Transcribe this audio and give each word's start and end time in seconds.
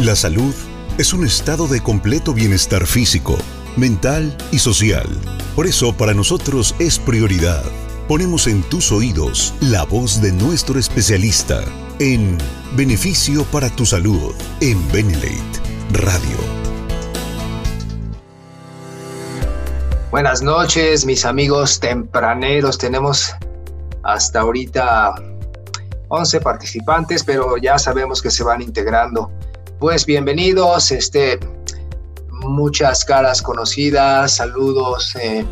La 0.00 0.14
salud 0.14 0.54
es 0.96 1.12
un 1.12 1.26
estado 1.26 1.66
de 1.66 1.82
completo 1.82 2.32
bienestar 2.32 2.86
físico, 2.86 3.36
mental 3.76 4.32
y 4.52 4.60
social. 4.60 5.08
Por 5.56 5.66
eso 5.66 5.92
para 5.92 6.14
nosotros 6.14 6.76
es 6.78 7.00
prioridad. 7.00 7.64
Ponemos 8.06 8.46
en 8.46 8.62
tus 8.62 8.92
oídos 8.92 9.54
la 9.60 9.82
voz 9.82 10.22
de 10.22 10.30
nuestro 10.30 10.78
especialista 10.78 11.64
en 11.98 12.38
Beneficio 12.76 13.42
para 13.46 13.70
tu 13.70 13.84
Salud 13.84 14.36
en 14.60 14.86
Benelate 14.92 15.60
Radio. 15.90 16.38
Buenas 20.12 20.42
noches, 20.42 21.04
mis 21.04 21.24
amigos 21.24 21.80
tempraneros. 21.80 22.78
Tenemos 22.78 23.34
hasta 24.04 24.42
ahorita 24.42 25.16
11 26.06 26.40
participantes, 26.40 27.24
pero 27.24 27.56
ya 27.56 27.80
sabemos 27.80 28.22
que 28.22 28.30
se 28.30 28.44
van 28.44 28.62
integrando. 28.62 29.32
Pues 29.78 30.06
bienvenidos, 30.06 30.90
este, 30.90 31.38
muchas 32.32 33.04
caras 33.04 33.40
conocidas, 33.40 34.34
saludos 34.34 35.14
eh, 35.14 35.46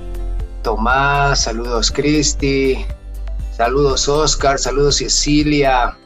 Tomás, 0.65 1.43
saludos 1.43 1.93
Cristi, 1.93 2.85
saludos 3.57 4.09
Oscar, 4.09 4.59
saludos 4.59 4.97
Cecilia, 4.97 5.97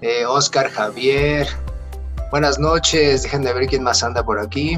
eh, 0.00 0.26
Oscar 0.26 0.68
Javier. 0.68 1.46
Buenas 2.32 2.58
noches, 2.58 3.22
dejen 3.22 3.42
de 3.42 3.52
ver 3.52 3.68
quién 3.68 3.84
más 3.84 4.02
anda 4.02 4.24
por 4.24 4.40
aquí. 4.40 4.76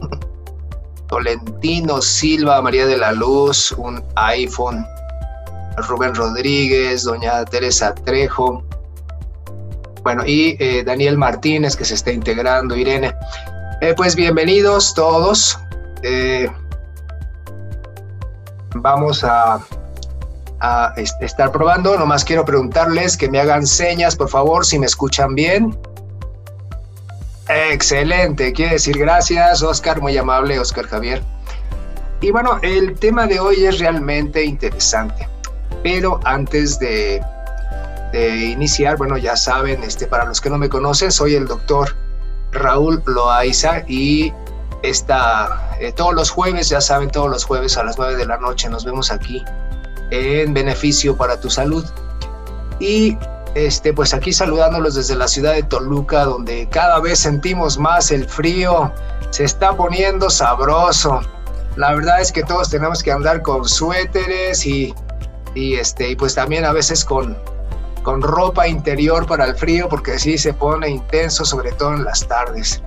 Tolentino 1.08 2.00
Silva, 2.00 2.62
María 2.62 2.86
de 2.86 2.96
la 2.96 3.12
Luz, 3.12 3.72
un 3.72 4.02
iPhone. 4.14 4.82
Rubén 5.76 6.14
Rodríguez, 6.14 7.04
doña 7.04 7.44
Teresa 7.44 7.94
Trejo, 7.94 8.64
bueno, 10.02 10.24
y 10.26 10.56
eh, 10.58 10.82
Daniel 10.84 11.18
Martínez 11.18 11.76
que 11.76 11.84
se 11.84 11.94
está 11.94 12.12
integrando, 12.12 12.76
Irene. 12.76 13.14
Eh, 13.80 13.94
pues 13.96 14.16
bienvenidos 14.16 14.94
todos. 14.94 15.58
Eh, 16.02 16.48
vamos 18.74 19.24
a, 19.24 19.60
a 20.60 20.94
estar 20.96 21.52
probando. 21.52 21.96
Nomás 21.96 22.24
quiero 22.24 22.44
preguntarles 22.44 23.16
que 23.16 23.28
me 23.28 23.40
hagan 23.40 23.66
señas, 23.66 24.16
por 24.16 24.28
favor, 24.28 24.64
si 24.64 24.78
me 24.78 24.86
escuchan 24.86 25.34
bien. 25.34 25.78
Excelente, 27.48 28.52
quiere 28.52 28.72
decir 28.72 28.98
gracias, 28.98 29.62
Oscar, 29.62 30.02
muy 30.02 30.16
amable, 30.18 30.58
Oscar 30.58 30.86
Javier. 30.86 31.22
Y 32.20 32.30
bueno, 32.30 32.58
el 32.62 32.98
tema 32.98 33.26
de 33.26 33.40
hoy 33.40 33.64
es 33.64 33.78
realmente 33.78 34.44
interesante, 34.44 35.26
pero 35.82 36.20
antes 36.24 36.78
de 36.78 37.22
de 38.12 38.46
iniciar, 38.46 38.96
bueno, 38.96 39.16
ya 39.18 39.36
saben, 39.36 39.82
este, 39.82 40.06
para 40.06 40.24
los 40.24 40.40
que 40.40 40.50
no 40.50 40.58
me 40.58 40.68
conocen, 40.68 41.12
soy 41.12 41.34
el 41.34 41.46
doctor 41.46 41.94
Raúl 42.52 43.02
Loaiza 43.06 43.82
y 43.86 44.32
esta, 44.82 45.76
eh, 45.80 45.92
todos 45.92 46.14
los 46.14 46.30
jueves, 46.30 46.68
ya 46.68 46.80
saben, 46.80 47.10
todos 47.10 47.30
los 47.30 47.44
jueves 47.44 47.76
a 47.76 47.84
las 47.84 47.98
9 47.98 48.16
de 48.16 48.26
la 48.26 48.38
noche 48.38 48.68
nos 48.68 48.84
vemos 48.84 49.10
aquí 49.10 49.44
en 50.10 50.54
Beneficio 50.54 51.16
para 51.16 51.38
tu 51.40 51.50
Salud. 51.50 51.84
Y 52.80 53.18
este, 53.54 53.92
pues 53.92 54.14
aquí 54.14 54.32
saludándolos 54.32 54.94
desde 54.94 55.16
la 55.16 55.26
ciudad 55.26 55.54
de 55.54 55.62
Toluca, 55.64 56.24
donde 56.24 56.68
cada 56.70 57.00
vez 57.00 57.18
sentimos 57.18 57.78
más 57.78 58.10
el 58.10 58.28
frío, 58.28 58.92
se 59.30 59.44
está 59.44 59.76
poniendo 59.76 60.30
sabroso. 60.30 61.20
La 61.76 61.94
verdad 61.94 62.20
es 62.20 62.32
que 62.32 62.42
todos 62.42 62.70
tenemos 62.70 63.02
que 63.02 63.12
andar 63.12 63.42
con 63.42 63.68
suéteres 63.68 64.64
y, 64.64 64.94
y, 65.54 65.74
este, 65.74 66.10
y 66.10 66.16
pues 66.16 66.34
también 66.34 66.64
a 66.64 66.72
veces 66.72 67.04
con, 67.04 67.36
con 68.08 68.22
ropa 68.22 68.66
interior 68.66 69.26
para 69.26 69.44
el 69.44 69.54
frío 69.54 69.86
porque 69.86 70.18
sí 70.18 70.38
se 70.38 70.54
pone 70.54 70.88
intenso, 70.88 71.44
sobre 71.44 71.72
todo 71.72 71.92
en 71.92 72.04
las 72.04 72.26
tardes. 72.26 72.82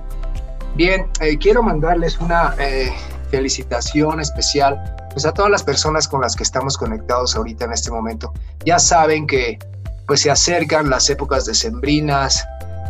Bien, 0.74 1.06
eh, 1.20 1.38
quiero 1.38 1.62
mandarles 1.62 2.18
una 2.18 2.56
eh, 2.58 2.92
felicitación 3.30 4.18
especial 4.18 4.82
pues 5.12 5.24
a 5.24 5.32
todas 5.32 5.48
las 5.48 5.62
personas 5.62 6.08
con 6.08 6.22
las 6.22 6.34
que 6.34 6.42
estamos 6.42 6.76
conectados 6.76 7.36
ahorita 7.36 7.66
en 7.66 7.72
este 7.72 7.92
momento. 7.92 8.32
Ya 8.64 8.80
saben 8.80 9.28
que 9.28 9.60
pues 10.08 10.22
se 10.22 10.30
acercan 10.32 10.90
las 10.90 11.08
épocas 11.08 11.44
decembrinas, 11.44 12.44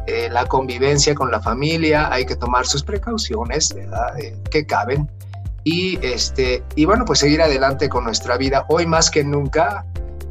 eh, 0.07 0.31
la 0.31 0.47
convivencia 0.47 1.15
con 1.15 1.31
la 1.31 1.39
familia, 1.39 2.11
hay 2.11 2.25
que 2.25 2.37
tomar 2.37 2.65
sus 2.65 2.83
precauciones 2.83 3.77
que 4.51 4.65
caben 4.65 5.07
y 5.65 5.99
este 6.01 6.65
y 6.77 6.87
bueno 6.87 7.05
pues 7.05 7.19
seguir 7.19 7.43
adelante 7.43 7.91
con 7.91 8.05
nuestra 8.05 8.39
vida 8.39 8.65
hoy 8.71 8.87
más 8.87 9.11
que 9.11 9.23
nunca 9.23 9.85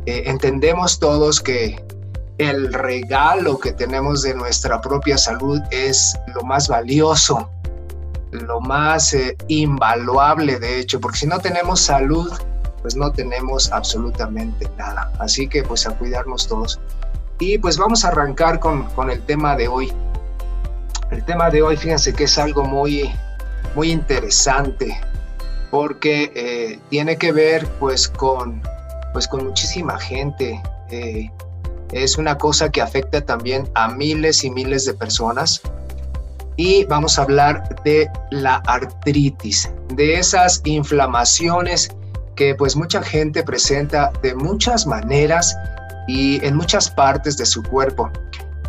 entendemos 0.07 0.97
todos 0.97 1.39
que 1.39 1.79
el 2.41 2.73
regalo 2.73 3.59
que 3.59 3.71
tenemos 3.71 4.23
de 4.23 4.33
nuestra 4.33 4.81
propia 4.81 5.15
salud 5.15 5.61
es 5.69 6.17
lo 6.33 6.41
más 6.41 6.67
valioso, 6.67 7.51
lo 8.31 8.59
más 8.59 9.13
eh, 9.13 9.37
invaluable 9.47 10.57
de 10.59 10.79
hecho, 10.79 10.99
porque 10.99 11.19
si 11.19 11.27
no 11.27 11.39
tenemos 11.39 11.81
salud, 11.81 12.31
pues 12.81 12.95
no 12.95 13.11
tenemos 13.11 13.71
absolutamente 13.71 14.67
nada. 14.75 15.11
Así 15.19 15.47
que 15.47 15.61
pues 15.61 15.85
a 15.85 15.91
cuidarnos 15.91 16.47
todos. 16.47 16.79
Y 17.39 17.59
pues 17.59 17.77
vamos 17.77 18.03
a 18.05 18.07
arrancar 18.07 18.59
con, 18.59 18.87
el 19.11 19.21
tema 19.25 19.55
de 19.55 19.67
hoy. 19.67 19.93
El 21.11 21.23
tema 21.25 21.51
de 21.51 21.61
hoy, 21.61 21.77
fíjense 21.77 22.11
que 22.13 22.23
es 22.23 22.39
algo 22.39 22.63
muy, 22.63 23.11
muy 23.75 23.91
interesante, 23.91 24.99
porque 25.69 26.31
eh, 26.33 26.79
tiene 26.89 27.17
que 27.17 27.31
ver 27.31 27.67
pues 27.79 28.07
con, 28.07 28.63
pues 29.13 29.27
con 29.27 29.45
muchísima 29.45 29.99
gente. 29.99 30.59
Eh, 30.89 31.29
es 31.91 32.17
una 32.17 32.37
cosa 32.37 32.69
que 32.69 32.81
afecta 32.81 33.21
también 33.21 33.69
a 33.75 33.89
miles 33.89 34.43
y 34.43 34.49
miles 34.49 34.85
de 34.85 34.93
personas. 34.93 35.61
Y 36.57 36.85
vamos 36.85 37.17
a 37.17 37.23
hablar 37.23 37.81
de 37.83 38.09
la 38.29 38.55
artritis, 38.67 39.69
de 39.95 40.15
esas 40.15 40.61
inflamaciones 40.65 41.89
que 42.35 42.55
pues 42.55 42.75
mucha 42.75 43.01
gente 43.01 43.43
presenta 43.43 44.11
de 44.21 44.35
muchas 44.35 44.85
maneras 44.85 45.55
y 46.07 46.43
en 46.45 46.55
muchas 46.55 46.89
partes 46.89 47.37
de 47.37 47.45
su 47.45 47.63
cuerpo. 47.63 48.09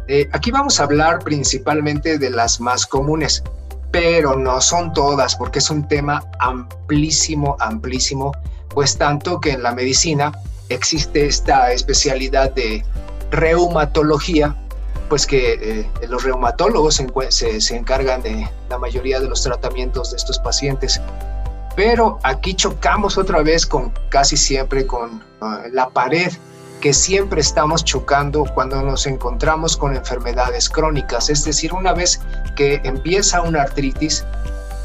Eh, 0.09 0.29
aquí 0.33 0.51
vamos 0.51 0.81
a 0.81 0.85
hablar 0.85 1.21
principalmente 1.21 2.19
de 2.19 2.31
las 2.31 2.61
más 2.61 2.87
comunes, 2.87 3.43
pero 3.91 4.37
no 4.37 4.61
son 4.61 4.93
todas 4.93 5.37
porque 5.37 5.59
es 5.59 5.71
un 5.71 5.87
tema 5.87 6.25
amplísimo, 6.41 7.57
amplísimo, 7.61 8.33
pues 8.71 8.97
tanto 8.97 9.41
que 9.41 9.51
en 9.51 9.63
la 9.63 9.73
medicina 9.73 10.33
existe 10.69 11.27
esta 11.27 11.73
especialidad 11.73 12.53
de 12.53 12.85
reumatología, 13.33 14.55
pues 15.09 15.27
que 15.27 15.55
eh, 15.81 15.91
los 16.09 16.23
reumatólogos 16.23 17.03
se, 17.31 17.77
encargan 17.77 18.23
de 18.23 18.49
la 18.69 18.79
mayoría 18.79 19.19
de 19.19 19.29
los 19.29 19.43
tratamientos 19.43 20.13
de 20.13 20.19
estos 20.19 20.39
pacientes. 20.39 21.01
Pero 21.75 22.19
aquí 22.23 22.55
chocamos 22.55 23.19
otra 23.19 23.43
vez 23.43 23.67
con 23.67 23.93
casi 24.11 24.37
siempre 24.37 24.87
con 24.87 25.23
ah, 25.41 25.63
la 25.73 25.89
pared 25.89 26.31
que 26.83 26.93
siempre 26.93 27.41
estamos 27.41 27.85
chocando 27.85 28.45
cuando 28.55 28.83
nos 28.83 29.07
encontramos 29.07 29.77
con 29.77 29.97
enfermedades 29.97 30.69
crónicas. 30.69 31.31
Es 31.31 31.45
decir, 31.45 31.73
una 31.73 31.93
vez 31.93 32.21
que 32.57 32.81
empieza 32.85 33.41
una 33.41 33.63
artritis, 33.63 34.25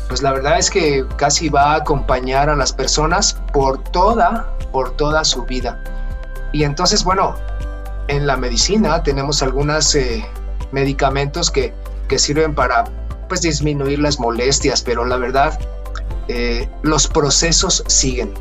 pues 0.08 0.22
la 0.22 0.32
verdad 0.32 0.60
es 0.60 0.70
que 0.70 1.06
casi 1.18 1.50
va 1.50 1.74
a 1.74 1.76
acompañar 1.78 2.50
a 2.50 2.56
las 2.56 2.72
personas 2.72 3.34
por 3.52 3.84
toda, 3.92 4.48
por 4.72 4.96
toda 4.96 5.26
su 5.26 5.44
vida. 5.44 5.82
Y 6.54 6.64
entonces, 6.64 7.04
bueno, 7.04 7.36
en 8.08 8.28
la 8.28 8.38
medicina 8.38 9.04
tenemos 9.04 9.42
algunos 9.42 9.94
eh, 9.96 10.26
medicamentos 10.72 11.52
que, 11.52 11.74
sirven 12.18 12.56
para 12.56 12.86
pues, 13.28 13.42
disminuir 13.42 14.00
las 14.00 14.20
molestias, 14.20 14.82
pero 14.82 15.04
la 15.06 15.18
verdad, 15.18 15.60
eh, 16.28 16.70
los 16.84 17.08
procesos 17.08 17.84
siguen. 17.88 18.34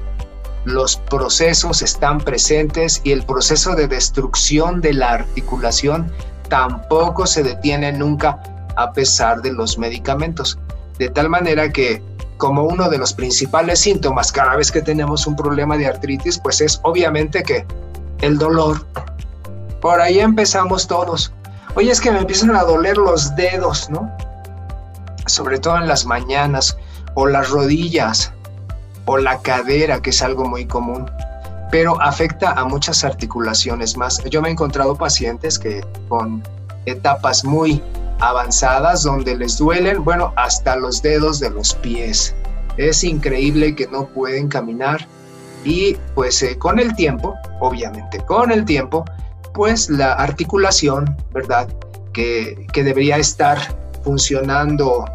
Los 0.65 0.97
procesos 0.97 1.83
están 1.83 2.19
presentes 2.19 3.01
y 3.05 3.13
el 3.13 3.25
proceso 3.25 3.75
de 3.75 3.87
destrucción 3.89 4.81
de 4.81 4.95
la 4.95 5.13
articulación 5.13 6.11
tampoco 6.49 7.27
se 7.27 7.43
detiene 7.43 7.93
nunca 7.93 8.41
a 8.77 8.93
pesar 8.93 9.43
de 9.43 9.53
los 9.53 9.79
medicamentos. 9.79 10.59
De 10.99 11.09
tal 11.09 11.29
manera 11.29 11.71
que 11.71 12.03
como 12.37 12.65
uno 12.65 12.89
de 12.89 12.99
los 12.99 13.15
principales 13.15 13.81
síntomas 13.81 14.31
cada 14.31 14.57
vez 14.57 14.71
que 14.71 14.83
tenemos 14.83 15.27
un 15.27 15.37
problema 15.37 15.77
de 15.77 15.87
artritis, 15.87 16.39
pues 16.39 16.61
es 16.61 16.81
obviamente 16.83 17.43
que 17.43 17.65
el 18.21 18.39
dolor 18.39 18.85
por 19.81 20.01
ahí 20.01 20.19
empezamos 20.19 20.87
todos. 20.87 21.33
Oye, 21.75 21.91
es 21.91 22.01
que 22.01 22.11
me 22.11 22.21
empiezan 22.21 22.55
a 22.57 22.63
doler 22.63 22.97
los 22.97 23.35
dedos, 23.37 23.91
¿no? 23.91 24.11
Sobre 25.27 25.59
todo 25.59 25.77
en 25.77 25.89
las 25.89 26.07
mañanas, 26.07 26.77
o 27.15 27.27
las 27.27 27.51
rodillas, 27.51 28.33
o 29.07 29.17
la 29.19 29.39
cadera, 29.41 30.01
que 30.01 30.11
es 30.11 30.23
algo 30.23 30.45
muy 30.45 30.67
común. 30.67 31.11
Pero 31.71 32.01
afecta 32.01 32.53
a 32.53 32.65
muchas 32.65 33.05
articulaciones 33.05 33.97
más. 33.97 34.23
Yo 34.25 34.41
me 34.41 34.49
he 34.49 34.53
encontrado 34.53 34.97
pacientes 34.97 35.59
que 35.59 35.85
con 36.09 36.43
etapas 36.87 37.45
muy 37.45 37.83
avanzadas 38.21 39.03
donde 39.03 39.37
les 39.37 39.59
duelen, 39.59 40.05
bueno, 40.05 40.33
hasta 40.37 40.77
los 40.77 41.03
dedos 41.03 41.41
de 41.41 41.51
los 41.51 41.75
pies. 41.75 42.35
Es 42.77 43.05
increíble 43.05 43.75
que 43.75 43.87
no 43.89 44.07
pueden 44.07 44.49
caminar 44.49 45.07
y 45.65 45.97
pues 46.15 46.43
eh, 46.43 46.57
con 46.59 46.79
el 46.79 46.95
tiempo, 46.95 47.35
obviamente 47.61 48.21
con 48.25 48.53
el 48.53 48.65
tiempo, 48.65 49.05
pues 49.57 49.89
la 49.89 50.13
articulación, 50.13 51.17
¿verdad? 51.33 51.67
Que, 52.13 52.67
debería 52.75 53.17
estar 53.17 53.59
funcionando 54.05 55.07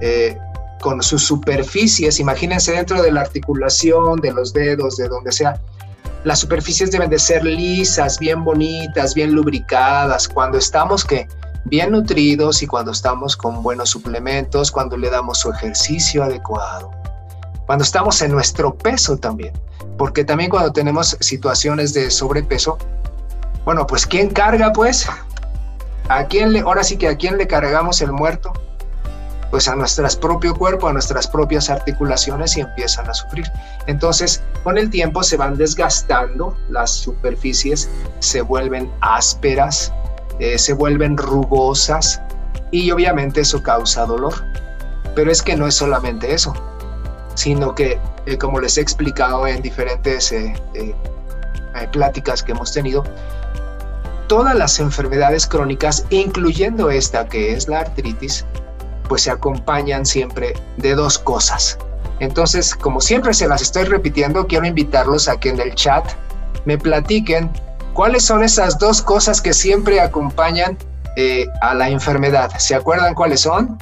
eh, 0.00 0.36
con 0.80 1.02
sus 1.02 1.22
superficies, 1.22 2.18
imagínense 2.18 2.72
dentro 2.72 3.02
de 3.02 3.12
la 3.12 3.20
articulación, 3.20 4.20
de 4.20 4.32
los 4.32 4.52
dedos, 4.52 4.96
de 4.96 5.08
donde 5.08 5.30
sea, 5.30 5.60
las 6.24 6.40
superficies 6.40 6.90
deben 6.90 7.10
de 7.10 7.18
ser 7.18 7.44
lisas, 7.44 8.18
bien 8.18 8.42
bonitas, 8.42 9.14
bien 9.14 9.32
lubricadas, 9.32 10.26
cuando 10.26 10.56
estamos 10.56 11.04
que 11.04 11.28
bien 11.66 11.92
nutridos 11.92 12.62
y 12.62 12.66
cuando 12.66 12.92
estamos 12.92 13.36
con 13.36 13.62
buenos 13.62 13.90
suplementos, 13.90 14.72
cuando 14.72 14.96
le 14.96 15.10
damos 15.10 15.38
su 15.38 15.50
ejercicio 15.50 16.24
adecuado, 16.24 16.90
cuando 17.66 17.84
estamos 17.84 18.22
en 18.22 18.32
nuestro 18.32 18.74
peso 18.74 19.18
también, 19.18 19.52
porque 19.98 20.24
también 20.24 20.48
cuando 20.48 20.72
tenemos 20.72 21.16
situaciones 21.20 21.92
de 21.92 22.10
sobrepeso, 22.10 22.78
bueno, 23.64 23.86
pues 23.86 24.06
¿quién 24.06 24.30
carga 24.30 24.72
pues? 24.72 25.08
¿A 26.08 26.24
quién 26.24 26.52
le, 26.52 26.60
ahora 26.60 26.82
sí 26.82 26.96
que 26.96 27.08
a 27.08 27.16
quién 27.16 27.38
le 27.38 27.46
cargamos 27.46 28.00
el 28.02 28.12
muerto? 28.12 28.52
Pues 29.50 29.68
a 29.68 29.76
nuestro 29.76 30.08
propio 30.20 30.54
cuerpo, 30.54 30.88
a 30.88 30.92
nuestras 30.92 31.28
propias 31.28 31.70
articulaciones 31.70 32.56
y 32.56 32.62
empiezan 32.62 33.08
a 33.08 33.14
sufrir. 33.14 33.44
Entonces, 33.86 34.42
con 34.64 34.78
el 34.78 34.90
tiempo 34.90 35.22
se 35.22 35.36
van 35.36 35.56
desgastando 35.56 36.56
las 36.70 36.90
superficies, 36.90 37.88
se 38.18 38.40
vuelven 38.40 38.90
ásperas, 39.00 39.92
eh, 40.38 40.58
se 40.58 40.72
vuelven 40.72 41.16
rugosas 41.16 42.20
y 42.70 42.90
obviamente 42.90 43.42
eso 43.42 43.62
causa 43.62 44.06
dolor. 44.06 44.34
Pero 45.14 45.30
es 45.30 45.42
que 45.42 45.54
no 45.54 45.66
es 45.66 45.74
solamente 45.74 46.32
eso, 46.32 46.54
sino 47.34 47.74
que, 47.74 48.00
eh, 48.26 48.38
como 48.38 48.58
les 48.58 48.78
he 48.78 48.80
explicado 48.80 49.46
en 49.46 49.60
diferentes 49.60 50.32
eh, 50.32 50.54
pláticas 51.92 52.42
que 52.42 52.52
hemos 52.52 52.72
tenido, 52.72 53.04
todas 54.32 54.54
las 54.54 54.80
enfermedades 54.80 55.46
crónicas, 55.46 56.06
incluyendo 56.08 56.90
esta 56.90 57.28
que 57.28 57.52
es 57.52 57.68
la 57.68 57.80
artritis, 57.80 58.46
pues 59.06 59.24
se 59.24 59.30
acompañan 59.30 60.06
siempre 60.06 60.54
de 60.78 60.94
dos 60.94 61.18
cosas. 61.18 61.76
Entonces, 62.18 62.74
como 62.74 63.02
siempre 63.02 63.34
se 63.34 63.46
las 63.46 63.60
estoy 63.60 63.84
repitiendo, 63.84 64.46
quiero 64.46 64.64
invitarlos 64.64 65.28
a 65.28 65.38
que 65.38 65.50
en 65.50 65.60
el 65.60 65.74
chat 65.74 66.06
me 66.64 66.78
platiquen 66.78 67.50
cuáles 67.92 68.24
son 68.24 68.42
esas 68.42 68.78
dos 68.78 69.02
cosas 69.02 69.42
que 69.42 69.52
siempre 69.52 70.00
acompañan 70.00 70.78
eh, 71.16 71.46
a 71.60 71.74
la 71.74 71.90
enfermedad. 71.90 72.52
¿Se 72.56 72.74
acuerdan 72.74 73.12
cuáles 73.12 73.40
son? 73.42 73.76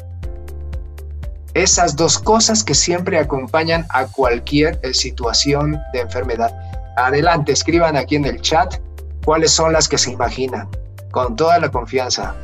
Esas 1.55 1.94
dos 1.94 2.19
cosas 2.19 2.64
que 2.64 2.75
siempre 2.75 3.20
acompañan 3.20 3.87
a 3.91 4.06
cualquier 4.06 4.81
eh, 4.82 4.94
situación 4.94 5.79
de 5.93 6.00
enfermedad. 6.00 6.53
Adelante, 6.96 7.53
escriban 7.53 7.96
aquí 7.96 8.17
en 8.17 8.25
el 8.25 8.41
chat 8.41 8.81
cuáles 9.25 9.50
son 9.50 9.72
las 9.72 9.88
que 9.88 9.99
se 9.99 10.11
imaginan, 10.11 10.69
con 11.11 11.37
toda 11.37 11.58
la 11.58 11.70
confianza. 11.70 12.34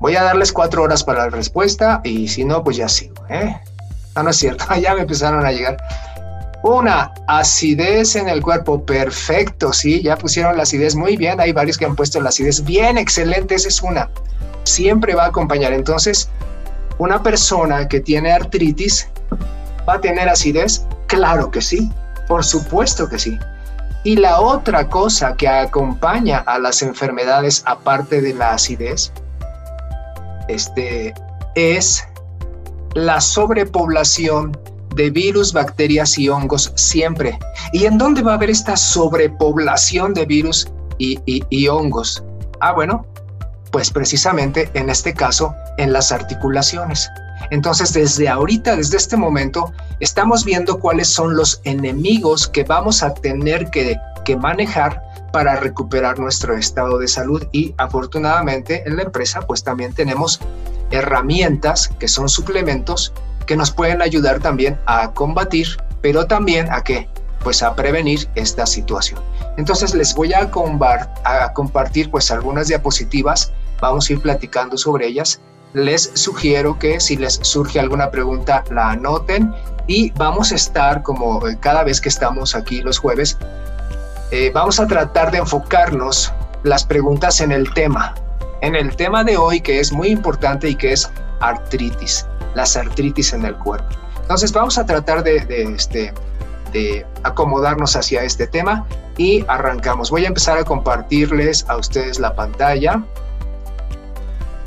Voy 0.00 0.14
a 0.14 0.22
darles 0.22 0.52
cuatro 0.52 0.82
horas 0.82 1.02
para 1.02 1.24
la 1.24 1.30
respuesta 1.30 2.00
y 2.04 2.28
si 2.28 2.44
no, 2.44 2.62
pues 2.62 2.76
ya 2.76 2.88
sigo. 2.88 3.14
¿eh? 3.28 3.56
No, 4.14 4.22
no 4.22 4.30
es 4.30 4.36
cierto, 4.36 4.64
ya 4.80 4.94
me 4.94 5.02
empezaron 5.02 5.44
a 5.44 5.52
llegar. 5.52 5.76
Una, 6.62 7.12
acidez 7.28 8.16
en 8.16 8.28
el 8.28 8.42
cuerpo, 8.42 8.84
perfecto, 8.84 9.72
sí, 9.72 10.02
ya 10.02 10.16
pusieron 10.16 10.56
la 10.56 10.64
acidez 10.64 10.96
muy 10.96 11.16
bien, 11.16 11.40
hay 11.40 11.52
varios 11.52 11.78
que 11.78 11.84
han 11.84 11.94
puesto 11.94 12.20
la 12.20 12.30
acidez, 12.30 12.64
bien, 12.64 12.98
excelente, 12.98 13.54
esa 13.54 13.68
es 13.68 13.80
una. 13.80 14.10
Siempre 14.64 15.14
va 15.14 15.24
a 15.24 15.28
acompañar. 15.28 15.72
Entonces, 15.72 16.28
una 16.98 17.22
persona 17.22 17.86
que 17.86 18.00
tiene 18.00 18.32
artritis, 18.32 19.08
¿va 19.88 19.94
a 19.94 20.00
tener 20.00 20.28
acidez? 20.28 20.84
Claro 21.06 21.50
que 21.50 21.62
sí. 21.62 21.90
Por 22.28 22.44
supuesto 22.44 23.08
que 23.08 23.18
sí. 23.18 23.38
Y 24.04 24.16
la 24.16 24.40
otra 24.40 24.88
cosa 24.88 25.34
que 25.34 25.48
acompaña 25.48 26.38
a 26.38 26.58
las 26.58 26.82
enfermedades, 26.82 27.62
aparte 27.66 28.20
de 28.20 28.34
la 28.34 28.52
acidez, 28.52 29.12
este, 30.48 31.14
es 31.54 32.06
la 32.94 33.20
sobrepoblación 33.20 34.56
de 34.94 35.10
virus, 35.10 35.52
bacterias 35.52 36.18
y 36.18 36.28
hongos 36.28 36.72
siempre. 36.76 37.38
¿Y 37.72 37.86
en 37.86 37.98
dónde 37.98 38.22
va 38.22 38.32
a 38.32 38.34
haber 38.34 38.50
esta 38.50 38.76
sobrepoblación 38.76 40.14
de 40.14 40.26
virus 40.26 40.68
y, 40.98 41.20
y 41.26 41.68
hongos? 41.68 42.22
Ah, 42.60 42.72
bueno, 42.72 43.04
pues 43.70 43.90
precisamente 43.90 44.70
en 44.74 44.90
este 44.90 45.12
caso 45.14 45.54
en 45.76 45.92
las 45.92 46.12
articulaciones. 46.12 47.08
Entonces, 47.50 47.92
desde 47.92 48.28
ahorita, 48.28 48.76
desde 48.76 48.96
este 48.96 49.16
momento, 49.16 49.72
estamos 50.00 50.44
viendo 50.44 50.78
cuáles 50.78 51.08
son 51.08 51.36
los 51.36 51.60
enemigos 51.64 52.46
que 52.46 52.64
vamos 52.64 53.02
a 53.02 53.14
tener 53.14 53.70
que, 53.70 53.96
manejar 54.38 55.02
para 55.32 55.56
recuperar 55.56 56.18
nuestro 56.18 56.54
estado 56.54 56.98
de 56.98 57.08
salud 57.08 57.46
y 57.50 57.74
afortunadamente 57.78 58.86
en 58.86 58.96
la 58.98 59.04
empresa 59.04 59.40
pues 59.40 59.64
también 59.64 59.94
tenemos 59.94 60.38
herramientas 60.90 61.88
que 61.98 62.08
son 62.08 62.28
suplementos 62.28 63.14
que 63.46 63.56
nos 63.56 63.70
pueden 63.70 64.02
ayudar 64.02 64.38
también 64.40 64.78
a 64.84 65.14
combatir, 65.14 65.66
pero 66.02 66.26
también 66.26 66.70
a 66.70 66.84
qué? 66.84 67.08
Pues 67.42 67.62
a 67.62 67.74
prevenir 67.74 68.28
esta 68.34 68.66
situación. 68.66 69.18
Entonces 69.56 69.94
les 69.94 70.14
voy 70.14 70.34
a, 70.34 70.50
a 71.24 71.52
compartir 71.54 72.10
pues 72.10 72.30
algunas 72.30 72.68
diapositivas, 72.68 73.50
vamos 73.80 74.10
a 74.10 74.12
ir 74.12 74.20
platicando 74.20 74.76
sobre 74.76 75.06
ellas 75.06 75.40
les 75.74 76.10
sugiero 76.14 76.78
que 76.78 77.00
si 77.00 77.16
les 77.16 77.34
surge 77.42 77.78
alguna 77.78 78.10
pregunta 78.10 78.64
la 78.70 78.90
anoten 78.90 79.54
y 79.86 80.10
vamos 80.12 80.52
a 80.52 80.54
estar 80.54 81.02
como 81.02 81.46
eh, 81.46 81.56
cada 81.60 81.82
vez 81.84 82.00
que 82.00 82.08
estamos 82.08 82.54
aquí 82.54 82.82
los 82.82 82.98
jueves, 82.98 83.38
eh, 84.30 84.50
vamos 84.52 84.80
a 84.80 84.86
tratar 84.86 85.30
de 85.30 85.38
enfocarnos 85.38 86.32
las 86.62 86.84
preguntas 86.84 87.40
en 87.40 87.52
el 87.52 87.72
tema, 87.72 88.14
en 88.60 88.74
el 88.74 88.94
tema 88.96 89.24
de 89.24 89.36
hoy 89.36 89.60
que 89.60 89.80
es 89.80 89.92
muy 89.92 90.08
importante 90.08 90.68
y 90.68 90.74
que 90.74 90.92
es 90.92 91.10
artritis, 91.40 92.26
las 92.54 92.76
artritis 92.76 93.32
en 93.32 93.44
el 93.44 93.54
cuerpo. 93.56 93.88
Entonces 94.20 94.52
vamos 94.52 94.76
a 94.76 94.84
tratar 94.84 95.22
de, 95.22 95.38
este, 95.74 96.12
de 96.72 97.06
acomodarnos 97.22 97.96
hacia 97.96 98.22
este 98.22 98.46
tema 98.46 98.86
y 99.16 99.44
arrancamos. 99.48 100.10
Voy 100.10 100.24
a 100.24 100.28
empezar 100.28 100.58
a 100.58 100.64
compartirles 100.64 101.64
a 101.68 101.76
ustedes 101.76 102.18
la 102.18 102.34
pantalla 102.34 103.02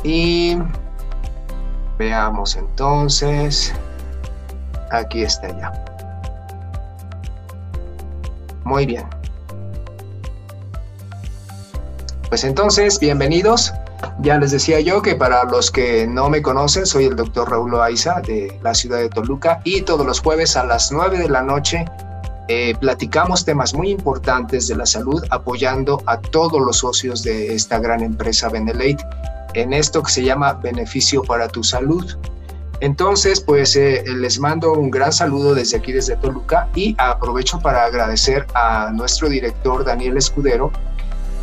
y 0.04 0.58
Veamos 2.02 2.56
entonces. 2.56 3.72
Aquí 4.90 5.22
está 5.22 5.50
ya. 5.50 5.72
Muy 8.64 8.88
bien. 8.88 9.06
Pues 12.28 12.44
entonces, 12.44 13.00
bienvenidos. 13.00 13.72
Ya 14.22 14.40
les 14.40 14.50
decía 14.50 14.80
yo 14.80 15.04
que 15.04 15.14
para 15.14 15.44
los 15.44 15.70
que 15.70 16.08
no 16.08 16.28
me 16.28 16.42
conocen, 16.42 16.88
soy 16.88 17.06
el 17.06 17.16
doctor 17.16 17.52
Raúl 17.52 17.80
Aiza 17.80 18.20
de 18.22 18.60
la 18.64 18.74
ciudad 18.74 18.98
de 18.98 19.10
Toluca 19.10 19.62
y 19.64 19.84
todos 19.84 20.04
los 20.04 20.22
jueves 20.22 20.58
a 20.58 20.64
las 20.64 20.92
9 20.92 21.20
de 21.20 21.30
la 21.30 21.44
noche 21.44 21.86
eh, 22.48 22.74
platicamos 22.80 23.46
temas 23.46 23.76
muy 23.76 23.92
importantes 23.92 24.68
de 24.68 24.76
la 24.76 24.88
salud 24.88 25.24
apoyando 25.30 26.02
a 26.08 26.20
todos 26.20 26.60
los 26.60 26.78
socios 26.78 27.22
de 27.22 27.54
esta 27.54 27.78
gran 27.78 28.02
empresa 28.02 28.50
Benelate 28.50 29.06
en 29.54 29.74
esto 29.74 30.04
que 30.04 30.12
se 30.12 30.24
llama 30.24 30.54
beneficio 30.54 31.24
para 31.24 31.48
tu 31.48 31.64
salud. 31.64 32.18
Entonces, 32.80 33.40
pues 33.40 33.76
eh, 33.76 34.04
les 34.08 34.40
mando 34.40 34.74
un 34.74 34.90
gran 34.90 35.14
saludo 35.14 35.54
desde 35.54 35.78
aquí, 35.78 35.92
desde 35.92 36.16
Toluca, 36.16 36.68
y 36.74 36.96
aprovecho 36.98 37.60
para 37.60 37.86
agradecer 37.86 38.48
a 38.56 38.92
nuestro 38.92 39.30
director 39.30 39.86
Daniel 39.86 40.18
Escudero 40.18 40.72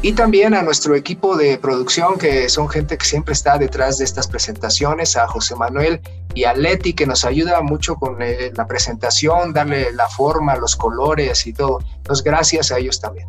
y 0.00 0.12
también 0.12 0.54
a 0.54 0.62
nuestro 0.62 0.94
equipo 0.94 1.36
de 1.36 1.58
producción, 1.58 2.18
que 2.18 2.48
son 2.48 2.68
gente 2.68 2.96
que 2.96 3.04
siempre 3.04 3.32
está 3.32 3.58
detrás 3.58 3.98
de 3.98 4.04
estas 4.04 4.28
presentaciones, 4.28 5.16
a 5.16 5.26
José 5.26 5.56
Manuel 5.56 6.00
y 6.34 6.44
a 6.44 6.54
Leti, 6.54 6.92
que 6.92 7.06
nos 7.06 7.24
ayuda 7.24 7.60
mucho 7.62 7.96
con 7.96 8.22
eh, 8.22 8.52
la 8.54 8.66
presentación, 8.66 9.52
darle 9.52 9.92
la 9.92 10.08
forma, 10.08 10.56
los 10.56 10.76
colores 10.76 11.46
y 11.46 11.52
todo. 11.52 11.80
Entonces, 11.96 12.24
gracias 12.24 12.70
a 12.70 12.78
ellos 12.78 13.00
también. 13.00 13.26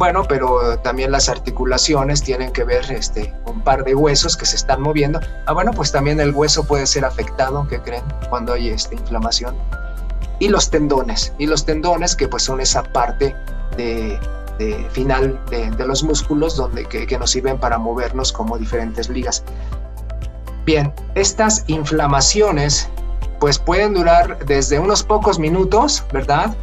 Bueno, 0.00 0.24
pero 0.26 0.78
también 0.78 1.12
las 1.12 1.28
articulaciones 1.28 2.22
tienen 2.22 2.54
que 2.54 2.64
ver 2.64 2.90
este, 2.90 3.34
un 3.44 3.60
par 3.60 3.84
de 3.84 3.94
huesos 3.94 4.34
que 4.34 4.46
se 4.46 4.56
están 4.56 4.80
moviendo. 4.80 5.20
Ah, 5.44 5.52
bueno, 5.52 5.72
pues 5.72 5.92
también 5.92 6.18
el 6.20 6.34
hueso 6.34 6.64
puede 6.64 6.86
ser 6.86 7.04
afectado, 7.04 7.68
¿qué 7.68 7.82
creen? 7.82 8.02
Cuando 8.30 8.54
hay 8.54 8.70
esta 8.70 8.94
inflamación. 8.94 9.54
Y 10.38 10.48
los 10.48 10.70
tendones, 10.70 11.34
y 11.36 11.44
los 11.44 11.66
tendones 11.66 12.16
que 12.16 12.28
pues 12.28 12.44
son 12.44 12.62
esa 12.62 12.82
parte 12.82 13.36
de, 13.76 14.18
final 14.90 15.38
de, 15.50 15.86
los 15.86 16.02
músculos 16.02 16.56
donde, 16.56 16.86
que, 16.86 17.06
que 17.06 17.18
nos 17.18 17.32
sirven 17.32 17.60
para 17.60 17.76
movernos 17.76 18.32
como 18.32 18.56
diferentes 18.56 19.10
ligas. 19.10 19.44
Bien, 20.64 20.94
estas 21.14 21.62
inflamaciones 21.66 22.88
pues 23.38 23.58
pueden 23.58 23.92
durar 23.92 24.38
desde 24.46 24.78
unos 24.78 25.02
pocos 25.02 25.38
minutos, 25.38 26.02
¿verdad? 26.10 26.56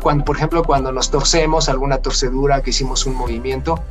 Cuando, 0.00 0.24
por 0.24 0.36
ejemplo, 0.36 0.62
cuando 0.64 0.92
nos 0.92 1.10
torcemos, 1.10 1.68
alguna 1.68 1.98
torcedura, 1.98 2.62
que 2.62 2.70
hicimos 2.70 3.06
un 3.06 3.14
movimiento 3.14 3.82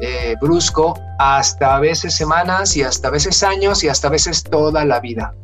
eh, 0.00 0.36
brusco, 0.40 0.98
hasta 1.18 1.76
a 1.76 1.80
veces 1.80 2.14
semanas 2.14 2.76
y 2.76 2.82
hasta 2.82 3.08
a 3.08 3.10
veces 3.10 3.42
años 3.42 3.82
y 3.84 3.88
hasta 3.88 4.08
a 4.08 4.10
veces 4.10 4.42
toda 4.42 4.84
la 4.84 5.00
vida. 5.00 5.34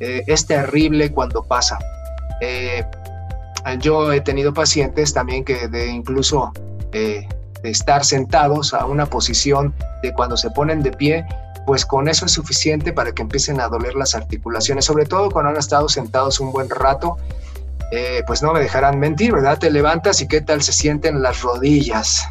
Eh, 0.00 0.22
es 0.26 0.46
terrible 0.46 1.12
cuando 1.12 1.42
pasa. 1.42 1.78
Eh, 2.40 2.84
yo 3.80 4.12
he 4.12 4.20
tenido 4.20 4.54
pacientes 4.54 5.12
también 5.12 5.44
que 5.44 5.68
de 5.68 5.88
incluso 5.88 6.52
de 6.90 7.28
estar 7.64 8.04
sentados 8.04 8.72
a 8.72 8.86
una 8.86 9.06
posición 9.06 9.74
de 10.02 10.12
cuando 10.14 10.36
se 10.36 10.50
ponen 10.50 10.82
de 10.82 10.92
pie, 10.92 11.26
pues 11.66 11.84
con 11.84 12.08
eso 12.08 12.24
es 12.24 12.32
suficiente 12.32 12.94
para 12.94 13.12
que 13.12 13.20
empiecen 13.20 13.60
a 13.60 13.68
doler 13.68 13.94
las 13.94 14.14
articulaciones, 14.14 14.86
sobre 14.86 15.04
todo 15.04 15.30
cuando 15.30 15.50
han 15.50 15.56
estado 15.58 15.88
sentados 15.90 16.40
un 16.40 16.50
buen 16.50 16.70
rato 16.70 17.18
eh, 17.90 18.22
pues 18.26 18.42
no 18.42 18.52
me 18.52 18.60
dejarán 18.60 18.98
mentir, 18.98 19.32
¿verdad? 19.32 19.58
Te 19.58 19.70
levantas 19.70 20.20
y 20.20 20.28
qué 20.28 20.40
tal 20.40 20.62
se 20.62 20.72
sienten 20.72 21.22
las 21.22 21.40
rodillas, 21.40 22.28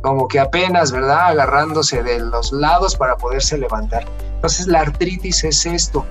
como 0.00 0.28
que 0.28 0.38
apenas, 0.38 0.92
¿verdad? 0.92 1.28
Agarrándose 1.28 2.02
de 2.02 2.20
los 2.20 2.52
lados 2.52 2.96
para 2.96 3.16
poderse 3.16 3.58
levantar. 3.58 4.04
Entonces 4.36 4.66
la 4.66 4.80
artritis 4.80 5.44
es 5.44 5.66
esto. 5.66 6.04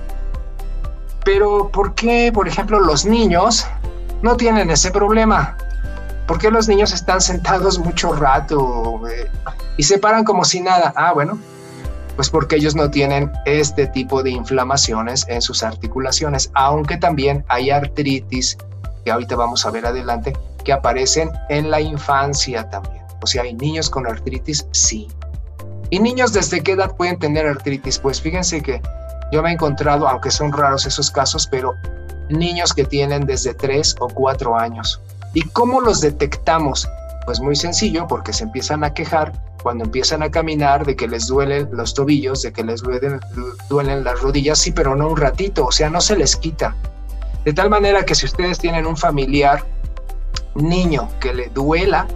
Pero 1.24 1.68
¿por 1.68 1.94
qué, 1.94 2.30
por 2.34 2.48
ejemplo, 2.48 2.80
los 2.80 3.04
niños 3.04 3.66
no 4.22 4.36
tienen 4.36 4.70
ese 4.70 4.90
problema? 4.90 5.56
¿Por 6.26 6.38
qué 6.38 6.50
los 6.50 6.68
niños 6.68 6.92
están 6.92 7.20
sentados 7.20 7.78
mucho 7.78 8.12
rato 8.12 9.02
eh, 9.08 9.30
y 9.76 9.82
se 9.82 9.98
paran 9.98 10.24
como 10.24 10.44
si 10.44 10.60
nada? 10.60 10.92
Ah, 10.96 11.12
bueno, 11.12 11.38
pues 12.16 12.30
porque 12.30 12.56
ellos 12.56 12.74
no 12.74 12.90
tienen 12.90 13.30
este 13.46 13.86
tipo 13.86 14.22
de 14.22 14.30
inflamaciones 14.30 15.24
en 15.28 15.42
sus 15.42 15.62
articulaciones, 15.62 16.50
aunque 16.54 16.96
también 16.96 17.44
hay 17.48 17.70
artritis 17.70 18.58
que 19.04 19.10
ahorita 19.10 19.36
vamos 19.36 19.64
a 19.66 19.70
ver 19.70 19.86
adelante, 19.86 20.32
que 20.64 20.72
aparecen 20.72 21.30
en 21.48 21.70
la 21.70 21.80
infancia 21.80 22.68
también. 22.70 23.02
O 23.22 23.26
sea, 23.26 23.42
hay 23.42 23.54
niños 23.54 23.88
con 23.88 24.06
artritis, 24.06 24.66
sí. 24.72 25.08
¿Y 25.90 26.00
niños 26.00 26.32
desde 26.32 26.62
qué 26.62 26.72
edad 26.72 26.96
pueden 26.96 27.18
tener 27.18 27.46
artritis? 27.46 27.98
Pues 27.98 28.20
fíjense 28.20 28.62
que 28.62 28.80
yo 29.30 29.42
me 29.42 29.50
he 29.50 29.52
encontrado, 29.52 30.08
aunque 30.08 30.30
son 30.30 30.52
raros 30.52 30.86
esos 30.86 31.10
casos, 31.10 31.46
pero 31.46 31.74
niños 32.28 32.72
que 32.72 32.84
tienen 32.84 33.26
desde 33.26 33.54
3 33.54 33.96
o 34.00 34.08
4 34.08 34.58
años. 34.58 35.00
¿Y 35.34 35.42
cómo 35.48 35.80
los 35.80 36.00
detectamos? 36.00 36.88
Pues 37.24 37.40
muy 37.40 37.56
sencillo, 37.56 38.06
porque 38.06 38.32
se 38.32 38.44
empiezan 38.44 38.84
a 38.84 38.92
quejar 38.92 39.32
cuando 39.62 39.84
empiezan 39.84 40.22
a 40.22 40.30
caminar 40.30 40.84
de 40.84 40.96
que 40.96 41.06
les 41.06 41.28
duelen 41.28 41.68
los 41.72 41.94
tobillos, 41.94 42.42
de 42.42 42.52
que 42.52 42.64
les 42.64 42.82
duelen, 42.82 43.20
duelen 43.68 44.02
las 44.04 44.20
rodillas, 44.20 44.58
sí, 44.58 44.72
pero 44.72 44.96
no 44.96 45.08
un 45.08 45.16
ratito, 45.16 45.66
o 45.66 45.72
sea, 45.72 45.88
no 45.88 46.00
se 46.00 46.16
les 46.16 46.36
quita. 46.36 46.74
De 47.44 47.52
tal 47.52 47.70
manera 47.70 48.04
que 48.04 48.14
si 48.14 48.26
ustedes 48.26 48.58
tienen 48.58 48.86
un 48.86 48.96
familiar 48.96 49.64
niño 50.54 51.08
que 51.20 51.34
le 51.34 51.48
duela, 51.48 52.06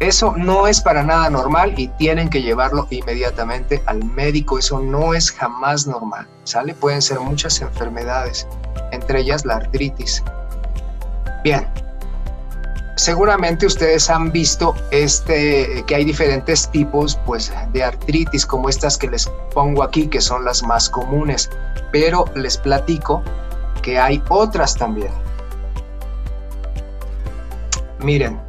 eso 0.00 0.34
no 0.36 0.66
es 0.66 0.80
para 0.80 1.02
nada 1.02 1.30
normal 1.30 1.72
y 1.78 1.88
tienen 1.88 2.28
que 2.28 2.42
llevarlo 2.42 2.86
inmediatamente 2.90 3.82
al 3.86 4.04
médico. 4.04 4.58
Eso 4.58 4.80
no 4.80 5.14
es 5.14 5.30
jamás 5.30 5.86
normal, 5.86 6.26
¿sale? 6.44 6.74
Pueden 6.74 7.00
ser 7.00 7.20
muchas 7.20 7.60
enfermedades, 7.60 8.46
entre 8.92 9.20
ellas 9.20 9.46
la 9.46 9.56
artritis. 9.56 10.22
Bien, 11.42 11.66
seguramente 12.96 13.66
ustedes 13.66 14.10
han 14.10 14.32
visto 14.32 14.74
este, 14.90 15.84
que 15.86 15.94
hay 15.94 16.04
diferentes 16.04 16.68
tipos 16.70 17.18
pues, 17.24 17.52
de 17.72 17.84
artritis, 17.84 18.44
como 18.44 18.68
estas 18.68 18.98
que 18.98 19.08
les 19.08 19.30
pongo 19.54 19.82
aquí, 19.82 20.08
que 20.08 20.20
son 20.20 20.44
las 20.44 20.62
más 20.62 20.90
comunes, 20.90 21.48
pero 21.92 22.24
les 22.34 22.58
platico 22.58 23.22
que 23.84 23.98
hay 23.98 24.22
otras 24.30 24.74
también. 24.74 25.12
Miren, 28.00 28.40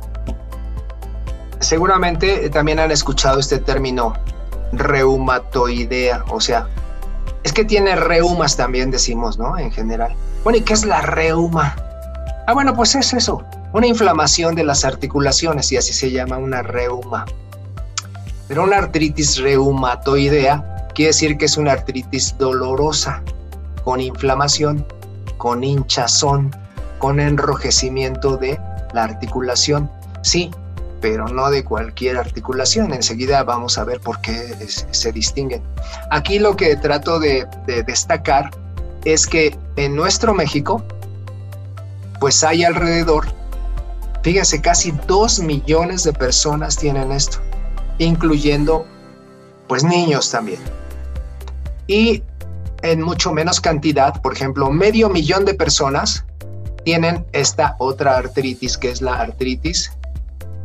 seguramente 1.59 2.49
también 2.49 2.79
han 2.79 2.89
escuchado 2.89 3.39
este 3.39 3.59
término 3.59 4.13
reumatoidea, 4.71 6.23
o 6.29 6.39
sea, 6.39 6.67
es 7.43 7.51
que 7.51 7.65
tiene 7.65 7.97
reumas 7.97 8.55
también 8.55 8.91
decimos, 8.91 9.37
¿no? 9.37 9.57
En 9.57 9.71
general. 9.71 10.15
Bueno, 10.45 10.57
¿y 10.59 10.61
qué 10.61 10.73
es 10.73 10.85
la 10.85 11.01
reuma? 11.01 11.75
Ah, 12.47 12.53
bueno, 12.53 12.73
pues 12.73 12.95
es 12.95 13.13
eso, 13.13 13.43
una 13.73 13.87
inflamación 13.87 14.55
de 14.55 14.63
las 14.63 14.85
articulaciones 14.85 15.69
y 15.73 15.77
así 15.77 15.91
se 15.91 16.11
llama 16.11 16.37
una 16.37 16.61
reuma. 16.61 17.25
Pero 18.47 18.63
una 18.63 18.77
artritis 18.77 19.37
reumatoidea 19.39 20.87
quiere 20.93 21.09
decir 21.09 21.37
que 21.37 21.45
es 21.45 21.57
una 21.57 21.73
artritis 21.73 22.37
dolorosa, 22.37 23.21
con 23.83 23.99
inflamación 23.99 24.85
con 25.37 25.63
hinchazón, 25.63 26.55
con 26.99 27.19
enrojecimiento 27.19 28.37
de 28.37 28.59
la 28.93 29.03
articulación. 29.03 29.89
Sí, 30.21 30.51
pero 31.01 31.27
no 31.27 31.51
de 31.51 31.63
cualquier 31.63 32.17
articulación. 32.17 32.93
Enseguida 32.93 33.43
vamos 33.43 33.77
a 33.77 33.83
ver 33.83 33.99
por 33.99 34.19
qué 34.21 34.55
se 34.67 35.11
distinguen. 35.11 35.61
Aquí 36.09 36.39
lo 36.39 36.55
que 36.55 36.75
trato 36.77 37.19
de, 37.19 37.47
destacar 37.85 38.49
es 39.03 39.27
que 39.27 39.55
en 39.75 39.95
nuestro 39.95 40.33
México, 40.33 40.83
pues 42.19 42.43
hay 42.43 42.63
alrededor, 42.63 43.27
fíjense, 44.23 44.61
casi 44.61 44.91
dos 45.05 45.39
millones 45.39 46.03
de 46.03 46.13
personas 46.13 46.75
tienen 46.75 47.11
esto, 47.11 47.37
incluyendo 47.99 48.87
pues 49.67 49.83
niños 49.83 50.31
también. 50.31 50.59
Y 51.87 52.23
en 52.85 53.01
mucho 53.01 53.31
menos 53.31 53.59
cantidad, 53.59 54.21
por 54.21 54.33
ejemplo, 54.33 54.69
medio 54.69 55.09
millón 55.09 55.45
de 55.45 55.53
personas 55.53 56.25
tienen 56.83 57.25
esta 57.31 57.75
otra 57.79 58.17
artritis, 58.17 58.77
que 58.77 58.89
es 58.89 59.01
la 59.01 59.15
artritis 59.15 59.91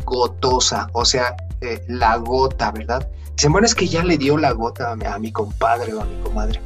gotosa, 0.04 0.88
o 0.92 1.04
sea, 1.04 1.36
eh, 1.60 1.82
la 1.88 2.16
gota, 2.16 2.70
¿verdad? 2.72 3.08
Dicen, 3.36 3.52
bueno, 3.52 3.66
es 3.66 3.74
que 3.74 3.88
ya 3.88 4.04
le 4.04 4.18
dio 4.18 4.36
la 4.36 4.52
gota 4.52 4.92
a 4.92 5.18
mi, 5.18 5.32
compadre 5.32 5.94
o 5.94 6.02
a 6.02 6.04
mi 6.04 6.20
comadre. 6.22 6.60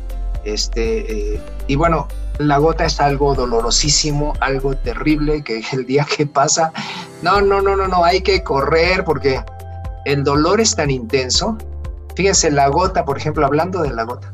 Este, 0.45 1.35
eh, 1.35 1.41
y 1.69 1.77
bueno, 1.77 2.09
la 2.39 2.59
gota 2.59 2.85
es 2.85 3.01
algo 3.01 3.35
dolorosísimo, 3.35 4.33
algo 4.41 4.75
terrible, 4.77 5.45
que 5.45 5.63
el 5.73 5.87
día 5.87 6.05
que 6.05 6.27
pasa, 6.27 6.73
no, 7.23 7.41
no, 7.41 7.63
no, 7.63 7.77
no, 7.77 7.87
no, 7.87 8.05
hay 8.05 8.23
que 8.23 8.43
correr 8.43 9.05
porque 9.05 9.41
el 10.05 10.25
dolor 10.25 10.61
es 10.61 10.75
tan 10.75 10.91
intenso. 10.91 11.57
Fíjense, 12.17 12.51
la 12.51 12.69
gota, 12.69 13.05
por 13.05 13.19
ejemplo, 13.19 13.45
hablando 13.47 13.83
de 13.83 13.91
la 13.91 14.05
gota, 14.05 14.33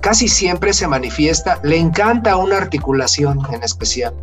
casi 0.00 0.28
siempre 0.28 0.72
se 0.72 0.88
manifiesta, 0.88 1.60
le 1.62 1.76
encanta 1.76 2.36
una 2.36 2.56
articulación 2.56 3.40
en 3.52 3.62
especial. 3.62 4.14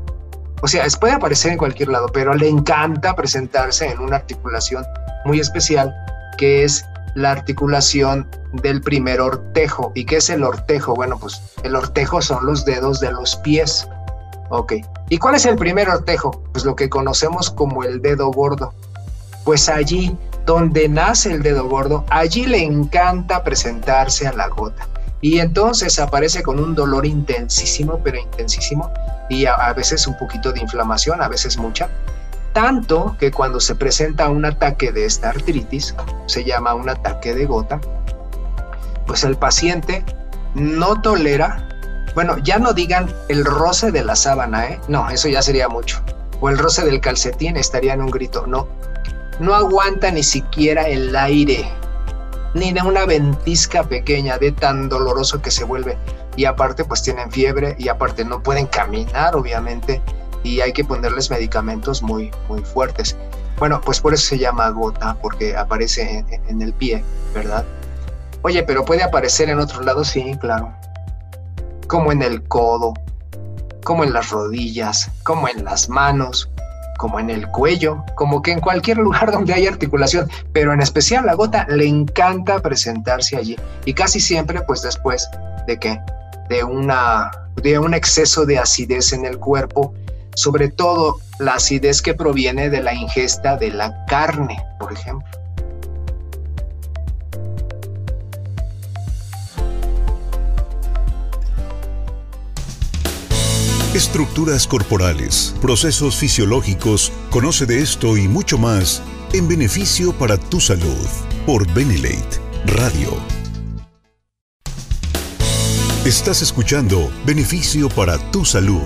O 0.62 0.68
sea, 0.68 0.86
puede 1.00 1.14
aparecer 1.14 1.52
en 1.52 1.58
cualquier 1.58 1.90
lado, 1.90 2.08
pero 2.08 2.34
le 2.34 2.50
encanta 2.50 3.16
presentarse 3.16 3.90
en 3.90 4.00
una 4.00 4.18
articulación 4.18 4.84
muy 5.26 5.40
especial, 5.40 5.94
que 6.38 6.64
es 6.64 6.84
la 7.16 7.32
articulación 7.32 8.28
del 8.54 8.82
primer 8.82 9.22
ortejo. 9.22 9.92
¿Y 9.94 10.06
qué 10.06 10.18
es 10.18 10.30
el 10.30 10.44
ortejo? 10.44 10.96
Bueno, 10.96 11.18
pues 11.20 11.40
el 11.64 11.76
ortejo 11.76 12.22
son 12.22 12.46
los 12.46 12.66
dedos 12.66 13.00
de 13.00 13.12
los 13.12 13.36
pies. 13.38 13.88
Ok. 14.50 14.74
¿Y 15.10 15.18
cuál 15.18 15.36
es 15.36 15.46
el 15.46 15.58
primer 15.58 15.90
ortejo? 15.90 16.44
Pues 16.54 16.66
lo 16.66 16.76
que 16.76 16.90
conocemos 16.90 17.52
como 17.52 17.84
el 17.84 18.02
dedo 18.02 18.32
gordo. 18.32 18.74
Pues 19.44 19.70
allí 19.70 20.18
donde 20.46 20.90
nace 20.90 21.34
el 21.34 21.44
dedo 21.44 21.68
gordo, 21.68 22.06
allí 22.10 22.46
le 22.46 22.64
encanta 22.64 23.44
presentarse 23.44 24.28
a 24.28 24.34
la 24.34 24.48
gota 24.48 24.88
y 25.22 25.40
entonces 25.40 26.00
aparece 26.00 26.44
con 26.44 26.60
un 26.60 26.76
dolor 26.76 27.06
intensísimo, 27.06 28.00
pero 28.04 28.18
intensísimo, 28.18 28.92
y 29.30 29.46
a, 29.46 29.74
veces 29.74 30.08
un 30.08 30.18
poquito 30.18 30.52
de 30.52 30.62
inflamación, 30.62 31.22
a 31.22 31.28
veces 31.28 31.58
mucha, 31.58 31.90
tanto 32.54 33.16
que 33.20 33.32
cuando 33.32 33.60
se 33.60 33.76
presenta 33.76 34.30
un 34.30 34.46
ataque 34.46 34.92
de 34.92 35.06
esta 35.06 35.30
artritis, 35.30 35.96
se 36.28 36.44
llama 36.44 36.74
un 36.74 36.90
ataque 36.90 37.34
de 37.34 37.46
gota, 37.46 37.82
pues 39.06 39.24
el 39.24 39.38
paciente 39.38 40.04
no 40.54 41.02
tolera, 41.02 41.68
bueno, 42.14 42.38
ya 42.40 42.58
no 42.60 42.74
digan 42.74 43.14
el 43.30 43.44
roce 43.46 43.92
de 43.92 44.04
la 44.04 44.16
sábana, 44.16 44.68
¿eh? 44.68 44.80
no, 44.88 45.10
eso 45.10 45.28
ya 45.28 45.42
sería 45.42 45.68
mucho, 45.68 46.02
o 46.40 46.50
el 46.50 46.58
roce 46.58 46.86
del 46.86 47.02
calcetín 47.02 47.58
estaría 47.58 47.94
en 47.94 48.02
un 48.02 48.12
grito, 48.12 48.46
no, 48.48 48.68
no 49.40 49.56
aguanta 49.56 50.12
ni 50.12 50.24
siquiera 50.24 50.88
el 50.88 51.16
aire, 51.16 51.70
ni 52.54 52.72
de 52.72 52.82
una 52.82 53.06
ventisca 53.06 53.84
pequeña 53.84 54.38
de 54.38 54.52
tan 54.52 54.90
doloroso 54.90 55.42
que 55.42 55.52
se 55.52 55.64
vuelve. 55.64 55.98
Y 56.36 56.46
aparte 56.46 56.86
pues 56.86 57.02
tienen 57.02 57.32
fiebre 57.32 57.76
y 57.80 57.90
aparte 57.90 58.24
no 58.24 58.42
pueden 58.44 58.68
caminar 58.68 59.36
obviamente 59.36 60.02
y 60.44 60.62
hay 60.62 60.72
que 60.72 60.84
ponerles 60.84 61.30
medicamentos 61.30 62.02
muy, 62.02 62.32
muy 62.48 62.62
fuertes. 62.62 63.16
Bueno, 63.58 63.82
pues 63.82 64.00
por 64.00 64.14
eso 64.14 64.28
se 64.28 64.38
llama 64.38 64.70
gota, 64.70 65.18
porque 65.22 65.56
aparece 65.56 66.20
en, 66.20 66.28
en 66.48 66.62
el 66.62 66.74
pie, 66.74 67.04
¿verdad? 67.34 67.66
Oye, 68.44 68.64
pero 68.64 68.86
puede 68.86 69.04
aparecer 69.04 69.50
en 69.50 69.60
otros 69.60 69.84
lados, 69.84 70.10
sí, 70.10 70.38
claro. 70.40 70.74
Como 71.88 72.12
en 72.12 72.22
el 72.22 72.48
codo, 72.48 72.94
como 73.84 74.04
en 74.04 74.14
las 74.14 74.30
rodillas, 74.30 75.12
como 75.24 75.48
en 75.48 75.64
las 75.64 75.90
manos, 75.90 76.50
como 76.98 77.20
en 77.20 77.30
el 77.30 77.48
cuello, 77.48 78.04
como 78.16 78.42
que 78.42 78.52
en 78.52 78.60
cualquier 78.60 78.98
lugar 78.98 79.32
donde 79.32 79.54
hay 79.54 79.68
articulación, 79.68 80.30
pero 80.54 80.74
en 80.74 80.82
especial 80.82 81.26
la 81.26 81.36
gota 81.36 81.66
le 81.70 81.88
encanta 81.88 82.60
presentarse 82.60 83.38
allí 83.38 83.56
y 83.86 83.94
casi 83.94 84.20
siempre 84.20 84.62
pues 84.62 84.82
después 84.82 85.28
de 85.68 85.78
que 85.78 86.00
de 86.50 86.64
una 86.64 87.32
de 87.56 87.80
un 87.80 87.94
exceso 87.94 88.46
de 88.46 88.60
acidez 88.60 89.14
en 89.14 89.26
el 89.26 89.40
cuerpo, 89.40 89.94
sobre 90.36 90.70
todo 90.70 91.18
la 91.40 91.56
acidez 91.56 92.02
que 92.02 92.14
proviene 92.14 92.70
de 92.70 92.82
la 92.82 92.94
ingesta 92.94 93.58
de 93.58 93.72
la 93.72 94.06
carne, 94.06 94.64
por 94.80 94.94
ejemplo. 94.94 95.28
Estructuras 103.98 104.68
corporales, 104.68 105.56
procesos 105.60 106.18
fisiológicos, 106.18 107.12
conoce 107.32 107.66
de 107.66 107.80
esto 107.80 108.16
y 108.16 108.28
mucho 108.28 108.60
más 108.60 109.02
en 109.34 109.48
beneficio 109.48 110.14
para 110.14 110.38
tu 110.38 110.60
salud 110.60 111.08
por 111.48 111.66
Benelate 111.74 112.38
Radio. 112.66 113.18
Estás 116.06 116.44
escuchando 116.44 117.10
Beneficio 117.26 117.90
para 117.90 118.20
tu 118.30 118.46
salud. 118.46 118.84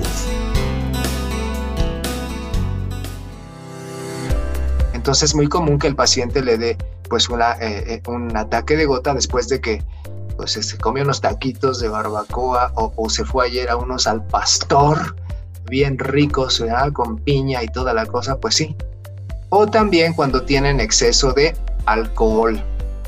Entonces 4.94 5.32
es 5.32 5.36
muy 5.36 5.50
común 5.50 5.78
que 5.78 5.88
el 5.88 5.96
paciente 5.98 6.42
le 6.42 6.58
dé 6.58 6.78
pues 7.10 7.28
eh, 7.30 7.60
eh, 7.60 8.02
un 8.08 8.38
ataque 8.38 8.78
de 8.78 8.86
gota 8.86 9.14
después 9.14 9.50
de 9.50 9.60
que 9.60 9.84
pues 10.36 10.52
se 10.52 10.62
este, 10.62 10.78
comió 10.78 11.04
unos 11.04 11.22
taquitos 11.22 11.80
de 11.80 11.90
barbacoa 11.90 12.72
o, 12.76 13.10
se 13.10 13.26
fue 13.26 13.48
ayer 13.48 13.70
a 13.70 13.76
unos 13.76 14.08
al 14.08 14.26
pastor 14.26 15.16
bien 15.66 15.98
ricos, 15.98 16.60
¿verdad? 16.60 16.92
con 16.92 17.18
piña 17.18 17.64
y 17.64 17.68
toda 17.68 17.94
la 17.94 18.06
cosa, 18.06 18.38
pues 18.38 18.56
sí. 18.56 18.76
O 19.50 19.68
también 19.68 20.14
cuando 20.14 20.44
tienen 20.44 20.80
exceso 20.80 21.34
de 21.34 21.56
alcohol, 21.86 22.62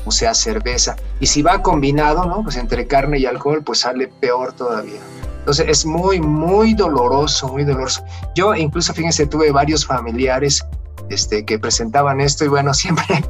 o 0.04 0.10
sea, 0.10 0.34
cerveza. 0.34 0.96
Y 1.20 1.26
si 1.26 1.42
va 1.42 1.62
combinado, 1.62 2.24
¿no? 2.26 2.42
Pues 2.42 2.56
entre 2.56 2.86
carne 2.86 3.18
y 3.18 3.26
alcohol, 3.26 3.62
pues 3.64 3.80
sale 3.80 4.08
peor 4.08 4.52
todavía. 4.52 5.00
Entonces 5.38 5.66
es 5.68 5.86
muy, 5.86 6.20
muy 6.20 6.74
doloroso, 6.74 7.48
muy 7.48 7.64
doloroso. 7.64 8.02
Yo 8.34 8.54
incluso, 8.54 8.94
fíjense, 8.94 9.26
tuve 9.26 9.50
varios 9.50 9.84
familiares 9.84 10.64
este, 11.10 11.44
que 11.44 11.58
presentaban 11.58 12.20
esto 12.20 12.44
y 12.44 12.48
bueno, 12.48 12.72
siempre 12.74 13.22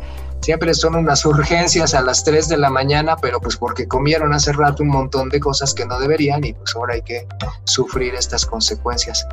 Siempre 0.44 0.74
son 0.74 0.94
unas 0.94 1.24
urgencias 1.24 1.94
a 1.94 2.02
las 2.02 2.22
3 2.22 2.48
de 2.48 2.58
la 2.58 2.68
mañana, 2.68 3.16
pero 3.16 3.40
pues 3.40 3.56
porque 3.56 3.88
comieron 3.88 4.34
hace 4.34 4.52
rato 4.52 4.82
un 4.82 4.90
montón 4.90 5.30
de 5.30 5.40
cosas 5.40 5.72
que 5.72 5.86
no 5.86 5.98
deberían 5.98 6.44
y 6.44 6.52
pues 6.52 6.76
ahora 6.76 6.96
hay 6.96 7.00
que 7.00 7.26
sufrir 7.64 8.14
estas 8.14 8.44
consecuencias. 8.44 9.26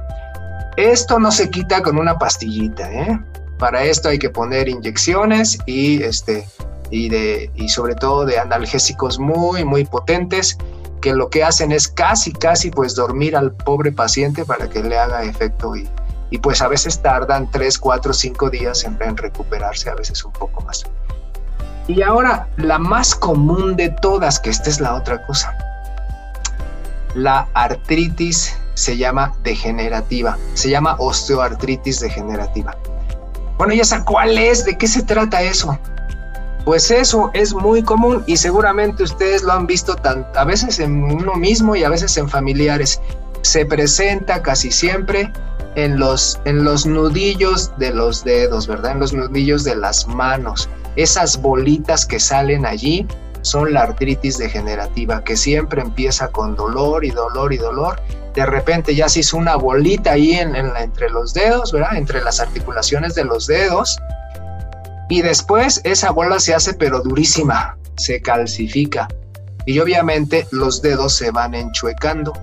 Esto 0.77 1.19
no 1.19 1.29
se 1.29 1.49
quita 1.49 1.83
con 1.83 1.97
una 1.97 2.17
pastillita, 2.17 2.89
¿eh? 2.93 3.19
Para 3.59 3.83
esto 3.83 4.07
hay 4.07 4.19
que 4.19 4.29
poner 4.29 4.69
inyecciones 4.69 5.57
y, 5.65 6.01
este, 6.01 6.47
y, 6.91 7.09
de, 7.09 7.51
y 7.55 7.67
sobre 7.67 7.95
todo 7.95 8.23
de 8.23 8.39
analgésicos 8.39 9.19
muy, 9.19 9.65
muy 9.65 9.83
potentes 9.83 10.57
que 11.01 11.13
lo 11.13 11.29
que 11.29 11.43
hacen 11.43 11.73
es 11.73 11.89
casi, 11.89 12.31
casi 12.31 12.71
pues 12.71 12.95
dormir 12.95 13.35
al 13.35 13.51
pobre 13.51 13.91
paciente 13.91 14.45
para 14.45 14.69
que 14.69 14.81
le 14.81 14.97
haga 14.97 15.25
efecto 15.25 15.75
y, 15.75 15.89
y 16.31 16.37
pues 16.39 16.61
a 16.61 16.69
veces 16.69 17.01
tardan 17.01 17.51
3, 17.51 17.77
4, 17.77 18.13
5 18.13 18.49
días 18.49 18.85
en, 18.85 19.17
recuperarse, 19.17 19.89
a 19.89 19.95
veces 19.95 20.23
un 20.23 20.31
poco 20.31 20.61
más. 20.61 20.83
Y 21.87 22.01
ahora, 22.01 22.47
la 22.55 22.79
más 22.79 23.13
común 23.13 23.75
de 23.75 23.89
todas, 23.89 24.39
que 24.39 24.49
esta 24.49 24.69
es 24.69 24.79
la 24.79 24.95
otra 24.95 25.25
cosa. 25.27 25.53
La 27.15 27.49
artritis 27.53 28.55
se 28.75 28.95
llama 28.95 29.33
degenerativa, 29.43 30.37
se 30.53 30.69
llama 30.69 30.95
osteoartritis 30.99 31.99
degenerativa. 31.99 32.77
Bueno, 33.57 33.73
¿y 33.73 33.81
esa 33.81 34.05
cuál 34.05 34.37
es? 34.37 34.63
¿De 34.63 34.77
qué 34.77 34.87
se 34.87 35.03
trata 35.03 35.41
eso? 35.41 35.77
Pues 36.63 36.91
eso 36.91 37.29
es 37.33 37.53
muy 37.53 37.83
común 37.83 38.23
y 38.25 38.37
seguramente 38.37 39.03
ustedes 39.03 39.43
lo 39.43 39.51
han 39.51 39.67
visto 39.67 39.95
tan, 39.95 40.25
a 40.35 40.45
veces 40.45 40.79
en 40.79 41.03
uno 41.03 41.33
mismo 41.33 41.75
y 41.75 41.83
a 41.83 41.89
veces 41.89 42.15
en 42.15 42.29
familiares. 42.29 43.01
Se 43.41 43.65
presenta 43.65 44.41
casi 44.41 44.71
siempre 44.71 45.33
en 45.75 45.99
los, 45.99 46.39
en 46.45 46.63
los 46.63 46.85
nudillos 46.85 47.71
de 47.77 47.91
los 47.91 48.23
dedos, 48.23 48.67
¿verdad? 48.67 48.93
En 48.93 48.99
los 48.99 49.13
nudillos 49.13 49.63
de 49.63 49.75
las 49.75 50.07
manos. 50.07 50.69
Esas 50.95 51.41
bolitas 51.41 52.05
que 52.05 52.19
salen 52.19 52.65
allí 52.65 53.07
son 53.41 53.73
la 53.73 53.81
artritis 53.81 54.37
degenerativa, 54.37 55.23
que 55.23 55.35
siempre 55.35 55.81
empieza 55.81 56.27
con 56.27 56.55
dolor 56.55 57.05
y 57.05 57.11
dolor 57.11 57.53
y 57.53 57.57
dolor. 57.57 57.99
De 58.35 58.45
repente 58.45 58.95
ya 58.95 59.09
se 59.09 59.21
hizo 59.21 59.37
una 59.37 59.55
bolita 59.55 60.11
ahí 60.11 60.33
en, 60.33 60.55
entre 60.55 61.09
los 61.09 61.33
dedos, 61.33 61.71
¿verdad? 61.71 61.95
Entre 61.95 62.21
las 62.21 62.39
articulaciones 62.39 63.15
de 63.15 63.25
los 63.25 63.47
dedos. 63.47 63.97
Y 65.09 65.21
después 65.21 65.81
esa 65.83 66.11
bola 66.11 66.39
se 66.39 66.53
hace 66.53 66.73
pero 66.73 67.01
durísima, 67.01 67.77
se 67.97 68.21
calcifica. 68.21 69.07
Y 69.65 69.79
obviamente 69.79 70.47
los 70.51 70.81
dedos 70.81 71.13
se 71.13 71.31
van 71.31 71.53
enchuecando. 71.53 72.33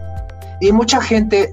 Y 0.61 0.73
mucha 0.73 1.01
gente 1.01 1.53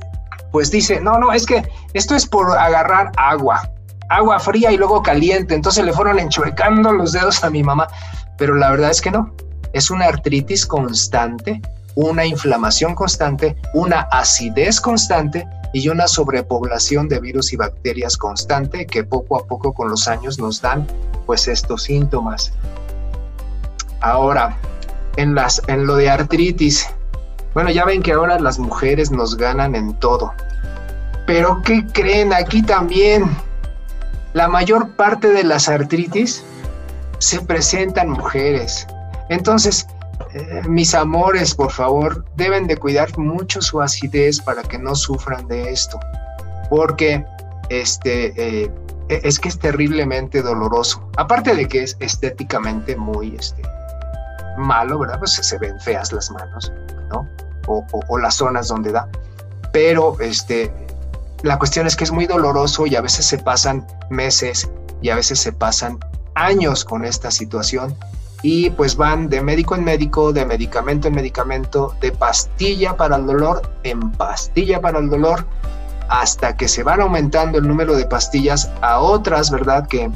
pues 0.56 0.72
dice, 0.72 1.02
no, 1.02 1.20
no, 1.20 1.34
es 1.34 1.46
que 1.46 1.70
esto 1.91 2.15
es 2.15 2.26
por 2.26 2.58
agarrar 2.58 3.12
agua 3.18 3.70
agua 4.08 4.39
fría 4.39 4.72
y 4.72 4.78
luego 4.78 5.04
caliente. 5.04 5.54
Entonces 5.54 5.84
le 5.84 5.91
fueron 5.91 6.18
enchuecando 6.18 6.94
los 6.94 7.12
dedos 7.12 7.44
a 7.44 7.50
mi 7.50 7.62
mamá. 7.62 7.89
Pero 8.38 8.56
la 8.56 8.72
verdad 8.72 8.89
es 8.89 9.02
que 9.02 9.12
no. 9.12 9.34
Es 9.74 9.89
una 9.89 10.06
artritis 10.06 10.65
constante, 10.65 11.62
una 11.96 12.26
inflamación 12.26 12.96
constante, 12.96 13.58
una 13.74 14.08
acidez 14.13 14.80
constante 14.80 15.46
y 15.74 15.89
una 15.89 16.08
sobrepoblación 16.08 17.10
de 17.10 17.20
virus 17.20 17.52
y 17.52 17.58
bacterias 17.58 18.15
constante 18.15 18.86
que 18.86 19.04
poco 19.04 19.38
a 19.38 19.46
poco 19.46 19.74
con 19.74 19.89
los 19.89 20.08
años 20.08 20.39
nos 20.39 20.62
dan 20.62 20.88
pues 21.26 21.50
estos 21.50 21.84
síntomas. 21.84 22.54
Ahora, 24.00 24.58
en, 25.18 25.36
las, 25.36 25.62
en 25.68 25.86
lo 25.86 25.98
de 25.98 26.10
artritis, 26.10 26.88
bueno, 27.56 27.72
ya 27.72 27.86
ven 27.86 28.04
que 28.04 28.12
ahora 28.12 28.38
las 28.38 28.60
mujeres 28.60 29.12
nos 29.12 29.36
ganan 29.38 29.74
en 29.76 29.94
todo. 29.96 30.34
Pero 31.26 31.62
¿qué 31.63 31.86
creen? 31.94 32.34
Aquí 32.34 32.62
también 32.62 33.26
la 34.34 34.50
mayor 34.50 34.89
parte 34.89 35.30
de 35.30 35.46
las 35.46 35.70
artritis 35.70 36.44
se 37.20 37.39
presentan 37.39 38.10
mujeres. 38.10 38.86
Entonces, 39.30 39.88
eh, 40.34 40.62
mis 40.68 40.94
amores, 40.94 41.56
por 41.56 41.72
favor, 41.72 42.26
deben 42.36 42.68
de 42.68 42.76
cuidar 42.76 43.18
mucho 43.18 43.62
su 43.62 43.82
acidez 43.82 44.41
para 44.41 44.62
que 44.62 44.78
no 44.78 44.94
sufran 44.94 45.48
de 45.48 45.72
esto, 45.72 45.98
porque 46.70 47.26
este, 47.70 48.63
eh, 48.63 48.72
es 49.08 49.39
que 49.39 49.48
es 49.48 49.58
terriblemente 49.58 50.41
doloroso. 50.41 51.10
Aparte 51.15 51.56
de 51.56 51.70
que 51.70 51.84
es 51.84 51.96
estéticamente 52.02 52.98
muy 52.98 53.34
este, 53.36 53.62
malo, 54.58 55.00
¿verdad? 55.00 55.20
Pues 55.20 55.32
se 55.32 55.58
ven 55.58 55.80
feas 55.80 56.12
las 56.12 56.30
manos, 56.32 56.72
O, 57.68 57.86
o 58.08 58.18
las 58.18 58.36
zonas 58.36 58.68
donde 58.68 58.91
da. 58.91 59.08
Pero 59.72 60.20
este, 60.20 60.72
la 61.41 61.58
cuestión 61.58 61.88
es 61.88 61.96
que 61.96 62.04
es 62.04 62.12
muy 62.12 62.28
doloroso 62.28 62.86
y 62.86 62.96
a 62.96 63.02
veces 63.02 63.26
se 63.26 63.38
pasan 63.38 63.86
meses 64.10 64.70
y 65.02 65.10
a 65.10 65.15
veces 65.15 65.39
se 65.39 65.52
pasan 65.52 66.00
años 66.36 66.86
con 66.86 67.06
esta 67.06 67.32
situación 67.32 67.96
y 68.41 68.70
pues 68.70 68.96
van 68.96 69.30
de 69.30 69.41
médico 69.41 69.76
en 69.76 69.84
médico, 69.84 70.32
de 70.32 70.46
medicamento 70.46 71.08
en 71.08 71.15
medicamento, 71.15 71.96
de 72.02 72.12
pastilla 72.12 72.96
para 72.96 73.15
el 73.15 73.26
dolor 73.26 73.72
en 73.84 74.12
pastilla 74.12 74.82
para 74.82 75.00
el 75.00 75.10
dolor, 75.10 75.46
hasta 76.10 76.56
que 76.56 76.68
se 76.68 76.84
van 76.84 77.02
aumentando 77.02 77.58
el 77.58 77.68
número 77.68 77.96
de 77.96 78.06
pastillas 78.06 78.70
a 78.82 79.00
otras, 79.00 79.50
¿verdad? 79.50 79.88
Que, 79.88 80.12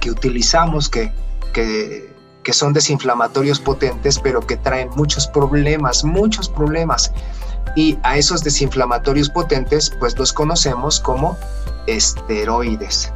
que 0.00 0.10
utilizamos, 0.10 0.88
que, 0.88 1.12
que, 1.52 2.12
que 2.48 2.54
son 2.54 2.72
desinflamatorios 2.72 3.60
potentes, 3.60 4.18
pero 4.18 4.40
que 4.40 4.56
traen 4.56 4.88
muchos 4.96 5.26
problemas, 5.26 6.02
muchos 6.02 6.48
problemas 6.48 7.12
y 7.76 7.98
a 8.04 8.16
esos 8.16 8.42
desinflamatorios 8.42 9.28
potentes 9.28 9.92
pues 10.00 10.18
los 10.18 10.32
conocemos 10.32 10.98
como 10.98 11.36
esteroides. 11.86 13.12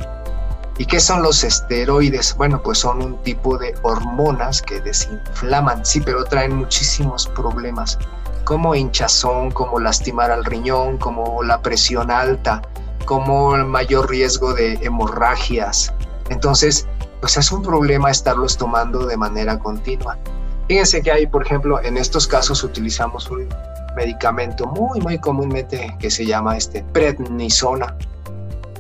¿Y 0.76 0.84
qué 0.84 1.00
son 1.00 1.22
los 1.22 1.44
esteroides? 1.44 2.36
Bueno, 2.36 2.62
pues 2.62 2.80
son 2.80 3.00
un 3.00 3.22
tipo 3.22 3.56
de 3.56 3.74
hormonas 3.80 4.60
que 4.60 4.82
desinflaman, 4.82 5.86
sí, 5.86 6.02
pero 6.02 6.24
traen 6.24 6.54
muchísimos 6.54 7.26
problemas, 7.28 7.98
como 8.44 8.74
hinchazón, 8.74 9.50
como 9.50 9.80
lastimar 9.80 10.30
al 10.30 10.44
riñón, 10.44 10.98
como 10.98 11.42
la 11.42 11.62
presión 11.62 12.10
alta, 12.10 12.60
como 13.06 13.56
el 13.56 13.64
mayor 13.64 14.10
riesgo 14.10 14.52
de 14.52 14.74
hemorragias. 14.82 15.90
Entonces, 16.28 16.86
pues 17.22 17.36
es 17.36 17.52
un 17.52 17.62
problema 17.62 18.10
estarlos 18.10 18.56
tomando 18.56 19.06
de 19.06 19.16
manera 19.16 19.56
continua. 19.56 20.18
Fíjense 20.66 21.00
que 21.02 21.12
hay, 21.12 21.24
por 21.28 21.46
ejemplo, 21.46 21.80
en 21.80 21.96
estos 21.96 22.26
casos 22.26 22.64
utilizamos 22.64 23.30
un 23.30 23.48
medicamento 23.94 24.66
muy, 24.66 25.00
muy 25.00 25.18
comúnmente 25.18 25.96
que 26.00 26.10
se 26.10 26.26
llama 26.26 26.56
este 26.56 26.84
prednisona. 26.92 27.96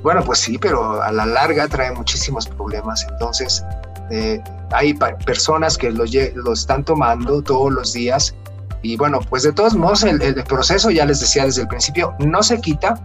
Bueno, 0.02 0.24
pues 0.24 0.40
sí, 0.40 0.58
pero 0.58 1.00
a 1.00 1.12
la 1.12 1.24
larga 1.24 1.68
trae 1.68 1.92
muchísimos 1.92 2.48
problemas. 2.48 3.06
Entonces, 3.08 3.64
eh, 4.10 4.42
hay 4.72 4.92
personas 4.94 5.78
que 5.78 5.92
lo, 5.92 6.02
lo, 6.34 6.52
están 6.52 6.84
tomando 6.84 7.42
todos 7.42 7.72
los 7.72 7.92
días 7.92 8.34
y 8.82 8.96
bueno, 8.96 9.20
pues 9.30 9.44
de 9.44 9.52
todos 9.52 9.76
modos 9.76 10.02
el, 10.02 10.20
el, 10.20 10.42
proceso, 10.42 10.90
ya 10.90 11.06
les 11.06 11.20
decía 11.20 11.44
desde 11.44 11.62
el 11.62 11.68
principio, 11.68 12.12
no 12.18 12.42
se 12.42 12.60
quita, 12.60 13.00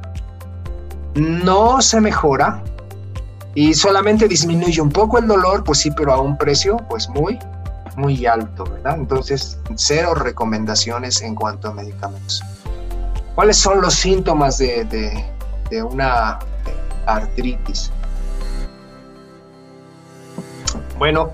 no 1.13 1.79
se 1.79 2.01
mejora 2.01 2.63
y 3.57 3.73
solamente 3.73 4.27
disminuye 4.27 4.79
un 4.79 4.91
poco 4.91 5.17
el 5.17 5.25
dolor, 5.25 5.63
pues 5.63 5.79
sí, 5.79 5.89
pero 5.89 6.13
a 6.13 6.21
un 6.21 6.37
precio 6.37 6.77
pues 6.89 7.09
muy, 7.09 7.39
muy 7.95 8.23
alto, 8.27 8.65
¿verdad? 8.65 8.97
Entonces, 8.97 9.57
cero 9.73 10.13
recomendaciones 10.13 11.23
en 11.23 11.33
cuanto 11.33 11.69
a 11.69 11.73
medicamentos. 11.73 12.43
¿Cuáles 13.33 13.57
son 13.57 13.81
los 13.81 13.95
síntomas 13.95 14.59
de, 14.59 14.85
de, 14.85 15.25
de 15.71 15.81
una 15.81 16.37
artritis? 17.07 17.89
Bueno, 20.99 21.31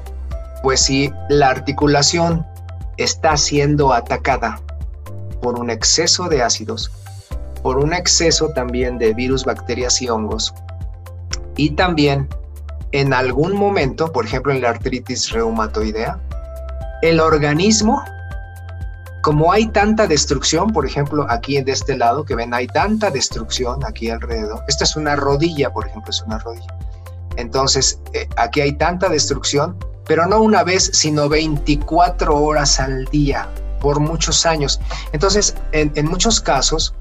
pues 0.61 0.79
si 0.79 1.11
la 1.27 1.49
articulación 1.49 2.47
está 2.95 3.35
siendo 3.35 3.91
atacada 3.91 4.61
por 5.41 5.59
un 5.59 5.69
exceso 5.69 6.29
de 6.29 6.41
ácidos, 6.41 6.89
por 7.61 7.79
un 7.79 7.91
exceso 7.91 8.47
también 8.55 8.97
de 8.97 9.13
virus, 9.13 9.43
bacterias 9.43 10.01
y 10.01 10.07
hongos, 10.07 10.53
y 11.57 11.71
también 11.71 12.27
en 12.91 13.13
algún 13.13 13.53
momento, 13.55 14.11
por 14.11 14.25
ejemplo 14.25 14.53
en 14.53 14.61
la 14.61 14.69
artritis 14.69 15.31
reumatoidea, 15.31 16.19
el 17.01 17.19
organismo, 17.19 18.03
como 19.23 19.51
hay 19.51 19.67
tanta 19.67 20.05
destrucción, 20.05 20.71
por 20.71 20.85
ejemplo 20.85 21.25
aquí 21.29 21.61
de 21.61 21.71
este 21.71 21.97
lado 21.97 22.23
que 22.23 22.35
ven 22.35 22.53
hay 22.53 22.67
tanta 22.67 23.09
destrucción 23.09 23.83
aquí 23.85 24.09
alrededor, 24.09 24.63
esta 24.67 24.83
es 24.83 24.95
una 24.95 25.15
rodilla, 25.15 25.71
por 25.71 25.87
ejemplo, 25.87 26.11
es 26.11 26.21
una 26.21 26.37
rodilla. 26.39 26.73
Entonces, 27.35 27.99
eh, 28.13 28.27
aquí 28.37 28.61
hay 28.61 28.73
tanta 28.73 29.09
destrucción, 29.09 29.75
pero 30.05 30.27
no 30.27 30.41
una 30.41 30.63
vez, 30.63 30.91
sino 30.93 31.29
24 31.29 32.35
horas 32.35 32.79
al 32.79 33.05
día, 33.05 33.47
por 33.79 33.99
muchos 33.99 34.45
años. 34.45 34.79
Entonces, 35.13 35.55
en, 35.71 35.91
en 35.95 36.05
muchos 36.05 36.39
casos, 36.39 36.93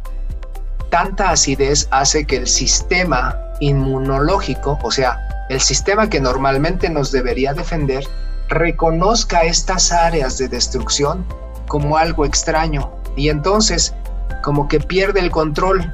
tanta 0.90 1.30
acidez 1.30 1.86
hace 1.90 2.24
que 2.24 2.36
el 2.36 2.46
sistema 2.46 3.36
inmunológico, 3.62 4.78
o 4.82 4.90
sea, 4.90 5.46
el 5.48 5.60
sistema 5.60 6.10
que 6.10 6.20
normalmente 6.20 6.90
nos 6.90 7.12
debería 7.12 7.54
defender, 7.54 8.04
reconozca 8.48 9.42
estas 9.42 9.92
áreas 9.92 10.36
de 10.36 10.48
destrucción 10.48 11.24
como 11.68 11.96
algo 11.96 12.24
extraño 12.24 12.90
y 13.16 13.28
entonces 13.28 13.94
como 14.42 14.66
que 14.66 14.80
pierde 14.80 15.20
el 15.20 15.30
control, 15.30 15.92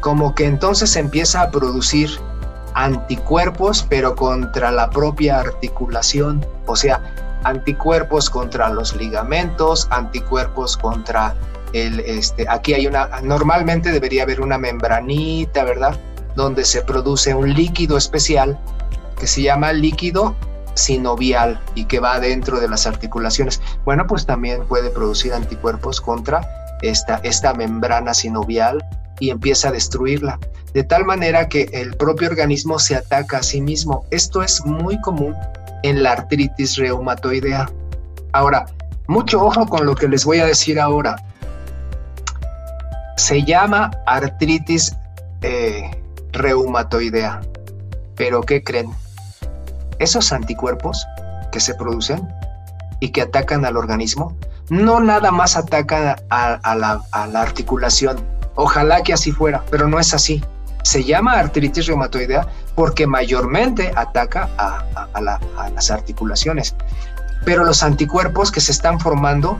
como 0.00 0.34
que 0.34 0.46
entonces 0.46 0.96
empieza 0.96 1.42
a 1.42 1.50
producir 1.50 2.10
anticuerpos, 2.74 3.86
pero 3.88 4.16
contra 4.16 4.72
la 4.72 4.90
propia 4.90 5.38
articulación, 5.38 6.44
o 6.66 6.74
sea, 6.74 7.00
anticuerpos 7.44 8.28
contra 8.28 8.68
los 8.70 8.96
ligamentos, 8.96 9.86
anticuerpos 9.90 10.76
contra 10.76 11.36
el, 11.72 12.00
este, 12.00 12.46
aquí 12.48 12.74
hay 12.74 12.88
una, 12.88 13.08
normalmente 13.22 13.92
debería 13.92 14.24
haber 14.24 14.40
una 14.40 14.58
membranita, 14.58 15.62
¿verdad? 15.62 15.96
Donde 16.36 16.64
se 16.64 16.82
produce 16.82 17.34
un 17.34 17.52
líquido 17.52 17.96
especial 17.96 18.58
que 19.18 19.26
se 19.26 19.42
llama 19.42 19.72
líquido 19.72 20.34
sinovial 20.74 21.60
y 21.74 21.84
que 21.84 22.00
va 22.00 22.18
dentro 22.20 22.60
de 22.60 22.68
las 22.68 22.86
articulaciones. 22.86 23.60
Bueno, 23.84 24.06
pues 24.06 24.26
también 24.26 24.66
puede 24.66 24.90
producir 24.90 25.32
anticuerpos 25.32 26.00
contra 26.00 26.46
esta, 26.82 27.16
esta 27.22 27.54
membrana 27.54 28.14
sinovial 28.14 28.84
y 29.20 29.30
empieza 29.30 29.68
a 29.68 29.72
destruirla, 29.72 30.38
de 30.72 30.82
tal 30.82 31.04
manera 31.04 31.48
que 31.48 31.68
el 31.72 31.96
propio 31.96 32.28
organismo 32.28 32.78
se 32.78 32.96
ataca 32.96 33.38
a 33.38 33.42
sí 33.42 33.60
mismo. 33.60 34.04
Esto 34.10 34.42
es 34.42 34.64
muy 34.66 35.00
común 35.02 35.34
en 35.84 36.02
la 36.02 36.12
artritis 36.12 36.76
reumatoidea. 36.76 37.70
Ahora, 38.32 38.66
mucho 39.06 39.44
ojo 39.44 39.66
con 39.66 39.86
lo 39.86 39.94
que 39.94 40.08
les 40.08 40.24
voy 40.24 40.38
a 40.38 40.46
decir 40.46 40.80
ahora. 40.80 41.16
Se 43.16 43.44
llama 43.44 43.90
artritis 44.06 44.96
eh, 45.42 45.90
reumatoidea, 46.34 47.40
pero 48.14 48.42
¿qué 48.42 48.62
creen? 48.62 48.90
Esos 49.98 50.32
anticuerpos 50.32 51.06
que 51.50 51.60
se 51.60 51.74
producen 51.74 52.28
y 53.00 53.08
que 53.08 53.22
atacan 53.22 53.64
al 53.64 53.76
organismo, 53.76 54.36
no 54.68 55.00
nada 55.00 55.30
más 55.30 55.56
atacan 55.56 56.16
a 56.28 56.74
la 56.76 57.40
articulación, 57.40 58.18
Ojalá 58.56 59.02
que 59.02 59.12
así 59.12 59.32
fuera, 59.32 59.64
pero 59.70 59.88
no 59.88 59.98
es 59.98 60.14
así. 60.14 60.42
Se 60.82 61.02
llama 61.02 61.32
artritis 61.32 61.86
reumatoidea 61.86 62.46
porque 62.74 63.06
mayormente 63.06 63.92
ataca 63.96 64.48
a, 64.58 65.20
las 65.20 65.90
articulaciones. 65.90 66.74
Pero 67.44 67.64
los 67.64 67.82
anticuerpos 67.82 68.52
que 68.52 68.60
se 68.60 68.72
están 68.72 69.00
formando, 69.00 69.58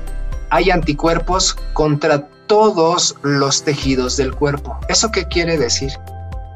hay 0.51 0.71
anticuerpos 0.71 1.57
contra 1.73 2.27
todos 2.47 3.17
los 3.23 3.65
tejidos 3.65 4.17
del 4.17 4.35
cuerpo. 4.35 4.79
¿Eso 4.89 5.11
qué 5.11 5.27
quiere 5.27 5.57
decir? 5.57 5.93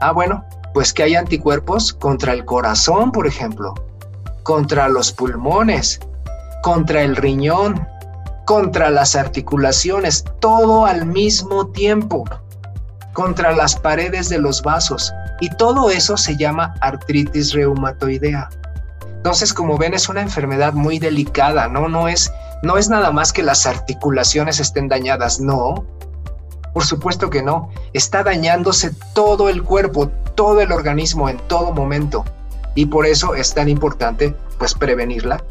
Ah, 0.00 0.12
bueno, 0.12 0.44
pues 0.74 0.92
que 0.92 1.02
hay 1.02 1.14
anticuerpos 1.16 1.92
contra 1.92 2.32
el 2.32 2.44
corazón, 2.44 3.10
por 3.10 3.26
ejemplo, 3.26 3.74
contra 4.44 4.88
los 4.88 5.12
pulmones, 5.12 6.00
contra 6.62 7.02
el 7.02 7.16
riñón, 7.16 7.86
contra 8.46 8.90
las 8.90 9.16
articulaciones, 9.16 10.24
todo 10.40 10.86
al 10.86 11.04
mismo 11.04 11.66
tiempo, 11.66 12.24
contra 13.12 13.52
las 13.52 13.76
paredes 13.76 14.28
de 14.28 14.38
los 14.38 14.62
vasos. 14.62 15.12
Y 15.40 15.50
todo 15.50 15.90
eso 15.90 16.16
se 16.16 16.36
llama 16.36 16.74
artritis 16.80 17.52
reumatoidea. 17.52 18.48
Entonces, 19.16 19.52
como 19.52 19.76
ven, 19.76 19.94
es 19.94 20.08
una 20.08 20.22
enfermedad 20.22 20.72
muy 20.72 20.98
delicada, 20.98 21.68
¿no? 21.68 21.88
No 21.88 22.08
es, 22.08 22.32
no 22.62 22.78
es 22.78 22.88
nada 22.88 23.10
más 23.10 23.32
que 23.32 23.42
las 23.42 23.66
articulaciones 23.66 24.60
estén 24.60 24.88
dañadas, 24.88 25.40
no. 25.40 25.84
Por 26.78 26.86
supuesto 26.86 27.28
que 27.28 27.42
no. 27.42 27.70
Está 27.92 28.22
dañándose 28.22 28.92
todo 29.12 29.48
el 29.48 29.64
cuerpo, 29.64 30.12
todo 30.36 30.60
el 30.60 30.70
organismo 30.70 31.28
en 31.28 31.36
todo 31.48 31.72
momento. 31.72 32.24
Y 32.76 32.86
por 32.86 33.04
eso 33.04 33.34
es 33.34 33.52
tan 33.52 33.68
importante, 33.68 34.32
pues, 34.58 34.74
prevenirla 34.74 35.42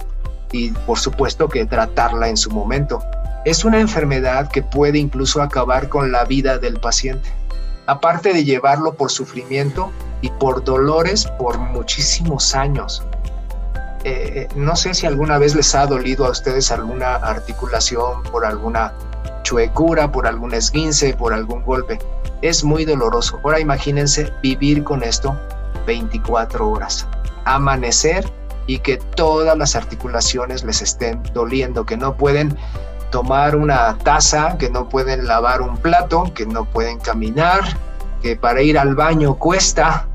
y 0.54 0.70
por 0.70 0.98
supuesto 0.98 1.50
que 1.50 1.66
tratarla 1.66 2.30
en 2.30 2.38
su 2.38 2.50
momento. 2.50 3.04
Es 3.44 3.66
una 3.66 3.82
enfermedad 3.82 4.50
que 4.50 4.64
puede 4.64 5.00
incluso 5.00 5.42
acabar 5.42 5.90
con 5.90 6.14
la 6.14 6.24
vida 6.24 6.60
del 6.60 6.80
paciente, 6.80 7.30
aparte 7.88 8.32
de 8.32 8.46
llevarlo 8.46 8.94
por 8.94 9.12
sufrimiento 9.12 9.92
y 10.22 10.30
por 10.30 10.64
dolores 10.64 11.26
por 11.38 11.58
muchísimos 11.58 12.56
años. 12.56 13.04
Eh, 14.06 14.48
no 14.56 14.78
sé 14.78 14.94
si 14.94 15.06
alguna 15.06 15.38
vez 15.40 15.56
les 15.56 15.76
ha 15.76 15.88
dolido 15.88 16.26
a 16.26 16.30
ustedes 16.30 16.72
alguna 16.72 17.16
articulación 17.16 18.24
por 18.32 18.46
alguna 18.46 18.94
chuecura, 19.48 20.12
por 20.12 20.28
algún 20.28 20.54
esguince, 20.54 21.14
por 21.14 21.34
algún 21.34 21.64
golpe. 21.64 21.98
Es 22.42 22.66
muy 22.66 22.84
doloroso. 22.84 23.40
Ahora 23.46 23.62
imagínense 23.62 24.30
vivir 24.44 24.84
con 24.84 25.04
esto 25.04 25.40
24 25.86 26.70
horas. 26.70 27.08
Amanecer 27.46 28.30
y 28.66 28.80
que 28.80 28.98
todas 29.16 29.58
las 29.58 29.74
articulaciones 29.78 30.66
les 30.66 30.82
estén 30.82 31.24
doliendo, 31.34 31.86
que 31.86 31.96
no 31.96 32.18
pueden 32.18 32.58
tomar 33.10 33.56
una 33.56 33.98
taza, 34.00 34.58
que 34.58 34.70
no 34.70 34.90
pueden 34.90 35.26
lavar 35.26 35.62
un 35.62 35.78
plato, 35.78 36.26
que 36.36 36.46
no 36.46 36.66
pueden 36.66 37.00
caminar, 37.00 37.62
que 38.22 38.36
para 38.36 38.62
ir 38.62 38.78
al 38.78 38.96
baño 38.96 39.36
cuesta. 39.36 40.06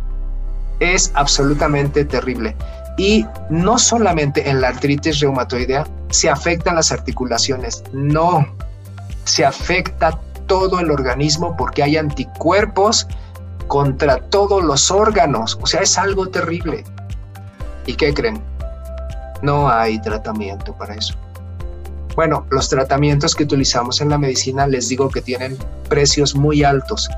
Es 0.78 1.10
absolutamente 1.14 2.04
terrible. 2.04 2.54
Y 2.98 3.24
no 3.48 3.78
solamente 3.78 4.46
en 4.50 4.60
la 4.60 4.68
artritis 4.68 5.20
reumatoidea 5.20 5.86
se 6.10 6.28
afectan 6.28 6.74
las 6.74 6.92
articulaciones, 6.92 7.82
no, 7.94 8.46
se 9.24 9.44
afecta 9.44 10.18
todo 10.46 10.80
el 10.80 10.90
organismo 10.90 11.56
porque 11.56 11.82
hay 11.82 11.96
anticuerpos 11.96 13.06
contra 13.68 14.18
todos 14.18 14.62
los 14.62 14.90
órganos, 14.90 15.58
o 15.62 15.66
sea, 15.66 15.80
es 15.80 15.96
algo 15.96 16.28
terrible. 16.28 16.84
¿Y 17.86 17.94
qué 17.94 18.12
creen? 18.12 18.42
No 19.40 19.68
hay 19.68 20.00
tratamiento 20.00 20.74
para 20.74 20.94
eso. 20.94 21.14
Bueno, 22.14 22.46
los 22.50 22.68
tratamientos 22.68 23.34
que 23.34 23.44
utilizamos 23.44 24.00
en 24.00 24.10
la 24.10 24.18
medicina 24.18 24.66
les 24.66 24.88
digo 24.88 25.08
que 25.08 25.22
tienen 25.22 25.56
precios 25.88 26.34
muy 26.34 26.62
altos. 26.62 27.08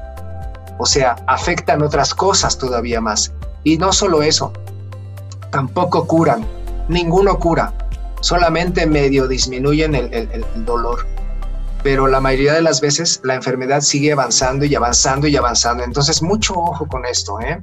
O 0.79 0.87
sea, 0.87 1.17
afectan 1.27 1.83
otras 1.83 2.15
cosas 2.15 2.57
todavía 2.57 3.01
más. 3.01 3.33
Y 3.65 3.77
no 3.77 3.93
solo 3.93 4.23
eso, 4.23 4.53
tampoco 5.51 6.07
curan. 6.07 6.47
Ninguno 6.89 7.39
cura. 7.39 7.73
Solamente 8.21 8.87
medio 8.87 9.27
disminuyen 9.27 9.95
el, 9.95 10.13
el 10.15 10.65
dolor. 10.65 11.14
Pero 11.85 12.09
la 12.09 12.19
mayoría 12.19 12.55
de 12.55 12.63
las 12.63 12.81
veces 12.81 13.21
la 13.23 13.35
enfermedad 13.35 13.83
sigue 13.83 14.11
avanzando 14.11 14.65
y 14.65 14.75
avanzando 14.75 15.29
y 15.29 15.37
avanzando. 15.37 15.85
Entonces, 15.85 16.23
mucho 16.23 16.55
ojo 16.55 16.89
con 16.89 17.05
esto. 17.05 17.39
¿eh? 17.41 17.63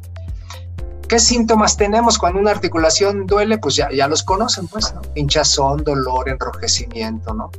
¿Qué 1.10 1.20
síntomas 1.20 1.76
tenemos 1.76 2.20
cuando 2.20 2.40
una 2.40 2.52
articulación 2.52 3.26
duele? 3.26 3.58
Pues 3.58 3.76
ya, 3.76 3.90
ya 3.92 4.08
los 4.08 4.24
conocen, 4.24 4.68
pues, 4.68 4.94
¿no? 4.94 5.02
Hinchazón, 5.16 5.84
dolor, 5.84 6.30
enrojecimiento, 6.30 7.34
¿no? 7.34 7.50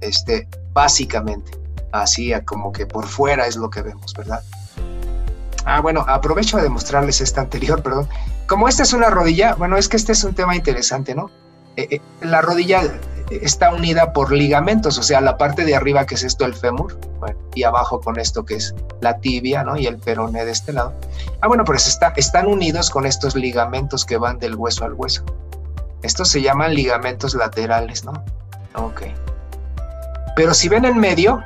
Este, 0.00 0.46
básicamente, 0.72 1.58
así 1.90 2.32
como 2.44 2.70
que 2.70 2.86
por 2.86 3.06
fuera 3.06 3.46
es 3.46 3.56
lo 3.56 3.70
que 3.70 3.82
vemos, 3.82 4.14
¿verdad? 4.14 4.42
Ah, 5.64 5.80
bueno, 5.80 6.04
aprovecho 6.06 6.58
de 6.58 6.68
mostrarles 6.68 7.20
esta 7.20 7.40
anterior, 7.40 7.82
perdón. 7.82 8.08
Como 8.46 8.68
esta 8.68 8.82
es 8.82 8.92
una 8.92 9.08
rodilla, 9.08 9.54
bueno, 9.54 9.76
es 9.76 9.88
que 9.88 9.96
este 9.96 10.12
es 10.12 10.22
un 10.22 10.34
tema 10.34 10.54
interesante, 10.54 11.14
¿no? 11.14 11.30
Eh, 11.76 11.88
eh, 11.90 12.00
la 12.20 12.42
rodilla 12.42 12.82
está 13.30 13.72
unida 13.72 14.12
por 14.12 14.32
ligamentos, 14.32 14.98
o 14.98 15.02
sea, 15.02 15.20
la 15.20 15.36
parte 15.36 15.64
de 15.64 15.74
arriba 15.74 16.04
que 16.06 16.16
es 16.16 16.24
esto 16.24 16.44
el 16.44 16.54
fémur, 16.54 16.98
y 17.54 17.62
abajo 17.62 18.00
con 18.00 18.18
esto 18.18 18.44
que 18.44 18.54
es 18.54 18.74
la 19.00 19.18
tibia, 19.18 19.62
¿no? 19.62 19.76
Y 19.76 19.86
el 19.86 19.98
peroné 19.98 20.44
de 20.44 20.52
este 20.52 20.72
lado. 20.72 20.92
Ah, 21.40 21.48
bueno, 21.48 21.64
pues 21.64 21.86
está, 21.86 22.12
están 22.16 22.46
unidos 22.46 22.90
con 22.90 23.06
estos 23.06 23.34
ligamentos 23.34 24.04
que 24.04 24.16
van 24.16 24.38
del 24.38 24.54
hueso 24.54 24.84
al 24.84 24.94
hueso. 24.94 25.24
Estos 26.02 26.28
se 26.28 26.42
llaman 26.42 26.74
ligamentos 26.74 27.34
laterales, 27.34 28.04
¿no? 28.04 28.12
Ok. 28.74 29.02
Pero 30.36 30.54
si 30.54 30.68
ven 30.68 30.84
en 30.84 30.98
medio, 30.98 31.42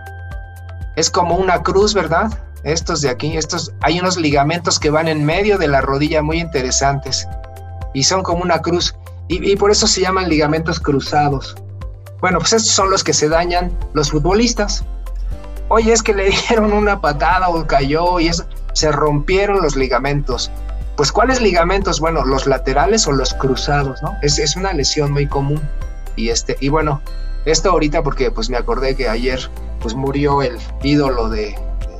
es 0.96 1.10
como 1.10 1.36
una 1.36 1.62
cruz, 1.62 1.94
¿verdad? 1.94 2.30
Estos 2.62 3.00
de 3.00 3.10
aquí, 3.10 3.36
estos, 3.36 3.72
hay 3.82 4.00
unos 4.00 4.16
ligamentos 4.16 4.78
que 4.78 4.90
van 4.90 5.08
en 5.08 5.24
medio 5.24 5.58
de 5.58 5.68
la 5.68 5.80
rodilla 5.80 6.22
muy 6.22 6.38
interesantes 6.40 7.28
y 7.92 8.04
son 8.04 8.22
como 8.22 8.42
una 8.42 8.60
cruz 8.62 8.94
y, 9.28 9.52
y 9.52 9.56
por 9.56 9.70
eso 9.70 9.86
se 9.86 10.00
llaman 10.00 10.28
ligamentos 10.28 10.80
cruzados. 10.80 11.56
Bueno, 12.24 12.38
pues 12.38 12.54
estos 12.54 12.72
son 12.72 12.88
los 12.90 13.04
que 13.04 13.12
se 13.12 13.28
dañan 13.28 13.70
los 13.92 14.10
futbolistas. 14.10 14.82
Oye, 15.68 15.92
es 15.92 16.02
que 16.02 16.14
le 16.14 16.30
dieron 16.48 16.72
una 16.72 16.98
patada 16.98 17.50
o 17.50 17.66
cayó 17.66 18.18
y 18.18 18.28
eso, 18.28 18.46
se 18.72 18.90
rompieron 18.90 19.60
los 19.60 19.76
ligamentos. 19.76 20.50
Pues 20.96 21.12
¿cuáles 21.12 21.42
ligamentos? 21.42 22.00
Bueno, 22.00 22.24
los 22.24 22.46
laterales 22.46 23.06
o 23.06 23.12
los 23.12 23.34
cruzados, 23.34 24.02
¿no? 24.02 24.16
Es, 24.22 24.38
es 24.38 24.56
una 24.56 24.72
lesión 24.72 25.12
muy 25.12 25.26
común. 25.26 25.60
Y 26.16 26.30
este, 26.30 26.56
y 26.60 26.70
bueno, 26.70 27.02
esto 27.44 27.70
ahorita 27.70 28.02
porque 28.02 28.30
pues 28.30 28.48
me 28.48 28.56
acordé 28.56 28.96
que 28.96 29.06
ayer 29.06 29.38
pues 29.82 29.94
murió 29.94 30.40
el 30.40 30.56
ídolo 30.82 31.28
de, 31.28 31.54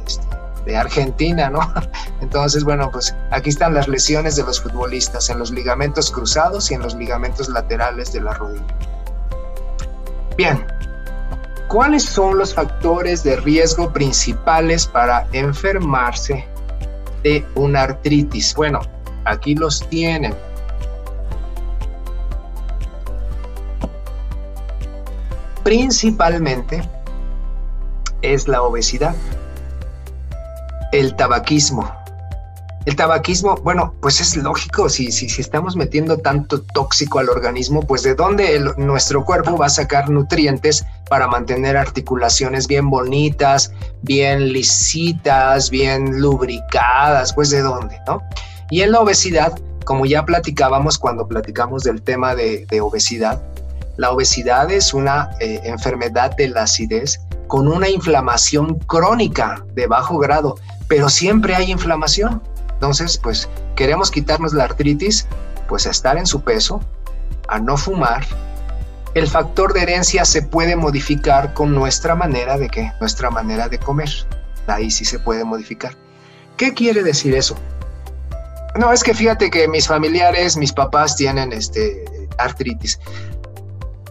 este, 0.07 0.27
de 0.65 0.75
Argentina, 0.75 1.51
¿no? 1.51 1.61
Entonces, 2.23 2.65
bueno, 2.65 2.91
pues 2.91 3.15
aquí 3.31 3.51
están 3.51 3.75
las 3.75 3.89
lesiones 3.89 4.37
de 4.37 4.45
los 4.45 4.59
futbolistas 4.59 5.29
en 5.29 5.39
los 5.39 5.51
ligamentos 5.51 6.11
cruzados 6.11 6.71
y 6.71 6.75
en 6.77 6.81
los 6.81 6.95
ligamentos 6.95 7.51
laterales 7.51 8.11
de 8.15 8.23
la 8.23 8.33
rodilla. 8.33 8.94
Bien, 10.37 10.67
¿cuáles 11.69 12.05
son 12.05 12.39
los 12.39 12.55
factores 12.55 13.23
de 13.23 13.37
riesgo 13.37 13.93
principales 13.93 14.85
para 14.87 15.29
enfermarse 15.33 16.45
de 17.23 17.47
una 17.55 17.83
artritis? 17.83 18.53
Bueno, 18.55 18.81
aquí 19.25 19.55
los 19.55 19.89
tienen. 19.89 20.35
Principalmente 25.63 26.83
es 28.23 28.49
la 28.49 28.63
obesidad, 28.63 29.15
el 30.93 31.15
tabaquismo, 31.15 31.91
el 32.87 32.97
tabaquismo, 32.97 33.57
bueno, 33.57 33.95
pues 34.01 34.21
es 34.21 34.37
lógico, 34.37 34.91
si, 34.91 35.09
estamos 35.09 35.75
metiendo 35.75 36.19
tanto 36.19 36.61
tóxico 36.63 37.19
al 37.19 37.31
organismo, 37.31 37.81
pues 37.81 38.03
de 38.03 38.15
dónde 38.15 38.61
nuestro 38.77 39.25
cuerpo 39.25 39.57
va 39.57 39.67
a 39.67 39.71
sacar 39.71 40.11
nutrientes 40.11 40.85
para 41.09 41.27
mantener 41.27 41.79
articulaciones 41.79 42.67
bien 42.67 42.91
bonitas, 42.91 43.73
bien 44.03 44.53
lisitas, 44.53 45.71
bien 45.71 46.21
lubricadas, 46.21 47.33
pues 47.33 47.49
de 47.51 47.63
dónde, 47.63 47.99
¿no? 48.07 48.23
Y 48.71 48.83
en 48.83 48.93
la 48.93 49.01
obesidad, 49.01 49.55
como 49.87 50.05
ya 50.05 50.25
platicábamos 50.25 50.99
cuando 50.99 51.27
platicamos 51.27 51.85
del 51.85 52.03
tema 52.03 52.35
de, 52.35 52.67
obesidad, 52.83 53.41
la 53.97 54.11
obesidad 54.11 54.71
es 54.71 54.93
una 54.93 55.31
eh, 55.41 55.61
enfermedad 55.65 56.37
de 56.37 56.49
la 56.49 56.63
acidez 56.63 57.21
con 57.47 57.69
una 57.69 57.89
inflamación 57.89 58.79
crónica 58.81 59.65
de 59.75 59.87
bajo 59.87 60.19
grado, 60.19 60.57
pero 60.89 61.09
siempre 61.09 61.55
hay 61.55 61.71
inflamación. 61.71 62.43
Entonces, 62.85 63.17
pues 63.17 63.49
queremos 63.77 64.11
quitarnos 64.11 64.53
la 64.53 64.65
artritis, 64.65 65.27
pues 65.69 65.87
a 65.87 65.91
estar 65.91 66.19
en 66.19 66.27
su 66.27 66.43
peso, 66.43 66.83
a 67.49 67.59
no 67.59 67.79
fumar. 67.79 68.27
El 69.15 69.27
factor 69.27 69.73
de 69.73 69.81
herencia 69.81 70.27
se 70.27 70.43
puede 70.43 70.77
modificar 70.77 71.55
con 71.55 71.75
nuestra 71.75 72.15
manera 72.15 72.59
de 72.59 72.69
qué? 72.69 72.93
Nuestra 73.01 73.31
manera 73.31 73.71
de 73.71 73.79
comer. 73.79 74.11
Ahí 74.67 74.91
sí 74.91 75.07
se 75.07 75.19
puede 75.19 75.45
modificar. 75.45 75.97
¿Qué 76.59 76.75
quiere 76.75 77.03
decir 77.03 77.35
eso? 77.35 77.57
No, 78.79 78.93
es 78.93 79.03
que 79.03 79.15
fíjate 79.15 79.49
que 79.51 79.67
mis 79.67 79.89
familiares, 79.89 80.59
mis 80.59 80.75
papás 80.75 81.17
tienen 81.17 81.55
este 81.55 82.05
artritis. 82.37 83.01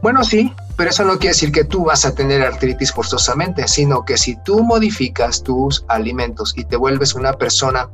Bueno, 0.01 0.23
sí, 0.23 0.51
pero 0.77 0.89
eso 0.89 1.05
no 1.05 1.19
quiere 1.19 1.35
decir 1.35 1.51
que 1.51 1.63
tú 1.63 1.85
vas 1.85 2.05
a 2.05 2.15
tener 2.15 2.41
artritis 2.41 2.91
forzosamente, 2.91 3.67
sino 3.67 4.03
que 4.03 4.17
si 4.17 4.35
tú 4.43 4.63
modificas 4.63 5.43
tus 5.43 5.85
alimentos 5.89 6.55
y 6.57 6.63
te 6.63 6.75
vuelves 6.75 7.13
una 7.13 7.33
persona 7.33 7.87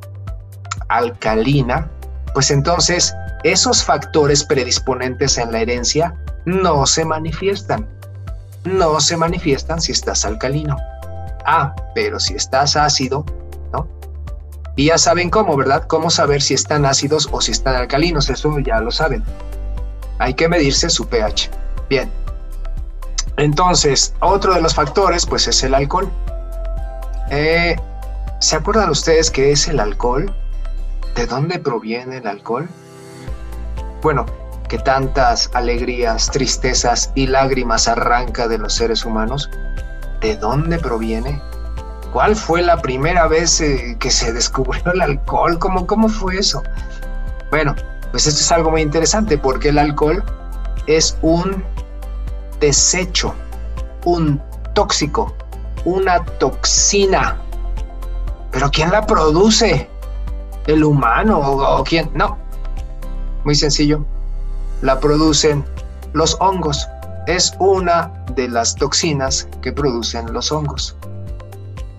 alcalina, 0.90 1.88
pues 2.34 2.50
entonces 2.50 3.14
esos 3.42 3.82
factores 3.82 4.44
predisponentes 4.44 5.38
en 5.38 5.52
la 5.52 5.60
herencia 5.60 6.14
no 6.44 6.84
se 6.86 7.04
manifiestan. 7.04 7.88
No 8.64 9.00
se 9.00 9.16
manifiestan 9.16 9.80
si 9.80 9.92
estás 9.92 10.26
alcalino. 10.26 10.76
Ah, 11.46 11.74
pero 11.94 12.20
si 12.20 12.34
estás 12.34 12.76
ácido, 12.76 13.24
¿no? 13.72 13.88
Y 14.76 14.86
ya 14.86 14.98
saben 14.98 15.30
cómo, 15.30 15.56
¿verdad? 15.56 15.84
Cómo 15.86 16.10
saber 16.10 16.42
si 16.42 16.54
están 16.54 16.84
ácidos 16.84 17.28
o 17.32 17.40
si 17.40 17.52
están 17.52 17.76
alcalinos, 17.76 18.28
eso 18.28 18.58
ya 18.58 18.80
lo 18.80 18.90
saben. 18.90 19.24
Hay 20.18 20.34
que 20.34 20.48
medirse 20.48 20.90
su 20.90 21.06
pH. 21.06 21.50
Bien. 21.88 22.10
Entonces, 23.38 24.14
otro 24.20 24.54
de 24.54 24.60
los 24.60 24.74
factores, 24.74 25.24
pues 25.24 25.48
es 25.48 25.62
el 25.62 25.74
alcohol. 25.74 26.10
Eh, 27.30 27.76
¿Se 28.40 28.56
acuerdan 28.56 28.90
ustedes 28.90 29.30
qué 29.30 29.52
es 29.52 29.66
el 29.68 29.80
alcohol? 29.80 30.34
¿De 31.14 31.26
dónde 31.26 31.58
proviene 31.58 32.18
el 32.18 32.26
alcohol? 32.26 32.68
Bueno, 34.02 34.24
que 34.70 34.78
tantas 34.78 35.50
alegrías, 35.52 36.30
tristezas 36.30 37.10
y 37.16 37.26
lágrimas 37.26 37.88
arranca 37.88 38.46
de 38.46 38.56
los 38.56 38.74
seres 38.74 39.04
humanos. 39.04 39.50
¿De 40.20 40.36
dónde 40.36 40.78
proviene? 40.78 41.42
¿Cuál 42.12 42.36
fue 42.36 42.62
la 42.62 42.80
primera 42.80 43.26
vez 43.26 43.60
eh, 43.60 43.96
que 43.98 44.10
se 44.10 44.32
descubrió 44.34 44.92
el 44.92 45.00
alcohol? 45.00 45.58
¿Cómo, 45.58 45.86
¿Cómo 45.86 46.08
fue 46.08 46.38
eso? 46.38 46.62
Bueno, 47.50 47.74
pues 48.12 48.28
esto 48.28 48.40
es 48.40 48.52
algo 48.52 48.70
muy 48.70 48.82
interesante 48.82 49.36
porque 49.36 49.70
el 49.70 49.78
alcohol 49.78 50.22
es 50.86 51.18
un 51.20 51.64
desecho, 52.60 53.34
un 54.04 54.40
tóxico, 54.72 55.34
una 55.84 56.24
toxina. 56.38 57.36
Pero 58.52 58.70
¿quién 58.70 58.92
la 58.92 59.04
produce? 59.04 59.89
El 60.70 60.84
humano 60.84 61.38
o, 61.38 61.84
quién. 61.84 62.10
No, 62.14 62.38
muy 63.44 63.54
sencillo. 63.54 64.04
La 64.82 64.98
producen 65.00 65.64
los 66.12 66.36
hongos. 66.40 66.88
Es 67.26 67.52
una 67.58 68.10
de 68.34 68.48
las 68.48 68.74
toxinas 68.74 69.46
que 69.62 69.72
producen 69.72 70.32
los 70.32 70.50
hongos. 70.50 70.96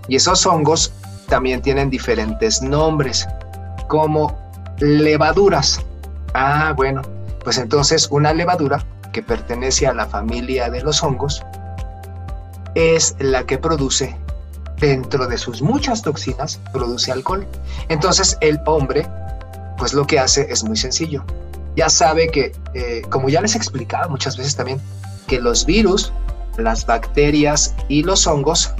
Y 0.07 0.15
esos 0.15 0.45
hongos 0.45 0.91
también 1.27 1.61
tienen 1.61 1.89
diferentes 1.89 2.61
nombres, 2.61 3.27
como 3.87 4.37
levaduras. 4.79 5.79
Ah, 6.33 6.73
bueno, 6.75 7.01
pues 7.43 7.57
entonces 7.57 8.07
una 8.11 8.33
levadura 8.33 8.83
que 9.13 9.21
pertenece 9.21 9.87
a 9.87 9.93
la 9.93 10.05
familia 10.05 10.69
de 10.69 10.81
los 10.81 11.03
hongos 11.03 11.43
es 12.75 13.15
la 13.19 13.43
que 13.45 13.57
produce 13.57 14.17
dentro 14.81 15.27
de 15.27 15.37
sus 15.37 15.61
muchas 15.61 16.01
toxinas, 16.01 16.59
produce 16.73 17.11
alcohol. 17.11 17.47
Entonces 17.87 18.37
el 18.41 18.59
hombre, 18.65 19.07
pues 19.77 19.93
lo 19.93 20.05
que 20.05 20.19
hace 20.19 20.51
es 20.51 20.63
muy 20.63 20.75
sencillo. 20.75 21.23
Ya 21.77 21.87
sabe 21.87 22.27
que, 22.29 22.51
eh, 22.73 23.03
como 23.09 23.29
ya 23.29 23.39
les 23.39 23.55
he 23.55 23.57
explicado 23.57 24.09
muchas 24.09 24.35
veces 24.35 24.55
también, 24.55 24.81
que 25.27 25.39
los 25.39 25.65
virus, 25.65 26.11
las 26.57 26.85
bacterias 26.85 27.73
y 27.87 28.03
los 28.03 28.27
hongos 28.27 28.73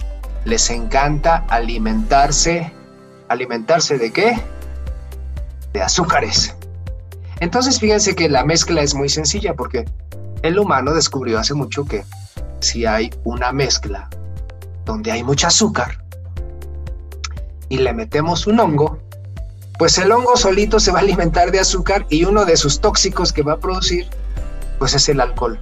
les 0.44 0.70
encanta 0.70 1.46
alimentarse. 1.48 2.74
¿Alimentarse 3.30 3.98
de 3.98 4.12
qué? 4.12 4.42
De 5.72 5.82
azúcares. 5.82 6.54
Entonces 7.40 7.80
fíjense 7.80 8.16
que 8.16 8.28
la 8.28 8.44
mezcla 8.44 8.82
es 8.82 8.94
muy 8.94 9.08
sencilla 9.08 9.54
porque 9.54 9.86
el 10.42 10.60
humano 10.60 10.94
descubrió 10.94 11.40
hace 11.40 11.54
mucho 11.54 11.86
que 11.86 12.04
si 12.60 12.86
hay 12.86 13.12
una 13.24 13.52
mezcla 13.52 14.10
donde 14.92 15.10
hay 15.10 15.24
mucho 15.24 15.48
azúcar 15.48 16.04
y 17.70 17.78
le 17.78 17.94
metemos 17.94 18.46
un 18.46 18.60
hongo, 18.60 19.00
pues 19.80 19.98
el 19.98 20.12
hongo 20.12 20.36
solito 20.36 20.82
se 20.82 20.92
va 20.92 21.00
a 21.00 21.02
alimentar 21.02 21.50
de 21.50 21.62
azúcar 21.62 22.06
y 22.10 22.26
uno 22.26 22.44
de 22.44 22.58
sus 22.58 22.82
tóxicos 22.82 23.32
que 23.32 23.42
va 23.42 23.54
a 23.54 23.58
producir, 23.58 24.06
pues 24.80 24.94
es 24.94 25.08
el 25.08 25.22
alcohol. 25.22 25.58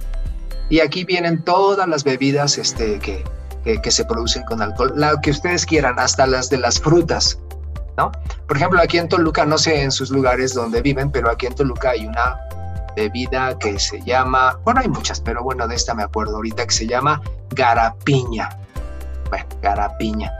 Y 0.68 0.80
aquí 0.80 1.04
vienen 1.04 1.44
todas 1.44 1.88
las 1.88 2.02
bebidas 2.02 2.58
este, 2.58 2.98
que, 2.98 3.22
que, 3.80 3.90
se 3.92 4.04
producen 4.04 4.42
con 4.42 4.60
alcohol, 4.60 4.92
la 4.96 5.20
que 5.20 5.30
ustedes 5.30 5.64
quieran, 5.64 6.00
hasta 6.00 6.26
las 6.26 6.50
de 6.50 6.58
las 6.58 6.80
frutas. 6.80 7.38
¿no? 7.96 8.10
Por 8.48 8.56
ejemplo, 8.56 8.80
aquí 8.80 8.98
en 8.98 9.08
Toluca, 9.08 9.46
no 9.46 9.58
sé 9.58 9.80
en 9.80 9.92
sus 9.92 10.10
lugares 10.10 10.54
donde 10.54 10.82
viven, 10.82 11.12
pero 11.12 11.30
aquí 11.30 11.46
en 11.46 11.54
Toluca 11.54 11.90
hay 11.90 12.06
una 12.06 12.36
bebida 12.96 13.56
que 13.58 13.78
se 13.78 14.02
llama, 14.02 14.58
bueno, 14.64 14.80
hay 14.80 14.88
muchas, 14.88 15.20
pero 15.20 15.44
bueno, 15.44 15.68
de 15.68 15.76
esta 15.76 15.94
me 15.94 16.02
acuerdo 16.02 16.36
ahorita, 16.36 16.66
que 16.66 16.74
se 16.74 16.88
llama 16.88 17.22
garapiña. 17.50 18.59
Bueno, 19.30 19.46
garapiña. 19.62 20.30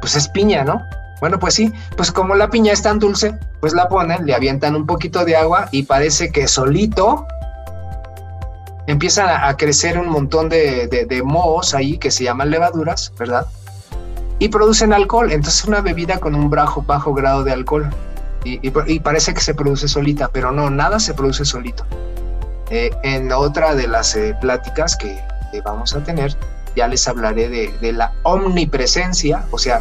Pues 0.00 0.16
es 0.16 0.28
piña, 0.28 0.64
¿no? 0.64 0.82
Bueno, 1.20 1.38
pues 1.38 1.54
sí, 1.54 1.72
pues 1.96 2.10
como 2.10 2.34
la 2.34 2.48
piña 2.48 2.72
es 2.72 2.82
tan 2.82 2.98
dulce, 2.98 3.38
pues 3.60 3.72
la 3.74 3.88
ponen, 3.88 4.26
le 4.26 4.34
avientan 4.34 4.74
un 4.76 4.86
poquito 4.86 5.24
de 5.24 5.36
agua 5.36 5.68
y 5.70 5.82
parece 5.82 6.30
que 6.30 6.46
solito 6.46 7.26
empiezan 8.86 9.28
a, 9.28 9.56
crecer 9.56 9.98
un 9.98 10.08
montón 10.08 10.48
de, 10.48 10.86
de, 10.86 11.22
mohos 11.22 11.74
ahí 11.74 11.98
que 11.98 12.10
se 12.10 12.24
llaman 12.24 12.50
levaduras, 12.50 13.12
¿verdad? 13.18 13.46
Y 14.38 14.48
producen 14.48 14.92
alcohol, 14.92 15.32
entonces 15.32 15.64
una 15.64 15.80
bebida 15.80 16.18
con 16.18 16.34
un 16.34 16.50
bajo, 16.50 16.82
bajo 16.82 17.14
grado 17.14 17.42
de 17.42 17.52
alcohol. 17.52 17.90
Y, 18.44 19.00
parece 19.00 19.34
que 19.34 19.40
se 19.40 19.54
produce 19.54 19.88
solita, 19.88 20.28
pero 20.32 20.52
no, 20.52 20.70
nada 20.70 21.00
se 21.00 21.14
produce 21.14 21.44
solito. 21.44 21.84
Eh, 22.70 22.92
en 23.02 23.32
otra 23.32 23.74
de 23.74 23.88
las 23.88 24.14
eh, 24.14 24.36
pláticas 24.40 24.96
que, 24.96 25.20
vamos 25.64 25.96
a 25.96 26.04
tener, 26.04 26.36
ya 26.76 26.86
les 26.86 27.08
hablaré 27.08 27.48
de, 27.48 27.72
de 27.80 27.92
la 27.92 28.12
omnipresencia, 28.22 29.44
o 29.50 29.58
sea, 29.58 29.80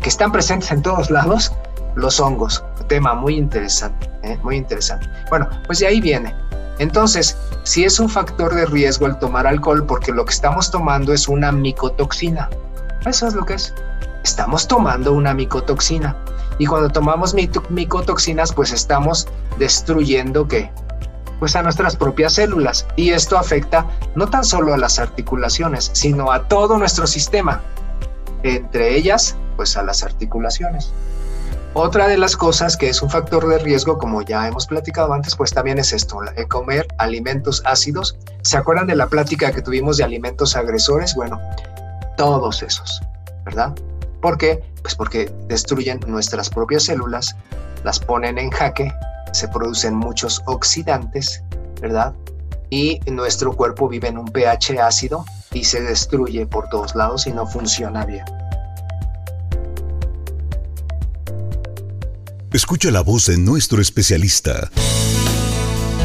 que 0.00 0.08
están 0.08 0.30
presentes 0.30 0.70
en 0.70 0.82
todos 0.82 1.10
lados, 1.10 1.52
los 1.96 2.20
hongos. 2.20 2.62
Tema 2.88 3.14
muy 3.14 3.34
interesante, 3.34 4.08
¿eh? 4.22 4.38
muy 4.44 4.56
interesante. 4.56 5.08
Bueno, 5.28 5.48
pues 5.66 5.80
de 5.80 5.88
ahí 5.88 6.00
viene. 6.00 6.32
Entonces, 6.78 7.36
si 7.64 7.84
es 7.84 7.98
un 7.98 8.08
factor 8.08 8.54
de 8.54 8.66
riesgo 8.66 9.06
el 9.06 9.18
tomar 9.18 9.46
alcohol, 9.46 9.84
porque 9.84 10.12
lo 10.12 10.24
que 10.24 10.32
estamos 10.32 10.70
tomando 10.70 11.12
es 11.12 11.26
una 11.26 11.50
micotoxina. 11.50 12.48
Eso 13.04 13.26
es 13.26 13.34
lo 13.34 13.44
que 13.44 13.54
es. 13.54 13.74
Estamos 14.22 14.68
tomando 14.68 15.12
una 15.12 15.34
micotoxina. 15.34 16.16
Y 16.58 16.66
cuando 16.66 16.88
tomamos 16.88 17.34
micotoxinas, 17.34 18.52
pues 18.52 18.72
estamos 18.72 19.26
destruyendo 19.58 20.46
qué? 20.46 20.70
Pues 21.38 21.54
a 21.56 21.62
nuestras 21.62 21.96
propias 21.96 22.34
células. 22.34 22.86
Y 22.96 23.10
esto 23.10 23.38
afecta 23.38 23.86
no 24.14 24.28
tan 24.28 24.44
solo 24.44 24.74
a 24.74 24.78
las 24.78 24.98
articulaciones, 24.98 25.90
sino 25.92 26.32
a 26.32 26.48
todo 26.48 26.78
nuestro 26.78 27.06
sistema. 27.06 27.60
Entre 28.42 28.96
ellas, 28.96 29.36
pues 29.56 29.76
a 29.76 29.82
las 29.82 30.02
articulaciones. 30.02 30.92
Otra 31.78 32.08
de 32.08 32.16
las 32.16 32.38
cosas 32.38 32.74
que 32.74 32.88
es 32.88 33.02
un 33.02 33.10
factor 33.10 33.46
de 33.46 33.58
riesgo, 33.58 33.98
como 33.98 34.22
ya 34.22 34.48
hemos 34.48 34.66
platicado 34.66 35.12
antes, 35.12 35.36
pues 35.36 35.52
también 35.52 35.78
es 35.78 35.92
esto, 35.92 36.20
comer 36.48 36.86
alimentos 36.96 37.62
ácidos. 37.66 38.16
¿Se 38.40 38.56
acuerdan 38.56 38.86
de 38.86 38.96
la 38.96 39.08
plática 39.08 39.52
que 39.52 39.60
tuvimos 39.60 39.98
de 39.98 40.04
alimentos 40.04 40.56
agresores? 40.56 41.14
Bueno, 41.14 41.38
todos 42.16 42.62
esos, 42.62 43.02
¿verdad? 43.44 43.74
¿Por 44.22 44.38
qué? 44.38 44.62
Pues 44.80 44.94
porque 44.94 45.30
destruyen 45.48 46.00
nuestras 46.06 46.48
propias 46.48 46.84
células, 46.84 47.36
las 47.84 47.98
ponen 47.98 48.38
en 48.38 48.50
jaque, 48.50 48.90
se 49.36 49.48
producen 49.48 49.94
muchos 49.94 50.42
oxidantes, 50.46 51.42
¿verdad? 51.80 52.14
Y 52.70 53.00
nuestro 53.06 53.54
cuerpo 53.54 53.88
vive 53.88 54.08
en 54.08 54.18
un 54.18 54.26
pH 54.26 54.80
ácido 54.80 55.24
y 55.52 55.64
se 55.64 55.82
destruye 55.82 56.46
por 56.46 56.68
todos 56.68 56.94
lados 56.94 57.26
y 57.26 57.32
no 57.32 57.46
funciona 57.46 58.04
bien. 58.04 58.24
Escucha 62.52 62.90
la 62.90 63.02
voz 63.02 63.26
de 63.26 63.36
nuestro 63.36 63.82
especialista. 63.82 64.70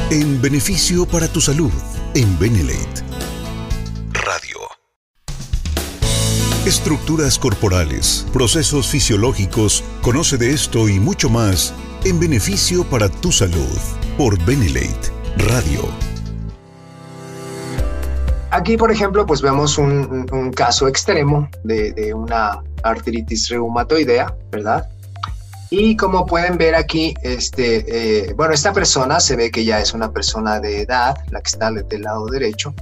En 0.09 0.41
beneficio 0.41 1.05
para 1.05 1.29
tu 1.29 1.39
salud, 1.39 1.71
en 2.13 2.37
Benelate 2.37 3.01
Radio. 4.11 4.57
Estructuras 6.65 7.39
corporales, 7.39 8.27
procesos 8.33 8.87
fisiológicos, 8.87 9.83
conoce 10.01 10.37
de 10.37 10.51
esto 10.51 10.89
y 10.89 10.99
mucho 10.99 11.29
más 11.29 11.73
en 12.03 12.19
beneficio 12.19 12.83
para 12.83 13.09
tu 13.09 13.31
salud 13.31 13.77
por 14.17 14.37
Benelate 14.45 15.11
Radio. 15.37 15.81
Aquí, 18.49 18.75
por 18.75 18.91
ejemplo, 18.91 19.25
pues 19.25 19.41
vemos 19.41 19.77
un, 19.77 20.51
caso 20.55 20.87
extremo 20.87 21.49
de, 21.63 22.13
una 22.13 22.61
artritis 22.83 23.49
reumatoidea, 23.49 24.35
¿verdad? 24.51 24.89
Y 25.69 25.95
como 25.95 26.25
pueden 26.25 26.57
ver 26.57 26.75
aquí, 26.75 27.13
este, 27.21 27.85
eh, 28.27 28.33
bueno, 28.33 28.53
esta 28.53 28.73
persona 28.73 29.21
se 29.21 29.37
ve 29.37 29.51
que 29.51 29.63
ya 29.63 29.79
es 29.79 29.93
una 29.93 30.11
persona 30.11 30.59
de 30.59 30.81
edad, 30.81 31.15
la 31.29 31.39
que 31.39 31.47
está 31.47 31.71
del 31.71 32.01
lado 32.01 32.25
derecho, 32.25 32.73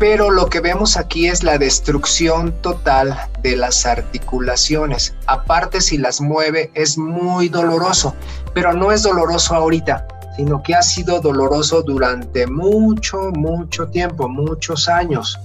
pero 0.00 0.30
lo 0.30 0.46
que 0.46 0.60
vemos 0.60 0.96
aquí 0.96 1.28
es 1.28 1.42
la 1.42 1.58
destrucción 1.58 2.52
total 2.62 3.14
de 3.42 3.54
las 3.54 3.84
articulaciones. 3.84 5.14
Aparte, 5.26 5.82
si 5.82 5.98
las 5.98 6.22
mueve, 6.22 6.70
es 6.72 6.96
muy 6.96 7.50
doloroso, 7.50 8.14
pero 8.54 8.72
no 8.72 8.92
es 8.92 9.02
doloroso 9.02 9.54
ahorita, 9.54 10.08
sino 10.36 10.62
que 10.62 10.74
ha 10.74 10.80
sido 10.80 11.20
doloroso 11.20 11.82
durante 11.82 12.46
mucho, 12.46 13.30
mucho 13.34 13.88
tiempo, 13.88 14.26
muchos 14.26 14.88
años. 14.88 15.38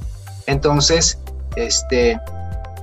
Entonces, 0.48 1.20
este, 1.58 2.18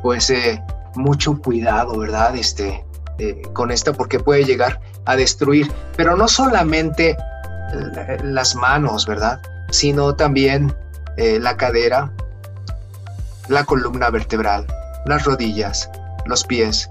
pues 0.03 0.29
eh, 0.29 0.63
mucho 0.95 1.41
cuidado, 1.41 1.99
¿verdad? 1.99 2.37
Este, 2.37 2.85
eh, 3.17 3.41
con 3.55 3.71
esto 3.71 3.95
porque 3.95 4.21
puede 4.21 4.45
llegar 4.45 4.79
a 5.07 5.17
destruir, 5.17 5.73
pero 5.97 6.19
no 6.19 6.29
solamente 6.29 7.17
eh, 7.73 8.19
las 8.23 8.55
manos, 8.55 9.07
¿verdad? 9.07 9.41
Sino 9.71 10.15
también 10.15 10.75
eh, 11.17 11.39
la 11.41 11.57
cadera, 11.57 12.13
la 13.49 13.65
columna 13.65 14.11
vertebral, 14.11 14.67
las 15.07 15.25
rodillas, 15.25 15.91
los 16.27 16.45
pies. 16.45 16.89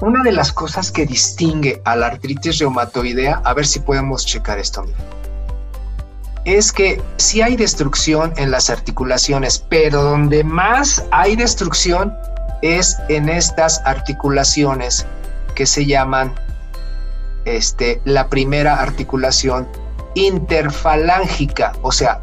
una 0.00 0.22
de 0.22 0.32
las 0.32 0.52
cosas 0.52 0.90
que 0.90 1.06
distingue 1.06 1.80
a 1.84 1.96
la 1.96 2.06
artritis 2.08 2.58
reumatoidea, 2.58 3.40
a 3.44 3.54
ver 3.54 3.66
si 3.66 3.80
podemos 3.80 4.26
checar 4.26 4.58
esto, 4.58 4.84
es 6.44 6.72
que 6.72 7.00
si 7.16 7.40
hay 7.40 7.56
destrucción 7.56 8.32
en 8.36 8.50
las 8.50 8.68
articulaciones, 8.68 9.64
pero 9.68 10.02
donde 10.02 10.42
más 10.42 11.04
hay 11.12 11.36
destrucción 11.36 12.12
es 12.62 12.96
en 13.08 13.28
estas 13.28 13.80
articulaciones 13.84 15.06
que 15.54 15.66
se 15.66 15.86
llaman 15.86 16.34
este, 17.44 18.00
la 18.04 18.28
primera 18.28 18.80
articulación 18.80 19.68
interfalángica, 20.14 21.72
o 21.82 21.92
sea, 21.92 22.20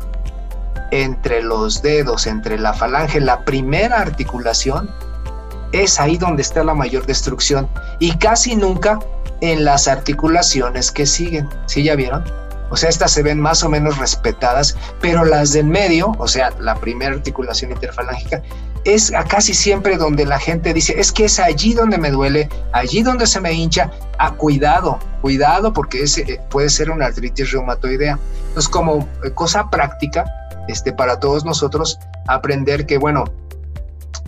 entre 0.92 1.42
los 1.42 1.82
dedos, 1.82 2.28
entre 2.28 2.58
la 2.58 2.74
falange, 2.74 3.20
la 3.20 3.44
primera 3.46 4.00
articulación, 4.00 4.90
es 5.72 6.00
ahí 6.00 6.18
donde 6.18 6.42
está 6.42 6.64
la 6.64 6.74
mayor 6.74 7.06
destrucción 7.06 7.70
y 8.00 8.18
casi 8.18 8.56
nunca 8.56 9.00
en 9.42 9.66
las 9.66 9.88
articulaciones 9.88 10.92
que 10.92 11.06
siguen. 11.06 11.48
¿Sí 11.68 11.84
ya 11.84 11.96
vieron? 11.96 12.24
O 12.72 12.78
sea, 12.78 12.90
estas 12.90 13.12
se 13.12 13.24
ven 13.24 13.40
más 13.40 13.64
o 13.64 13.70
menos 13.70 13.98
respetadas, 13.98 14.76
pero 15.02 15.26
las 15.26 15.54
del 15.54 15.66
medio, 15.66 16.16
o 16.20 16.28
sea, 16.28 16.52
la 16.60 16.76
primera 16.76 17.16
articulación 17.16 17.72
interfalángica, 17.72 18.42
es 18.86 19.12
casi 19.28 19.54
siempre 19.54 19.98
donde 19.98 20.26
la 20.26 20.40
gente 20.40 20.74
dice, 20.74 21.00
es 21.00 21.12
que 21.12 21.26
es 21.26 21.40
allí 21.40 21.74
donde 21.74 21.98
me 21.98 22.12
duele, 22.12 22.48
allí 22.72 23.02
donde 23.02 23.28
se 23.28 23.42
me 23.42 23.52
hincha. 23.52 23.92
Ah, 24.18 24.34
cuidado, 24.36 25.00
cuidado, 25.22 25.74
porque 25.74 26.04
ese 26.04 26.22
eh, 26.22 26.40
puede 26.50 26.70
ser 26.70 26.90
una 26.90 27.08
artritis 27.08 27.52
reumatoidea. 27.52 28.18
Entonces, 28.50 28.70
como 28.70 29.08
eh, 29.24 29.32
cosa 29.32 29.70
práctica, 29.70 30.26
este, 30.70 30.94
para 30.94 31.20
todos 31.20 31.46
nosotros, 31.46 32.00
aprender 32.28 32.86
que, 32.86 32.98
bueno, 32.98 33.26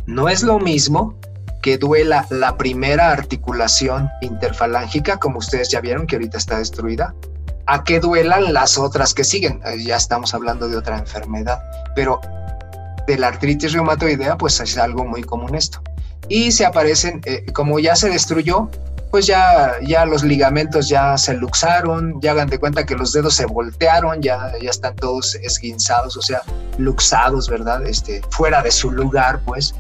no 0.05 0.27
es 0.29 0.43
lo 0.43 0.59
mismo 0.59 1.15
que 1.61 1.77
duela 1.77 2.25
la 2.29 2.57
primera 2.57 3.11
articulación 3.11 4.09
interfalángica, 4.21 5.17
como 5.17 5.39
ustedes 5.39 5.69
ya 5.69 5.79
vieron 5.79 6.07
que 6.07 6.15
ahorita 6.15 6.37
está 6.37 6.57
destruida, 6.57 7.13
a 7.67 7.83
que 7.83 7.99
duelan 7.99 8.53
las 8.53 8.77
otras 8.77 9.13
que 9.13 9.23
siguen. 9.23 9.61
Eh, 9.65 9.83
ya 9.83 9.95
estamos 9.95 10.33
hablando 10.33 10.67
de 10.67 10.77
otra 10.77 10.97
enfermedad, 10.97 11.61
pero 11.95 12.19
de 13.07 13.17
la 13.17 13.27
artritis 13.27 13.73
reumatoidea, 13.73 14.37
pues 14.37 14.59
es 14.59 14.77
algo 14.77 15.05
muy 15.05 15.23
común 15.23 15.55
esto. 15.55 15.81
Y 16.27 16.51
se 16.51 16.65
aparecen, 16.65 17.21
eh, 17.25 17.45
como 17.53 17.79
ya 17.79 17.95
se 17.95 18.09
destruyó, 18.09 18.69
pues 19.11 19.27
ya, 19.27 19.73
ya 19.81 20.05
los 20.05 20.23
ligamentos 20.23 20.87
ya 20.87 21.17
se 21.17 21.33
luxaron, 21.33 22.19
ya 22.21 22.31
hagan 22.31 22.49
de 22.49 22.59
cuenta 22.59 22.85
que 22.85 22.95
los 22.95 23.13
dedos 23.13 23.35
se 23.35 23.45
voltearon, 23.45 24.21
ya, 24.21 24.53
ya 24.61 24.69
están 24.69 24.95
todos 24.95 25.35
esguinzados, 25.35 26.17
o 26.17 26.21
sea, 26.21 26.41
luxados, 26.77 27.49
¿verdad? 27.49 27.85
Este, 27.85 28.21
fuera 28.29 28.63
de 28.63 28.71
su 28.71 28.91
lugar, 28.91 29.41
pues. 29.45 29.75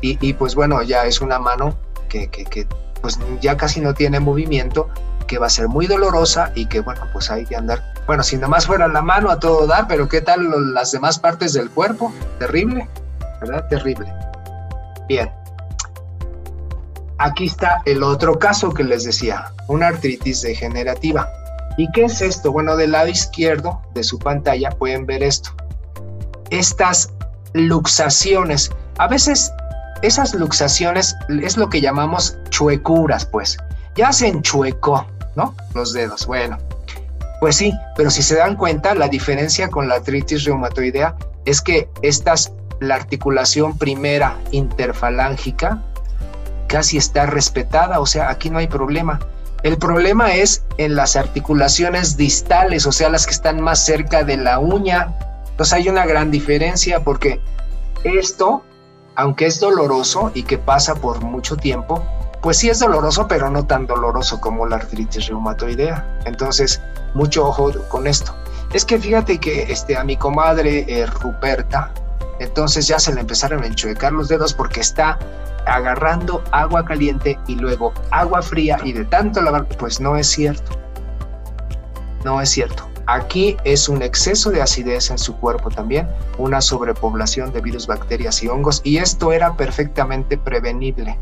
Y, 0.00 0.18
y 0.26 0.34
pues 0.34 0.54
bueno, 0.54 0.82
ya 0.82 1.06
es 1.06 1.20
una 1.20 1.38
mano 1.38 1.76
que, 2.08 2.28
que, 2.28 2.44
que, 2.44 2.66
pues 3.00 3.18
ya 3.40 3.56
casi 3.56 3.80
no 3.80 3.94
tiene 3.94 4.20
movimiento, 4.20 4.88
que 5.26 5.38
va 5.38 5.46
a 5.46 5.50
ser 5.50 5.68
muy 5.68 5.86
dolorosa 5.86 6.52
y 6.54 6.66
que 6.66 6.80
bueno, 6.80 7.00
pues 7.12 7.30
hay 7.30 7.46
que 7.46 7.56
andar 7.56 7.94
bueno, 8.06 8.22
si 8.22 8.36
nomás 8.36 8.66
fuera 8.66 8.86
la 8.86 9.00
mano 9.00 9.30
a 9.30 9.38
todo 9.38 9.66
dar, 9.66 9.86
pero 9.88 10.08
¿qué 10.08 10.20
tal 10.20 10.74
las 10.74 10.92
demás 10.92 11.18
partes 11.18 11.54
del 11.54 11.70
cuerpo? 11.70 12.12
Terrible, 12.38 12.86
¿verdad? 13.40 13.66
Terrible. 13.68 14.12
Bien. 15.08 15.30
Aquí 17.18 17.46
está 17.46 17.82
el 17.84 18.02
otro 18.02 18.38
caso 18.38 18.72
que 18.72 18.84
les 18.84 19.04
decía, 19.04 19.52
una 19.68 19.88
artritis 19.88 20.42
degenerativa. 20.42 21.28
¿Y 21.76 21.90
qué 21.92 22.04
es 22.04 22.20
esto? 22.20 22.52
Bueno, 22.52 22.76
del 22.76 22.92
lado 22.92 23.08
izquierdo 23.08 23.80
de 23.94 24.04
su 24.04 24.18
pantalla 24.18 24.70
pueden 24.70 25.06
ver 25.06 25.22
esto. 25.22 25.50
Estas 26.50 27.12
luxaciones. 27.52 28.70
A 28.98 29.08
veces 29.08 29.52
esas 30.02 30.34
luxaciones 30.34 31.16
es 31.42 31.56
lo 31.56 31.68
que 31.68 31.80
llamamos 31.80 32.36
chuecuras, 32.50 33.26
pues. 33.26 33.56
Ya 33.96 34.12
se 34.12 34.28
enchuecó, 34.28 35.06
¿no? 35.36 35.54
Los 35.74 35.92
dedos. 35.92 36.26
Bueno, 36.26 36.58
pues 37.40 37.56
sí, 37.56 37.72
pero 37.96 38.10
si 38.10 38.22
se 38.22 38.36
dan 38.36 38.56
cuenta, 38.56 38.94
la 38.94 39.08
diferencia 39.08 39.68
con 39.68 39.88
la 39.88 39.96
artritis 39.96 40.44
reumatoidea 40.44 41.16
es 41.44 41.60
que 41.60 41.88
estas, 42.02 42.52
la 42.80 42.96
articulación 42.96 43.78
primera 43.78 44.36
interfalángica 44.50 45.82
casi 46.74 46.96
está 46.96 47.26
respetada, 47.26 48.00
o 48.00 48.06
sea, 48.06 48.30
aquí 48.30 48.50
no 48.50 48.58
hay 48.58 48.66
problema. 48.66 49.20
El 49.62 49.78
problema 49.78 50.34
es 50.34 50.64
en 50.76 50.96
las 50.96 51.14
articulaciones 51.14 52.16
distales, 52.16 52.84
o 52.84 52.90
sea, 52.90 53.10
las 53.10 53.26
que 53.26 53.32
están 53.32 53.60
más 53.60 53.84
cerca 53.86 54.24
de 54.24 54.36
la 54.36 54.58
uña. 54.58 55.14
Entonces 55.50 55.72
hay 55.72 55.88
una 55.88 56.04
gran 56.04 56.32
diferencia 56.32 57.04
porque 57.04 57.40
esto, 58.02 58.64
aunque 59.14 59.46
es 59.46 59.60
doloroso 59.60 60.32
y 60.34 60.42
que 60.42 60.58
pasa 60.58 60.96
por 60.96 61.22
mucho 61.22 61.56
tiempo, 61.56 62.02
pues 62.42 62.56
sí 62.56 62.70
es 62.70 62.80
doloroso, 62.80 63.28
pero 63.28 63.50
no 63.50 63.64
tan 63.64 63.86
doloroso 63.86 64.40
como 64.40 64.66
la 64.66 64.74
artritis 64.74 65.28
reumatoidea. 65.28 66.22
Entonces, 66.24 66.82
mucho 67.14 67.46
ojo 67.46 67.70
con 67.88 68.08
esto. 68.08 68.34
Es 68.72 68.84
que 68.84 68.98
fíjate 68.98 69.38
que 69.38 69.70
este, 69.72 69.96
a 69.96 70.02
mi 70.02 70.16
comadre 70.16 70.86
eh, 70.88 71.06
Ruperta, 71.06 71.92
entonces 72.40 72.86
ya 72.86 72.98
se 72.98 73.14
le 73.14 73.20
empezaron 73.20 73.62
a 73.62 73.66
enchuecar 73.66 74.12
los 74.12 74.28
dedos 74.28 74.54
porque 74.54 74.80
está 74.80 75.18
agarrando 75.66 76.42
agua 76.52 76.84
caliente 76.84 77.38
y 77.46 77.56
luego 77.56 77.92
agua 78.10 78.42
fría 78.42 78.78
y 78.84 78.92
de 78.92 79.04
tanto 79.04 79.40
lavar, 79.40 79.66
pues 79.78 80.00
no 80.00 80.16
es 80.16 80.26
cierto. 80.26 80.78
No 82.24 82.40
es 82.40 82.50
cierto. 82.50 82.88
Aquí 83.06 83.56
es 83.64 83.88
un 83.88 84.00
exceso 84.00 84.50
de 84.50 84.62
acidez 84.62 85.10
en 85.10 85.18
su 85.18 85.36
cuerpo 85.36 85.68
también, 85.68 86.08
una 86.38 86.62
sobrepoblación 86.62 87.52
de 87.52 87.60
virus, 87.60 87.86
bacterias 87.86 88.42
y 88.42 88.48
hongos, 88.48 88.80
y 88.82 88.96
esto 88.96 89.32
era 89.32 89.54
perfectamente 89.56 90.38
prevenible. 90.38 91.18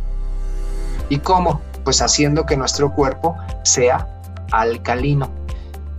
¿Y 1.08 1.18
cómo? 1.18 1.60
Pues 1.82 2.00
haciendo 2.00 2.46
que 2.46 2.56
nuestro 2.56 2.92
cuerpo 2.92 3.36
sea 3.64 4.06
alcalino. 4.52 5.28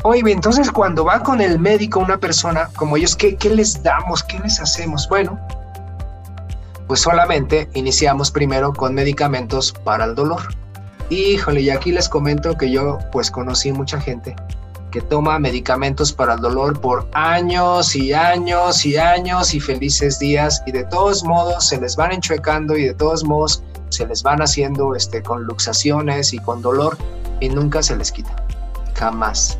Oye, 0.03 0.21
entonces 0.31 0.69
cuando 0.69 1.05
va 1.05 1.23
con 1.23 1.39
el 1.39 1.59
médico 1.59 1.99
una 1.99 2.17
persona 2.17 2.69
como 2.75 2.97
ellos, 2.97 3.15
¿qué, 3.15 3.37
¿qué 3.37 3.49
les 3.49 3.81
damos? 3.81 4.21
¿Qué 4.21 4.37
les 4.39 4.59
hacemos? 4.59 5.07
Bueno, 5.07 5.39
pues 6.87 6.99
solamente 6.99 7.69
iniciamos 7.73 8.29
primero 8.29 8.73
con 8.73 8.93
medicamentos 8.93 9.71
para 9.71 10.03
el 10.03 10.13
dolor. 10.13 10.41
Híjole, 11.09 11.61
y 11.61 11.69
aquí 11.69 11.93
les 11.93 12.09
comento 12.09 12.57
que 12.57 12.69
yo 12.69 12.99
pues 13.11 13.31
conocí 13.31 13.71
mucha 13.71 13.99
gente 13.99 14.35
que 14.91 15.01
toma 15.01 15.39
medicamentos 15.39 16.13
para 16.13 16.35
el 16.35 16.41
dolor 16.41 16.79
por 16.79 17.07
años 17.13 17.95
y 17.95 18.13
años 18.13 18.85
y 18.85 18.97
años 18.97 19.55
y 19.55 19.59
felices 19.59 20.19
días 20.19 20.61
y 20.67 20.71
de 20.71 20.83
todos 20.83 21.23
modos 21.23 21.67
se 21.67 21.81
les 21.81 21.95
van 21.95 22.11
enchuecando 22.11 22.77
y 22.77 22.83
de 22.83 22.93
todos 22.93 23.23
modos 23.23 23.63
se 23.89 24.05
les 24.05 24.21
van 24.21 24.41
haciendo 24.41 24.95
este, 24.95 25.23
con 25.23 25.45
luxaciones 25.45 26.33
y 26.33 26.39
con 26.39 26.61
dolor 26.61 26.95
y 27.39 27.49
nunca 27.49 27.81
se 27.81 27.95
les 27.95 28.11
quita. 28.11 28.35
Jamás. 28.93 29.57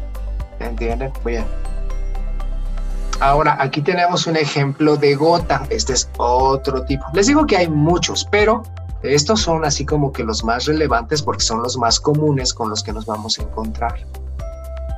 ¿Entienden? 0.64 1.11
Bien. 1.26 1.45
Ahora, 3.20 3.57
aquí 3.59 3.82
tenemos 3.82 4.28
un 4.28 4.36
ejemplo 4.36 4.97
de 4.97 5.16
gota. 5.16 5.66
Este 5.70 5.93
es 5.93 6.09
otro 6.18 6.84
tipo. 6.84 7.05
Les 7.14 7.28
digo 7.28 7.45
que 7.45 7.57
hay 7.57 7.70
muchos, 7.70 8.28
pero 8.30 8.64
estos 9.03 9.41
son 9.41 9.66
así 9.66 9.86
como 9.86 10.11
que 10.11 10.24
los 10.24 10.43
más 10.43 10.66
relevantes 10.66 11.22
porque 11.22 11.43
son 11.43 11.61
los 11.61 11.78
más 11.78 11.99
comunes 11.99 12.53
con 12.53 12.70
los 12.70 12.84
que 12.84 12.93
nos 12.93 13.05
vamos 13.05 13.38
a 13.38 13.43
encontrar. 13.43 14.05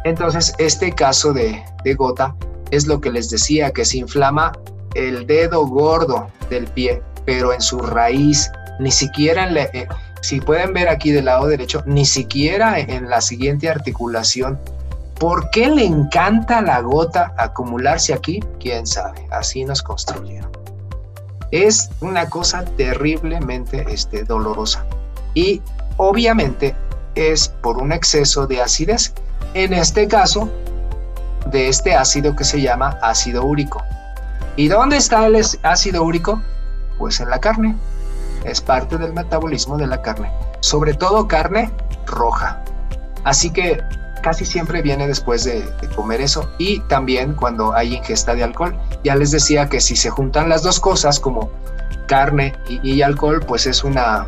Entonces, 0.05 0.53
este 0.59 0.91
caso 0.91 1.33
de, 1.33 1.63
gota 1.97 2.35
es 2.69 2.85
lo 2.85 3.01
que 3.01 3.11
les 3.11 3.29
decía, 3.29 3.71
que 3.71 3.83
se 3.83 3.97
inflama 3.97 4.51
el 4.93 5.25
dedo 5.25 5.65
gordo 5.65 6.27
del 6.49 6.67
pie, 6.67 7.01
pero 7.25 7.51
en 7.51 7.61
su 7.61 7.79
raíz, 7.79 8.51
ni 8.79 8.91
siquiera 8.91 9.47
en 9.47 9.55
la, 9.55 9.63
eh, 9.63 9.87
si 10.21 10.39
pueden 10.39 10.73
ver 10.73 10.87
aquí 10.87 11.11
del 11.11 11.25
lado 11.25 11.47
derecho, 11.47 11.81
ni 11.87 12.05
siquiera 12.05 12.79
en 12.79 13.09
la 13.09 13.21
siguiente 13.21 13.69
articulación. 13.69 14.59
¿Por 15.19 15.49
qué 15.49 15.69
le 15.69 15.85
encanta 15.85 16.61
la 16.61 16.81
gota 16.81 17.33
acumularse 17.37 18.13
aquí? 18.13 18.41
Quién 18.59 18.85
sabe, 18.85 19.25
así 19.31 19.63
nos 19.63 19.81
construyeron. 19.81 20.51
Es 21.51 21.89
una 22.01 22.29
cosa 22.29 22.65
terriblemente 22.77 23.85
este, 23.89 24.23
dolorosa 24.23 24.85
y 25.33 25.61
obviamente 25.97 26.75
es 27.15 27.47
por 27.47 27.77
un 27.77 27.91
exceso 27.93 28.45
de 28.45 28.61
acidez 28.61 29.13
en 29.53 29.71
este 29.71 30.07
caso, 30.07 30.49
de 31.45 31.69
este 31.69 31.95
ácido 31.95 32.35
que 32.35 32.43
se 32.43 32.59
llama 32.59 32.99
ácido 33.01 33.45
úrico. 33.45 33.81
¿Y 34.57 34.67
dónde 34.67 34.97
está 34.97 35.25
el 35.27 35.41
ácido 35.63 36.03
úrico? 36.03 36.41
Pues 36.97 37.21
en 37.21 37.29
la 37.29 37.39
carne. 37.39 37.75
Es 38.43 38.59
parte 38.59 38.97
del 38.97 39.13
metabolismo 39.13 39.77
de 39.77 39.87
la 39.87 40.01
carne. 40.01 40.29
Sobre 40.59 40.93
todo 40.93 41.27
carne 41.27 41.71
roja. 42.05 42.61
Así 43.23 43.49
que 43.49 43.79
casi 44.25 44.43
siempre 44.43 44.81
viene 44.81 45.07
después 45.07 45.43
de, 45.43 45.63
comer 45.95 46.19
eso 46.19 46.49
y 46.57 46.79
también 46.89 47.33
cuando 47.33 47.75
hay 47.75 47.93
ingesta 47.93 48.33
de 48.33 48.43
alcohol. 48.43 48.75
Ya 49.03 49.15
les 49.15 49.29
decía 49.29 49.69
que 49.69 49.79
si 49.79 49.95
se 49.95 50.09
juntan 50.09 50.49
las 50.49 50.63
dos 50.63 50.79
cosas 50.79 51.19
como 51.19 51.51
carne 52.07 52.55
y, 52.67 52.79
y 52.91 53.03
alcohol, 53.03 53.39
pues 53.47 53.67
es 53.67 53.83
una, 53.83 54.25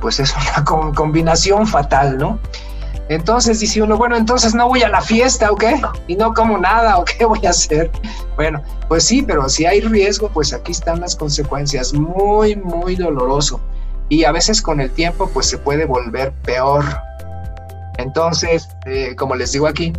pues 0.00 0.18
es 0.18 0.34
una 0.34 0.64
combinación 0.94 1.66
fatal, 1.66 2.16
¿no? 2.16 2.38
Entonces 3.10 3.60
dice 3.60 3.82
uno, 3.82 3.98
bueno, 3.98 4.16
entonces 4.16 4.54
no 4.54 4.66
voy 4.66 4.82
a 4.82 4.88
la 4.88 5.02
fiesta, 5.02 5.52
¿o 5.52 5.56
qué? 5.56 5.78
Y 6.06 6.16
no 6.16 6.32
como 6.32 6.56
nada, 6.56 6.96
¿o 6.96 7.04
qué 7.04 7.26
voy 7.26 7.44
a 7.44 7.50
hacer? 7.50 7.90
Bueno, 8.34 8.62
pues 8.88 9.04
sí, 9.04 9.20
pero 9.20 9.46
si 9.50 9.66
hay 9.66 9.82
riesgo, 9.82 10.30
pues 10.30 10.54
aquí 10.54 10.72
están 10.72 11.00
las 11.00 11.14
consecuencias, 11.14 11.92
muy, 11.92 12.56
muy 12.56 12.96
doloroso. 12.96 13.60
Y 14.08 14.24
a 14.24 14.32
veces 14.32 14.62
con 14.62 14.80
el 14.80 14.90
tiempo, 14.90 15.28
pues 15.34 15.44
se 15.44 15.58
puede 15.58 15.84
volver 15.84 16.32
peor. 16.44 17.07
Entonces, 17.98 18.68
eh, 18.86 19.14
como 19.16 19.34
les 19.34 19.52
digo 19.52 19.66
aquí, 19.66 19.92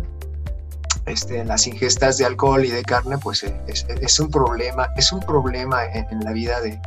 este, 1.06 1.44
las 1.44 1.66
ingestas 1.66 2.18
de 2.18 2.26
alcohol 2.26 2.64
y 2.64 2.70
de 2.70 2.82
carne, 2.82 3.16
pues 3.18 3.44
eh, 3.44 3.54
es, 3.66 4.20
un 4.20 4.30
problema, 4.30 4.88
es 4.96 5.12
un 5.12 5.20
problema 5.20 5.84
en, 5.84 6.20
la 6.20 6.32
vida 6.32 6.60
de 6.60 6.80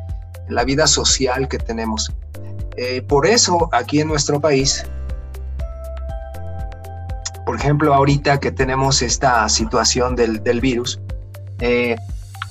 la 0.49 0.63
vida 0.63 0.87
social 0.87 1.47
que 1.47 1.57
tenemos. 1.57 2.11
Eh, 2.75 3.01
por 3.01 3.25
eso 3.25 3.69
aquí 3.71 4.01
en 4.01 4.07
nuestro 4.07 4.41
país 4.41 4.83
por 7.45 7.57
ejemplo, 7.57 7.93
ahorita 7.93 8.39
que 8.39 8.51
tenemos 8.51 9.01
esta 9.01 9.47
situación 9.49 10.15
del, 10.15 10.61
virus, 10.61 10.99
eh, 11.59 11.95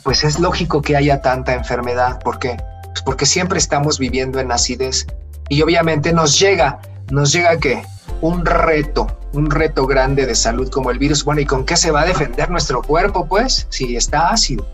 pues 0.02 0.22
es 0.22 0.38
lógico 0.38 0.82
que 0.82 0.96
haya 0.96 1.22
tanta 1.22 1.54
enfermedad. 1.54 2.20
¿Por 2.20 2.38
qué? 2.38 2.56
Pues 2.86 3.02
porque 3.02 3.26
siempre 3.26 3.58
estamos 3.58 3.98
viviendo 3.98 4.38
en 4.38 4.52
acidez 4.52 5.06
y 5.48 5.62
obviamente 5.62 6.12
nos 6.12 6.38
llega, 6.38 6.78
nos 7.10 7.32
llega 7.32 7.56
que 7.56 7.82
un 8.22 8.46
reto, 8.46 9.08
un 9.32 9.50
reto 9.50 9.86
grande 9.86 10.26
de 10.26 10.34
salud 10.34 10.70
como 10.70 10.90
el 10.90 10.98
virus. 10.98 11.24
Bueno, 11.24 11.42
¿y 11.42 11.44
con 11.44 11.66
qué 11.66 11.76
se 11.76 11.90
va 11.90 12.02
a 12.02 12.04
defender 12.06 12.50
nuestro 12.50 12.80
cuerpo? 12.80 13.26
Pues 13.26 13.66
si 13.68 13.96
está 13.96 14.28
ácido, 14.28 14.66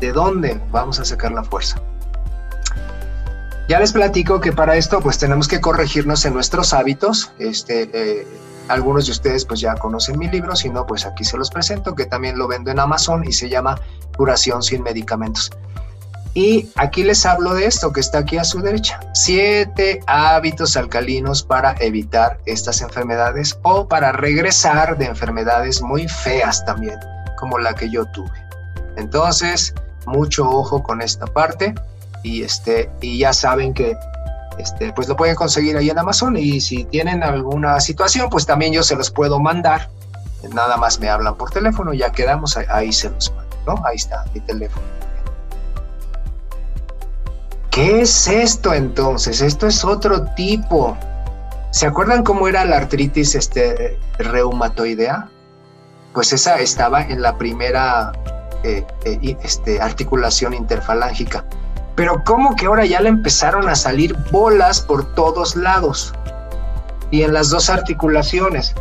¿de 0.00 0.12
dónde 0.12 0.60
vamos 0.70 0.98
a 1.00 1.04
sacar 1.04 1.32
la 1.32 1.44
fuerza? 1.44 1.80
Ya 3.68 3.78
les 3.78 3.92
platico 3.92 4.40
que 4.40 4.50
para 4.50 4.76
esto 4.76 5.00
pues 5.00 5.16
tenemos 5.18 5.46
que 5.46 5.60
corregirnos 5.60 6.24
en 6.24 6.34
nuestros 6.34 6.74
hábitos. 6.74 7.30
Este, 7.38 7.88
eh, 7.92 8.26
algunos 8.66 9.06
de 9.06 9.12
ustedes 9.12 9.44
pues 9.44 9.60
ya 9.60 9.76
conocen 9.76 10.18
mi 10.18 10.28
libro, 10.28 10.56
si 10.56 10.68
no 10.68 10.84
pues 10.84 11.06
aquí 11.06 11.22
se 11.22 11.36
los 11.38 11.50
presento, 11.50 11.94
que 11.94 12.06
también 12.06 12.36
lo 12.36 12.48
vendo 12.48 12.72
en 12.72 12.80
Amazon 12.80 13.24
y 13.24 13.32
se 13.32 13.48
llama 13.48 13.80
Curación 14.16 14.64
sin 14.64 14.82
medicamentos. 14.82 15.52
Y 16.34 16.70
aquí 16.76 17.02
les 17.02 17.26
hablo 17.26 17.54
de 17.54 17.66
esto 17.66 17.92
que 17.92 18.00
está 18.00 18.18
aquí 18.18 18.38
a 18.38 18.44
su 18.44 18.60
derecha. 18.60 19.00
Siete 19.14 20.00
hábitos 20.06 20.76
alcalinos 20.76 21.42
para 21.42 21.74
evitar 21.80 22.38
estas 22.46 22.82
enfermedades 22.82 23.58
o 23.62 23.88
para 23.88 24.12
regresar 24.12 24.96
de 24.96 25.06
enfermedades 25.06 25.82
muy 25.82 26.06
feas 26.06 26.64
también, 26.64 26.98
como 27.36 27.58
la 27.58 27.74
que 27.74 27.90
yo 27.90 28.04
tuve. 28.06 28.30
Entonces, 28.96 29.74
mucho 30.06 30.48
ojo 30.48 30.82
con 30.82 31.02
esta 31.02 31.26
parte 31.26 31.74
y, 32.22 32.42
este, 32.42 32.90
y 33.00 33.18
ya 33.18 33.32
saben 33.32 33.74
que 33.74 33.96
este, 34.58 34.92
pues 34.92 35.08
lo 35.08 35.16
pueden 35.16 35.34
conseguir 35.34 35.76
ahí 35.76 35.90
en 35.90 35.98
Amazon 35.98 36.36
y 36.36 36.60
si 36.60 36.84
tienen 36.84 37.22
alguna 37.22 37.80
situación, 37.80 38.28
pues 38.30 38.46
también 38.46 38.72
yo 38.72 38.82
se 38.82 38.94
los 38.94 39.10
puedo 39.10 39.40
mandar. 39.40 39.88
Nada 40.52 40.76
más 40.76 41.00
me 41.00 41.08
hablan 41.08 41.34
por 41.34 41.50
teléfono, 41.50 41.92
ya 41.92 42.12
quedamos, 42.12 42.56
ahí 42.56 42.92
se 42.92 43.10
los 43.10 43.32
mando, 43.34 43.56
¿no? 43.66 43.86
Ahí 43.86 43.96
está 43.96 44.24
mi 44.32 44.40
teléfono. 44.40 44.86
¿Qué 47.70 48.00
es 48.00 48.26
esto 48.26 48.74
entonces? 48.74 49.40
Esto 49.40 49.68
es 49.68 49.84
otro 49.84 50.24
tipo. 50.34 50.96
¿Se 51.70 51.86
acuerdan 51.86 52.24
cómo 52.24 52.48
era 52.48 52.64
la 52.64 52.78
artritis 52.78 53.36
este, 53.36 53.96
reumatoidea? 54.18 55.28
Pues 56.12 56.32
esa 56.32 56.56
estaba 56.58 57.02
en 57.02 57.22
la 57.22 57.38
primera 57.38 58.10
eh, 58.64 58.84
eh, 59.04 59.36
este, 59.44 59.80
articulación 59.80 60.52
interfalángica. 60.52 61.44
Pero 61.94 62.24
¿cómo 62.24 62.56
que 62.56 62.66
ahora 62.66 62.86
ya 62.86 63.00
le 63.00 63.08
empezaron 63.08 63.68
a 63.68 63.76
salir 63.76 64.16
bolas 64.32 64.80
por 64.80 65.14
todos 65.14 65.54
lados? 65.54 66.12
Y 67.12 67.22
en 67.22 67.32
las 67.32 67.50
dos 67.50 67.70
articulaciones. 67.70 68.74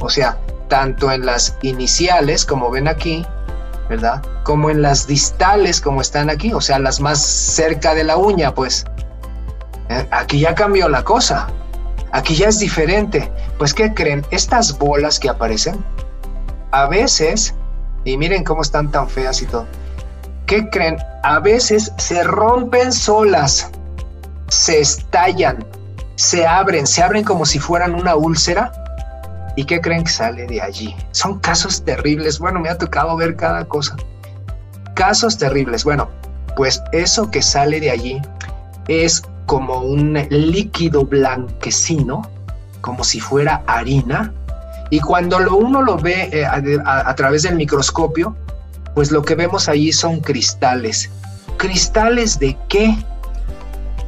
O 0.00 0.10
sea, 0.10 0.36
tanto 0.66 1.12
en 1.12 1.26
las 1.26 1.56
iniciales, 1.62 2.44
como 2.44 2.72
ven 2.72 2.88
aquí, 2.88 3.24
¿verdad? 3.92 4.22
Como 4.42 4.70
en 4.70 4.80
las 4.80 5.06
distales, 5.06 5.78
como 5.78 6.00
están 6.00 6.30
aquí, 6.30 6.50
o 6.54 6.62
sea, 6.62 6.78
las 6.78 6.98
más 6.98 7.20
cerca 7.20 7.94
de 7.94 8.04
la 8.04 8.16
uña, 8.16 8.54
pues. 8.54 8.86
¿eh? 9.90 10.08
Aquí 10.10 10.40
ya 10.40 10.54
cambió 10.54 10.88
la 10.88 11.04
cosa. 11.04 11.48
Aquí 12.10 12.34
ya 12.34 12.48
es 12.48 12.58
diferente. 12.58 13.30
Pues, 13.58 13.74
¿qué 13.74 13.92
creen? 13.92 14.24
Estas 14.30 14.78
bolas 14.78 15.18
que 15.18 15.28
aparecen, 15.28 15.84
a 16.70 16.86
veces, 16.86 17.54
y 18.06 18.16
miren 18.16 18.44
cómo 18.44 18.62
están 18.62 18.90
tan 18.90 19.10
feas 19.10 19.42
y 19.42 19.46
todo, 19.46 19.66
¿qué 20.46 20.70
creen? 20.70 20.96
A 21.22 21.38
veces 21.40 21.92
se 21.98 22.24
rompen 22.24 22.92
solas, 22.94 23.70
se 24.48 24.80
estallan, 24.80 25.66
se 26.14 26.46
abren, 26.46 26.86
se 26.86 27.02
abren 27.02 27.24
como 27.24 27.44
si 27.44 27.58
fueran 27.58 27.94
una 27.94 28.14
úlcera. 28.14 28.72
¿Y 29.56 29.64
qué 29.64 29.80
creen 29.80 30.04
que 30.04 30.10
sale 30.10 30.46
de 30.46 30.60
allí? 30.60 30.94
Son 31.10 31.38
casos 31.38 31.84
terribles. 31.84 32.38
Bueno, 32.38 32.60
me 32.60 32.68
ha 32.68 32.78
tocado 32.78 33.16
ver 33.16 33.36
cada 33.36 33.64
cosa. 33.64 33.96
Casos 34.94 35.36
terribles. 35.36 35.84
Bueno, 35.84 36.08
pues 36.56 36.82
eso 36.92 37.30
que 37.30 37.42
sale 37.42 37.80
de 37.80 37.90
allí 37.90 38.22
es 38.88 39.22
como 39.46 39.80
un 39.80 40.14
líquido 40.30 41.04
blanquecino, 41.04 42.22
como 42.80 43.04
si 43.04 43.20
fuera 43.20 43.62
harina, 43.66 44.32
y 44.92 45.00
cuando 45.00 45.38
lo, 45.38 45.56
uno 45.56 45.80
lo 45.80 45.96
ve 45.96 46.28
eh, 46.32 46.44
a, 46.44 47.14
través 47.14 47.44
del 47.44 47.56
microscopio, 47.56 48.36
pues 48.94 49.10
lo 49.10 49.22
que 49.22 49.34
vemos 49.34 49.70
allí 49.70 49.90
son 49.90 50.20
cristales. 50.20 51.10
¿Cristales 51.56 52.38
de 52.38 52.58
qué? 52.68 52.94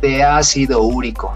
De 0.02 0.22
ácido 0.22 0.82
úrico. 0.82 1.34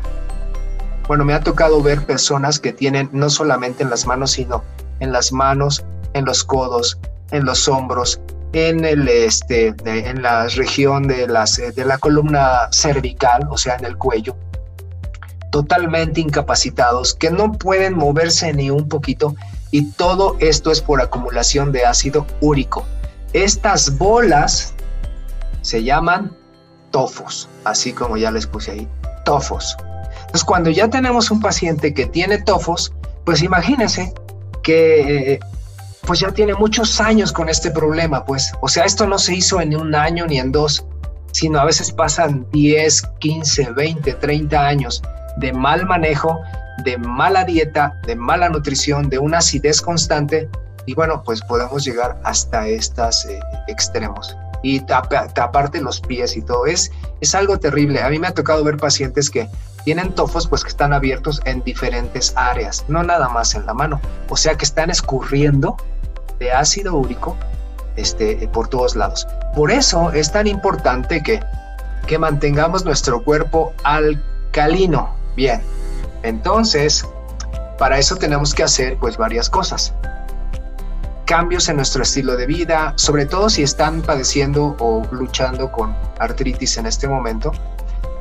Bueno, 1.09 1.24
me 1.24 1.32
ha 1.32 1.40
tocado 1.40 1.82
ver 1.82 2.04
personas 2.04 2.61
que 2.61 2.74
tienen 2.74 3.09
no 3.12 3.30
solamente 3.30 3.82
en 3.82 3.88
las 3.88 4.06
manos, 4.06 4.32
sino 4.32 4.62
en 5.00 5.11
las 5.11 5.32
manos, 5.32 5.82
en 6.12 6.26
los 6.26 6.44
codos, 6.44 6.98
en 7.30 7.46
los 7.46 7.66
hombros, 7.66 8.20
en, 8.52 8.84
el, 8.84 9.09
este, 9.09 9.74
en 9.86 10.22
la 10.22 10.48
región 10.48 11.09
de, 11.09 11.26
las, 11.26 11.56
de 11.56 11.84
la 11.86 11.96
columna 11.96 12.68
cervical, 12.72 13.48
o 13.50 13.56
sea, 13.56 13.76
en 13.76 13.86
el 13.86 13.96
cuello, 13.96 14.36
totalmente 15.50 16.20
incapacitados, 16.20 17.14
que 17.14 17.30
no 17.30 17.52
pueden 17.52 17.96
moverse 17.96 18.52
ni 18.52 18.70
un 18.70 18.86
poquito, 18.86 19.34
y 19.70 19.90
todo 19.92 20.36
esto 20.40 20.70
es 20.70 20.82
por 20.82 21.00
acumulación 21.00 21.72
de 21.72 21.86
ácido 21.86 22.26
úrico. 22.42 22.84
Estas 23.32 23.96
bolas 23.96 24.74
se 25.62 25.82
llaman 25.82 26.36
tofos, 26.90 27.48
así 27.64 27.94
como 27.94 28.18
ya 28.18 28.30
les 28.30 28.46
puse 28.46 28.72
ahí, 28.72 28.88
tofos. 29.24 29.74
Entonces, 30.29 30.45
cuando 30.45 30.70
ya 30.70 30.89
tenemos 30.89 31.31
un 31.31 31.41
paciente 31.41 31.95
que 31.95 32.07
tiene 32.07 32.39
tofos, 32.39 32.93
pues 33.24 33.43
imagínense 33.43 34.12
que 34.62 35.33
eh, 35.33 35.41
pues 36.07 36.20
ya 36.20 36.31
tiene 36.33 36.55
muchos 36.55 37.01
años 37.01 37.33
con 37.33 37.49
este 37.49 37.70
problema, 37.70 38.24
pues. 38.24 38.53
O 38.61 38.68
sea, 38.68 38.85
esto 38.85 39.07
no 39.07 39.18
se 39.18 39.35
hizo 39.35 39.61
en 39.61 39.74
un 39.76 39.95
año 39.95 40.26
ni 40.26 40.39
en 40.39 40.53
dos, 40.53 40.85
sino 41.33 41.59
a 41.59 41.64
veces 41.64 41.93
pasan 41.93 42.47
10, 42.53 43.03
15, 43.18 43.70
20, 43.72 44.14
30 44.14 44.66
años 44.66 45.03
de 45.39 45.53
mal 45.53 45.87
manejo, 45.87 46.41
de 46.85 46.99
mala 46.99 47.45
dieta, 47.45 48.01
de 48.07 48.16
mala 48.16 48.49
nutrición, 48.49 49.09
de 49.09 49.18
una 49.18 49.39
acidez 49.39 49.81
constante 49.81 50.49
y 50.87 50.95
bueno, 50.95 51.22
pues 51.22 51.43
podemos 51.43 51.85
llegar 51.85 52.18
hasta 52.24 52.66
estos 52.66 53.26
eh, 53.26 53.39
extremos. 53.66 54.35
Y 54.62 54.83
aparte 54.91 55.81
los 55.81 56.01
pies 56.01 56.37
y 56.37 56.43
todo, 56.43 56.64
es, 56.64 56.91
es 57.20 57.35
algo 57.35 57.59
terrible. 57.59 58.01
A 58.03 58.09
mí 58.09 58.18
me 58.18 58.26
ha 58.26 58.33
tocado 58.33 58.64
ver 58.64 58.79
pacientes 58.79 59.29
que 59.29 59.49
tienen 59.89 60.12
tofos 60.12 60.47
pues 60.47 60.64
que 60.64 60.68
están 60.68 60.93
abiertos 60.93 61.41
en 61.47 61.62
diferentes 61.62 62.34
áreas, 62.36 62.84
no 62.89 63.03
nada 63.03 63.30
más 63.30 63.55
en 63.55 63.64
la 63.64 63.72
mano. 63.72 63.99
O 64.28 64.36
sea 64.36 64.55
que 64.55 64.66
están 64.66 64.91
escurriendo 64.91 65.78
de 66.39 66.53
ácido 66.53 66.95
úrico 66.95 67.39
este, 67.97 68.47
por 68.53 68.68
todos 68.68 68.95
lados. 68.95 69.26
Por 69.55 69.70
eso 69.70 70.12
es 70.12 70.30
tan 70.30 70.47
importante 70.47 71.22
que, 71.22 71.41
que 72.07 72.18
mantengamos 72.18 72.84
nuestro 72.84 73.24
cuerpo 73.24 73.72
alcalino. 73.82 75.09
Bien, 75.34 75.62
entonces, 76.22 77.07
para 77.78 77.99
eso 77.99 78.14
tenemos 78.16 78.55
que 78.55 78.64
hacer 78.64 78.99
pues 78.99 79.16
varias 79.16 79.49
cosas. 79.49 79.95
Cambios 81.24 81.66
en 81.70 81.76
nuestro 81.76 82.03
estilo 82.03 82.36
de 82.36 82.45
vida, 82.45 82.93
sobre 82.97 83.24
todo 83.24 83.49
si 83.49 83.62
están 83.62 84.03
padeciendo 84.03 84.76
o 84.80 85.03
luchando 85.12 85.72
con 85.72 85.97
artritis 86.18 86.76
en 86.76 86.84
este 86.84 87.09
momento, 87.09 87.53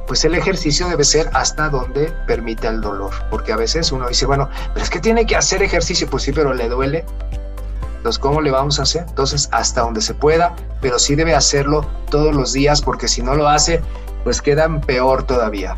pues 0.07 0.23
el 0.25 0.33
ejercicio 0.33 0.87
debe 0.87 1.03
ser 1.03 1.29
hasta 1.33 1.69
donde 1.69 2.11
permite 2.25 2.67
el 2.67 2.81
dolor, 2.81 3.11
porque 3.29 3.51
a 3.51 3.57
veces 3.57 3.91
uno 3.91 4.07
dice, 4.07 4.25
bueno, 4.25 4.49
pero 4.73 4.83
es 4.83 4.89
que 4.89 4.99
tiene 4.99 5.25
que 5.25 5.35
hacer 5.35 5.61
ejercicio, 5.61 6.09
pues 6.09 6.23
sí, 6.23 6.31
pero 6.31 6.53
le 6.53 6.69
duele, 6.69 7.05
entonces, 7.97 8.19
¿cómo 8.19 8.39
le 8.39 8.51
vamos 8.51 8.79
a 8.79 8.83
hacer? 8.83 9.05
Entonces, 9.09 9.49
hasta 9.51 9.81
donde 9.81 10.01
se 10.01 10.13
pueda, 10.13 10.55
pero 10.79 10.97
sí 10.97 11.15
debe 11.15 11.35
hacerlo 11.35 11.85
todos 12.09 12.33
los 12.33 12.53
días 12.53 12.81
porque 12.81 13.07
si 13.07 13.21
no 13.21 13.35
lo 13.35 13.49
hace, 13.49 13.81
pues 14.23 14.41
quedan 14.41 14.79
peor 14.79 15.23
todavía. 15.23 15.75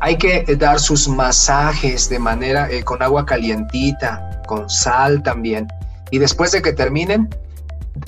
Hay 0.00 0.16
que 0.16 0.44
eh, 0.46 0.56
dar 0.56 0.80
sus 0.80 1.08
masajes 1.08 2.08
de 2.08 2.18
manera 2.18 2.70
eh, 2.70 2.84
con 2.84 3.02
agua 3.02 3.26
calientita, 3.26 4.42
con 4.46 4.70
sal 4.70 5.22
también. 5.22 5.66
Y 6.10 6.18
después 6.18 6.52
de 6.52 6.62
que 6.62 6.72
terminen, 6.72 7.28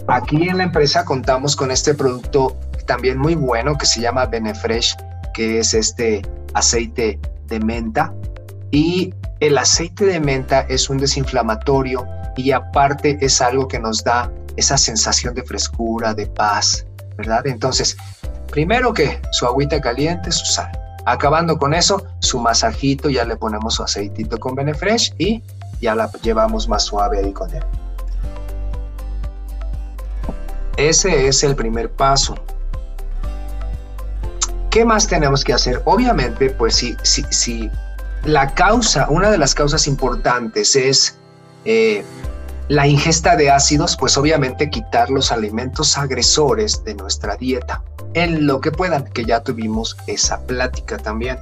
aquí 0.06 0.48
en 0.48 0.58
la 0.58 0.64
empresa 0.64 1.04
contamos 1.04 1.56
con 1.56 1.70
este 1.70 1.92
producto 1.92 2.56
también 2.88 3.18
muy 3.18 3.36
bueno 3.36 3.76
que 3.78 3.86
se 3.86 4.00
llama 4.00 4.26
Benefresh, 4.26 4.96
que 5.34 5.60
es 5.60 5.74
este 5.74 6.22
aceite 6.54 7.20
de 7.46 7.60
menta. 7.60 8.12
Y 8.72 9.14
el 9.40 9.58
aceite 9.58 10.06
de 10.06 10.18
menta 10.18 10.62
es 10.62 10.90
un 10.90 10.96
desinflamatorio 10.98 12.04
y 12.36 12.50
aparte 12.50 13.18
es 13.20 13.40
algo 13.40 13.68
que 13.68 13.78
nos 13.78 14.02
da 14.02 14.32
esa 14.56 14.78
sensación 14.78 15.34
de 15.34 15.42
frescura, 15.44 16.14
de 16.14 16.26
paz, 16.26 16.86
¿verdad? 17.16 17.46
Entonces, 17.46 17.96
primero 18.50 18.92
que 18.92 19.20
su 19.32 19.46
agüita 19.46 19.80
caliente, 19.80 20.32
su 20.32 20.46
sal. 20.46 20.72
Acabando 21.04 21.58
con 21.58 21.74
eso, 21.74 22.04
su 22.20 22.40
masajito, 22.40 23.10
ya 23.10 23.24
le 23.24 23.36
ponemos 23.36 23.74
su 23.74 23.82
aceitito 23.82 24.38
con 24.38 24.54
Benefresh 24.54 25.14
y 25.18 25.42
ya 25.80 25.94
la 25.94 26.10
llevamos 26.22 26.68
más 26.68 26.84
suave 26.84 27.18
ahí 27.18 27.32
con 27.32 27.54
él. 27.54 27.62
Ese 30.78 31.28
es 31.28 31.44
el 31.44 31.54
primer 31.54 31.90
paso. 31.92 32.34
¿Qué 34.70 34.84
más 34.84 35.06
tenemos 35.06 35.44
que 35.44 35.54
hacer? 35.54 35.82
Obviamente, 35.84 36.50
pues 36.50 36.76
si, 36.76 36.96
si, 37.02 37.24
si 37.30 37.70
la 38.24 38.52
causa, 38.54 39.06
una 39.08 39.30
de 39.30 39.38
las 39.38 39.54
causas 39.54 39.86
importantes 39.86 40.76
es 40.76 41.16
eh, 41.64 42.04
la 42.68 42.86
ingesta 42.86 43.34
de 43.36 43.50
ácidos, 43.50 43.96
pues 43.96 44.18
obviamente 44.18 44.68
quitar 44.68 45.08
los 45.08 45.32
alimentos 45.32 45.96
agresores 45.96 46.84
de 46.84 46.94
nuestra 46.94 47.36
dieta, 47.36 47.82
en 48.12 48.46
lo 48.46 48.60
que 48.60 48.70
puedan, 48.70 49.04
que 49.04 49.24
ya 49.24 49.40
tuvimos 49.40 49.96
esa 50.06 50.40
plática 50.42 50.98
también. 50.98 51.38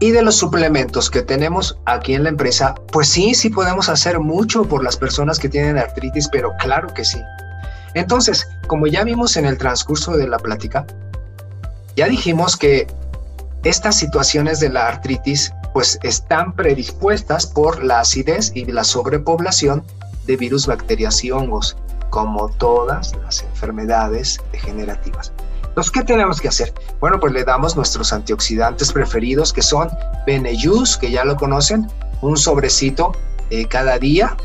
Y 0.00 0.10
de 0.10 0.22
los 0.22 0.36
suplementos 0.36 1.10
que 1.10 1.22
tenemos 1.22 1.78
aquí 1.86 2.14
en 2.14 2.24
la 2.24 2.28
empresa, 2.28 2.74
pues 2.92 3.08
sí, 3.08 3.34
sí 3.34 3.50
podemos 3.50 3.88
hacer 3.88 4.20
mucho 4.20 4.64
por 4.64 4.84
las 4.84 4.96
personas 4.96 5.38
que 5.38 5.48
tienen 5.48 5.78
artritis, 5.78 6.28
pero 6.30 6.52
claro 6.60 6.92
que 6.94 7.04
sí. 7.04 7.18
Entonces, 7.94 8.48
como 8.66 8.86
ya 8.86 9.04
vimos 9.04 9.36
en 9.36 9.46
el 9.46 9.58
transcurso 9.58 10.16
de 10.16 10.28
la 10.28 10.38
plática, 10.38 10.86
ya 11.96 12.08
dijimos 12.08 12.56
que 12.56 12.86
estas 13.64 13.96
situaciones 13.96 14.60
de 14.60 14.68
la 14.68 14.86
artritis 14.86 15.52
pues 15.72 15.98
están 16.02 16.54
predispuestas 16.54 17.46
por 17.46 17.82
la 17.84 18.00
acidez 18.00 18.52
y 18.54 18.64
la 18.66 18.84
sobrepoblación 18.84 19.84
de 20.26 20.36
virus, 20.36 20.66
bacterias 20.66 21.22
y 21.24 21.30
hongos, 21.30 21.76
como 22.10 22.48
todas 22.50 23.14
las 23.24 23.42
enfermedades 23.42 24.40
degenerativas. 24.52 25.32
Entonces, 25.64 25.92
¿qué 25.92 26.02
tenemos 26.02 26.40
que 26.40 26.48
hacer? 26.48 26.72
Bueno, 27.00 27.20
pues 27.20 27.32
le 27.32 27.44
damos 27.44 27.76
nuestros 27.76 28.12
antioxidantes 28.12 28.92
preferidos, 28.92 29.52
que 29.52 29.62
son 29.62 29.88
Benejus, 30.26 30.96
que 30.96 31.10
ya 31.10 31.24
lo 31.24 31.36
conocen, 31.36 31.88
un 32.20 32.36
sobrecito 32.36 33.12
eh, 33.50 33.66
cada 33.66 33.98
día 33.98 34.36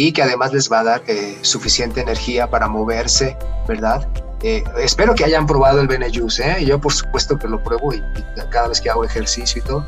y 0.00 0.12
que 0.12 0.22
además 0.22 0.54
les 0.54 0.72
va 0.72 0.80
a 0.80 0.84
dar 0.84 1.02
eh, 1.08 1.38
suficiente 1.42 2.00
energía 2.00 2.48
para 2.48 2.68
moverse, 2.68 3.36
¿verdad? 3.68 4.08
Eh, 4.42 4.64
espero 4.78 5.14
que 5.14 5.26
hayan 5.26 5.46
probado 5.46 5.78
el 5.78 5.88
Benejus, 5.88 6.40
¿eh? 6.40 6.64
Yo 6.64 6.80
por 6.80 6.94
supuesto 6.94 7.38
que 7.38 7.46
lo 7.46 7.62
pruebo 7.62 7.92
y 7.92 8.02
cada 8.50 8.68
vez 8.68 8.80
que 8.80 8.88
hago 8.88 9.04
ejercicio 9.04 9.60
y 9.60 9.64
todo. 9.66 9.86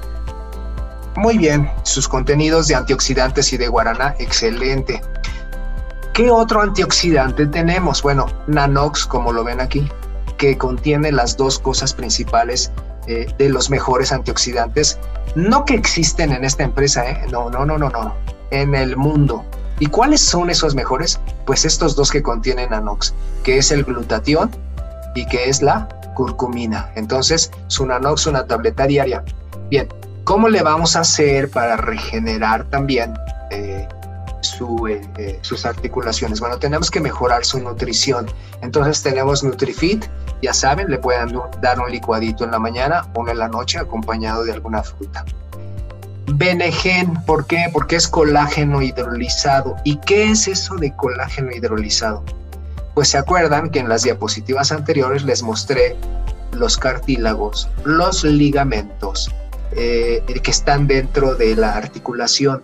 Muy 1.16 1.38
bien, 1.38 1.70
sus 1.84 2.06
contenidos 2.06 2.68
de 2.68 2.74
antioxidantes 2.74 3.54
y 3.54 3.56
de 3.56 3.68
guaraná, 3.68 4.14
excelente. 4.18 5.00
¿Qué 6.12 6.30
otro 6.30 6.60
antioxidante 6.60 7.46
tenemos? 7.46 8.02
Bueno, 8.02 8.26
Nanox, 8.48 9.06
como 9.06 9.32
lo 9.32 9.44
ven 9.44 9.62
aquí, 9.62 9.90
que 10.36 10.58
contiene 10.58 11.10
las 11.10 11.38
dos 11.38 11.58
cosas 11.58 11.94
principales 11.94 12.70
eh, 13.06 13.32
de 13.38 13.48
los 13.48 13.70
mejores 13.70 14.12
antioxidantes, 14.12 14.98
no 15.36 15.64
que 15.64 15.72
existen 15.72 16.32
en 16.32 16.44
esta 16.44 16.64
empresa, 16.64 17.02
no, 17.30 17.48
no, 17.48 17.64
no, 17.64 17.78
no, 17.78 17.88
no, 17.88 18.14
en 18.50 18.74
el 18.74 18.94
mundo. 18.98 19.42
¿Y 19.82 19.86
cuáles 19.86 20.20
son 20.20 20.48
esos 20.48 20.76
mejores? 20.76 21.18
Pues 21.44 21.64
estos 21.64 21.96
dos 21.96 22.12
que 22.12 22.22
contienen 22.22 22.70
Nanox, 22.70 23.14
que 23.42 23.58
es 23.58 23.72
el 23.72 23.82
glutatión 23.82 24.48
y 25.16 25.26
que 25.26 25.48
es 25.48 25.60
la 25.60 25.88
curcumina. 26.14 26.92
Entonces, 26.94 27.50
su 27.66 27.84
Nanox, 27.84 28.28
una 28.28 28.46
tableta 28.46 28.86
diaria. 28.86 29.24
Bien, 29.70 29.88
¿Cómo 30.22 30.48
le 30.48 30.62
vamos 30.62 30.94
a 30.94 31.00
hacer 31.00 31.50
para 31.50 31.76
regenerar 31.76 32.62
también 32.70 33.12
eh, 33.50 33.88
eh, 35.18 35.38
sus 35.42 35.66
articulaciones. 35.66 36.38
Bueno, 36.38 36.58
tenemos 36.58 36.88
que 36.88 37.00
mejorar 37.00 37.44
su 37.44 37.58
nutrición. 37.58 38.26
Entonces 38.60 39.02
tenemos 39.02 39.42
NutriFit, 39.42 40.04
ya 40.42 40.52
saben, 40.52 40.90
le 40.90 40.98
pueden 40.98 41.36
dar 41.60 41.80
un 41.80 41.90
licuadito 41.90 42.44
en 42.44 42.52
la 42.52 42.60
mañana, 42.60 43.08
o 43.14 43.28
en 43.28 43.36
la 43.36 43.48
noche 43.48 43.80
acompañado 43.80 44.44
de 44.44 44.52
alguna 44.52 44.84
fruta. 44.84 45.24
Benegen, 46.34 47.14
¿por 47.26 47.46
qué? 47.46 47.66
Porque 47.72 47.96
es 47.96 48.08
colágeno 48.08 48.80
hidrolizado. 48.82 49.76
¿Y 49.84 49.96
qué 49.98 50.30
es 50.30 50.48
eso 50.48 50.76
de 50.76 50.94
colágeno 50.96 51.52
hidrolizado? 51.52 52.24
Pues 52.94 53.08
se 53.08 53.18
acuerdan 53.18 53.70
que 53.70 53.80
en 53.80 53.88
las 53.88 54.02
diapositivas 54.02 54.72
anteriores 54.72 55.24
les 55.24 55.42
mostré 55.42 55.96
los 56.52 56.76
cartílagos, 56.76 57.68
los 57.84 58.24
ligamentos 58.24 59.30
eh, 59.72 60.22
que 60.42 60.50
están 60.50 60.86
dentro 60.86 61.34
de 61.34 61.56
la 61.56 61.74
articulación 61.74 62.62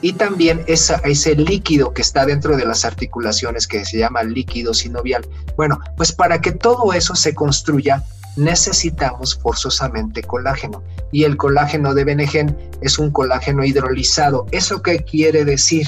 y 0.00 0.12
también 0.12 0.62
ese 0.66 1.34
líquido 1.34 1.94
que 1.94 2.02
está 2.02 2.26
dentro 2.26 2.56
de 2.56 2.66
las 2.66 2.84
articulaciones 2.84 3.66
que 3.66 3.84
se 3.84 3.98
llama 3.98 4.22
líquido 4.22 4.74
sinovial. 4.74 5.26
Bueno, 5.56 5.80
pues 5.96 6.12
para 6.12 6.40
que 6.40 6.52
todo 6.52 6.92
eso 6.92 7.14
se 7.14 7.34
construya 7.34 8.04
necesitamos 8.36 9.36
forzosamente 9.36 10.22
colágeno 10.22 10.82
y 11.12 11.24
el 11.24 11.36
colágeno 11.36 11.94
de 11.94 12.04
Benegen 12.04 12.56
es 12.80 12.98
un 12.98 13.10
colágeno 13.10 13.64
hidrolizado. 13.64 14.46
¿Eso 14.50 14.82
qué 14.82 14.98
quiere 15.04 15.44
decir? 15.44 15.86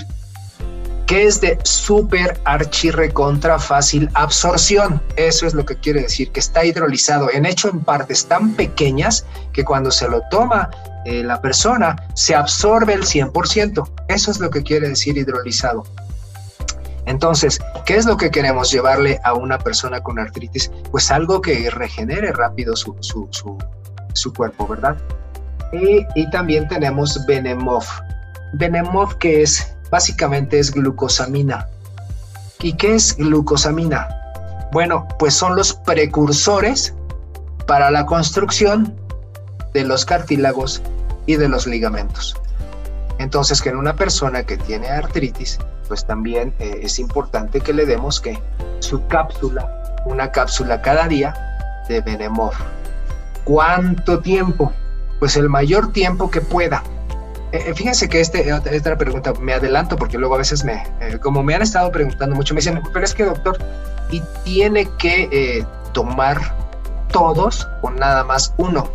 que 1.07 1.25
es 1.25 1.41
de 1.41 1.57
súper 1.63 2.41
archirrecontra 2.45 3.59
fácil 3.61 4.11
absorción. 4.15 5.01
Eso 5.15 5.47
es 5.47 5.55
lo 5.55 5.65
que 5.65 5.77
quiere 5.77 6.03
decir, 6.03 6.33
que 6.33 6.41
está 6.41 6.65
hidrolizado, 6.65 7.31
en 7.33 7.47
hecho 7.47 7.69
en 7.71 7.81
partes 7.81 8.27
tan 8.27 8.55
pequeñas 8.55 9.25
que 9.53 9.65
cuando 9.65 9.93
se 9.93 10.09
lo 10.09 10.23
toma 10.31 10.69
eh, 11.05 11.23
la 11.23 11.41
persona 11.41 11.95
se 12.15 12.35
absorbe 12.35 12.93
el 12.95 13.05
100%. 13.05 13.89
Eso 14.09 14.31
es 14.33 14.41
lo 14.41 14.51
que 14.51 14.65
quiere 14.65 14.89
decir 14.89 15.17
hidrolizado. 15.17 15.85
Entonces, 17.07 17.61
¿qué 17.85 17.97
es 17.97 18.05
lo 18.05 18.17
que 18.17 18.31
queremos 18.31 18.71
llevarle 18.71 19.21
a 19.25 19.33
una 19.33 19.59
persona 19.59 20.03
con 20.03 20.19
artritis? 20.19 20.71
Pues 20.91 21.11
algo 21.11 21.41
que 21.41 21.71
regenere 21.71 22.33
rápido 22.33 22.75
su, 22.77 22.97
su, 23.01 24.33
cuerpo, 24.35 24.67
¿verdad? 24.67 24.97
Y, 25.73 26.31
también 26.31 26.69
tenemos 26.69 27.25
Benemov. 27.27 27.85
Benemov 28.55 29.17
que 29.19 29.43
es, 29.43 29.75
básicamente 29.91 30.59
es 30.59 30.73
glucosamina. 30.73 31.69
¿Y 32.61 32.73
qué 32.75 32.97
es 32.97 33.17
glucosamina? 33.17 34.09
Bueno, 34.73 35.07
pues 35.19 35.35
son 35.35 35.55
los 35.55 35.75
precursores 35.75 36.93
para 37.67 37.91
la 37.91 38.05
construcción 38.05 38.95
de 39.75 39.85
los 39.85 40.05
cartílagos 40.05 40.83
y 41.27 41.37
de 41.37 41.49
los 41.49 41.67
ligamentos. 41.67 42.37
Entonces, 43.27 43.61
que 43.61 43.71
en 43.71 43.77
una 43.77 43.97
persona 43.97 44.45
que 44.45 44.57
tiene 44.57 44.87
artritis, 44.87 45.59
pues 45.89 46.07
también 46.07 46.55
eh, 46.61 46.79
es 46.85 47.01
importante 47.01 47.61
que 47.61 47.73
le 47.73 47.85
demos 47.85 48.21
que 48.21 48.39
su 48.79 49.05
cápsula, 49.09 49.69
una 50.05 50.31
cápsula 50.31 50.81
cada 50.81 51.09
día 51.09 51.35
de 51.89 52.03
Benemor. 52.03 52.53
¿Cuánto 53.43 54.21
tiempo? 54.21 54.73
Pues 55.19 55.37
el 55.37 55.49
mayor 55.49 55.93
tiempo 55.93 56.31
que 56.31 56.41
pueda. 56.41 56.85
Eh, 57.51 57.65
eh, 57.67 57.75
fíjense 57.75 58.09
que 58.09 58.21
este, 58.21 58.53
otra 58.53 58.97
pregunta, 58.97 59.33
me 59.41 59.55
adelanto 59.55 59.97
porque 59.97 60.19
luego 60.19 60.37
a 60.37 60.39
veces 60.39 60.63
me, 60.63 60.85
como 61.21 61.43
me 61.43 61.57
han 61.57 61.63
estado 61.63 61.91
preguntando 61.91 62.37
mucho, 62.37 62.55
me 62.55 62.61
dicen, 62.61 62.81
pero 62.93 63.05
es 63.05 63.13
que 63.13 63.25
doctor, 63.25 63.59
¿y 64.09 64.23
tiene 64.45 64.89
que 64.99 65.67
tomar 65.93 66.41
todos 67.11 67.67
o 67.83 67.91
nada 67.91 68.23
más 68.23 68.55
uno? 68.57 68.89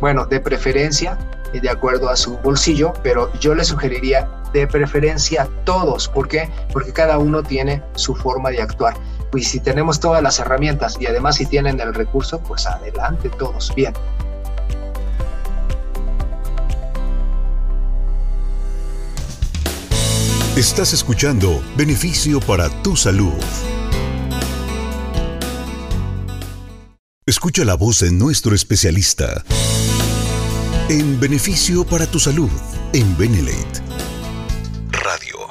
Bueno, 0.00 0.26
de 0.26 0.40
preferencia 0.40 1.16
de 1.60 1.70
acuerdo 1.70 2.08
a 2.08 2.16
su 2.16 2.36
bolsillo, 2.38 2.92
pero 3.02 3.32
yo 3.40 3.54
le 3.54 3.64
sugeriría 3.64 4.28
de 4.52 4.66
preferencia 4.66 5.48
todos. 5.64 6.08
¿Por 6.08 6.28
qué? 6.28 6.50
Porque 6.72 6.92
cada 6.92 7.18
uno 7.18 7.42
tiene 7.42 7.82
su 7.94 8.14
forma 8.14 8.50
de 8.50 8.62
actuar. 8.62 8.94
Y 9.34 9.42
si 9.42 9.60
tenemos 9.60 10.00
todas 10.00 10.22
las 10.22 10.38
herramientas 10.38 10.96
y 10.98 11.06
además 11.06 11.36
si 11.36 11.46
tienen 11.46 11.78
el 11.80 11.92
recurso, 11.92 12.40
pues 12.40 12.66
adelante 12.66 13.28
todos. 13.38 13.72
Bien. 13.74 13.92
Estás 20.56 20.94
escuchando 20.94 21.62
Beneficio 21.76 22.40
para 22.40 22.70
tu 22.82 22.96
Salud. 22.96 23.34
Escucha 27.26 27.64
la 27.64 27.74
voz 27.74 28.00
de 28.00 28.10
nuestro 28.10 28.54
especialista 28.54 29.44
en 30.88 31.18
beneficio 31.18 31.84
para 31.84 32.06
tu 32.06 32.20
salud 32.20 32.50
en 32.92 33.18
Benelate 33.18 33.82
Radio. 34.92 35.48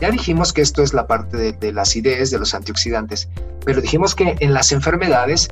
Ya 0.00 0.12
dijimos 0.12 0.52
que 0.52 0.62
esto 0.62 0.84
es 0.84 0.94
la 0.94 1.08
parte 1.08 1.36
de, 1.36 1.52
de 1.52 1.72
las 1.72 1.96
ideas 1.96 2.30
de 2.30 2.38
los 2.38 2.54
antioxidantes, 2.54 3.28
pero 3.64 3.80
dijimos 3.80 4.14
que 4.14 4.36
en 4.38 4.54
las 4.54 4.70
enfermedades, 4.70 5.48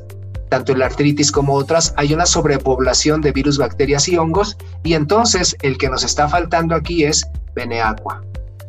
tanto 0.48 0.70
en 0.72 0.78
la 0.78 0.86
artritis 0.86 1.32
como 1.32 1.54
otras, 1.54 1.92
hay 1.96 2.14
una 2.14 2.24
sobrepoblación 2.24 3.20
de 3.20 3.32
virus, 3.32 3.58
bacterias 3.58 4.08
y 4.08 4.16
hongos, 4.16 4.56
y 4.84 4.94
entonces 4.94 5.56
el 5.62 5.76
que 5.76 5.90
nos 5.90 6.04
está 6.04 6.28
faltando 6.28 6.76
aquí 6.76 7.02
es 7.02 7.26
Beneaqua. 7.56 8.22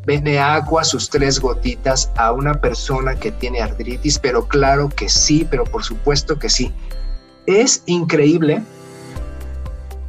Beneaqua, 0.07 0.83
sus 0.83 1.07
tres 1.07 1.39
gotitas 1.39 2.09
a 2.17 2.31
una 2.31 2.59
persona 2.59 3.13
que 3.15 3.31
tiene 3.31 3.61
artritis, 3.61 4.17
pero 4.17 4.47
claro 4.47 4.89
que 4.89 5.07
sí, 5.07 5.47
pero 5.51 5.65
por 5.65 5.83
supuesto 5.83 6.39
que 6.39 6.49
sí. 6.49 6.73
Es 7.45 7.83
increíble 7.85 8.63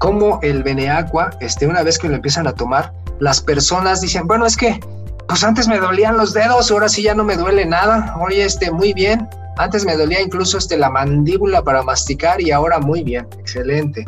como 0.01 0.41
el 0.43 0.63
Beneaqua, 0.63 1.31
este, 1.41 1.67
una 1.67 1.83
vez 1.83 1.99
que 1.99 2.09
lo 2.09 2.15
empiezan 2.15 2.47
a 2.47 2.53
tomar, 2.55 2.91
las 3.21 3.43
personas 3.43 4.01
dicen, 4.01 4.27
bueno, 4.27 4.47
es 4.47 4.57
que, 4.57 4.81
pues 5.29 5.45
antes 5.45 5.69
me 5.69 5.79
dolían 5.79 6.17
los 6.17 6.33
dedos, 6.33 6.71
ahora 6.71 6.89
sí 6.89 7.03
ya 7.03 7.15
no 7.15 7.23
me 7.23 7.37
duele 7.37 7.67
nada, 7.67 8.17
oye, 8.19 8.43
este, 8.43 8.71
muy 8.71 8.95
bien, 8.95 9.29
antes 9.59 9.85
me 9.85 9.95
dolía 9.95 10.23
incluso 10.23 10.57
este, 10.57 10.79
la 10.79 10.89
mandíbula 10.89 11.63
para 11.63 11.83
masticar 11.83 12.41
y 12.41 12.51
ahora 12.51 12.79
muy 12.79 13.05
bien, 13.05 13.29
excelente. 13.39 14.07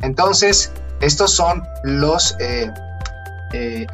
Entonces, 0.00 0.72
estos 1.02 1.32
son 1.32 1.62
los, 1.82 2.34
eh, 2.40 2.70
eh, 3.52 3.86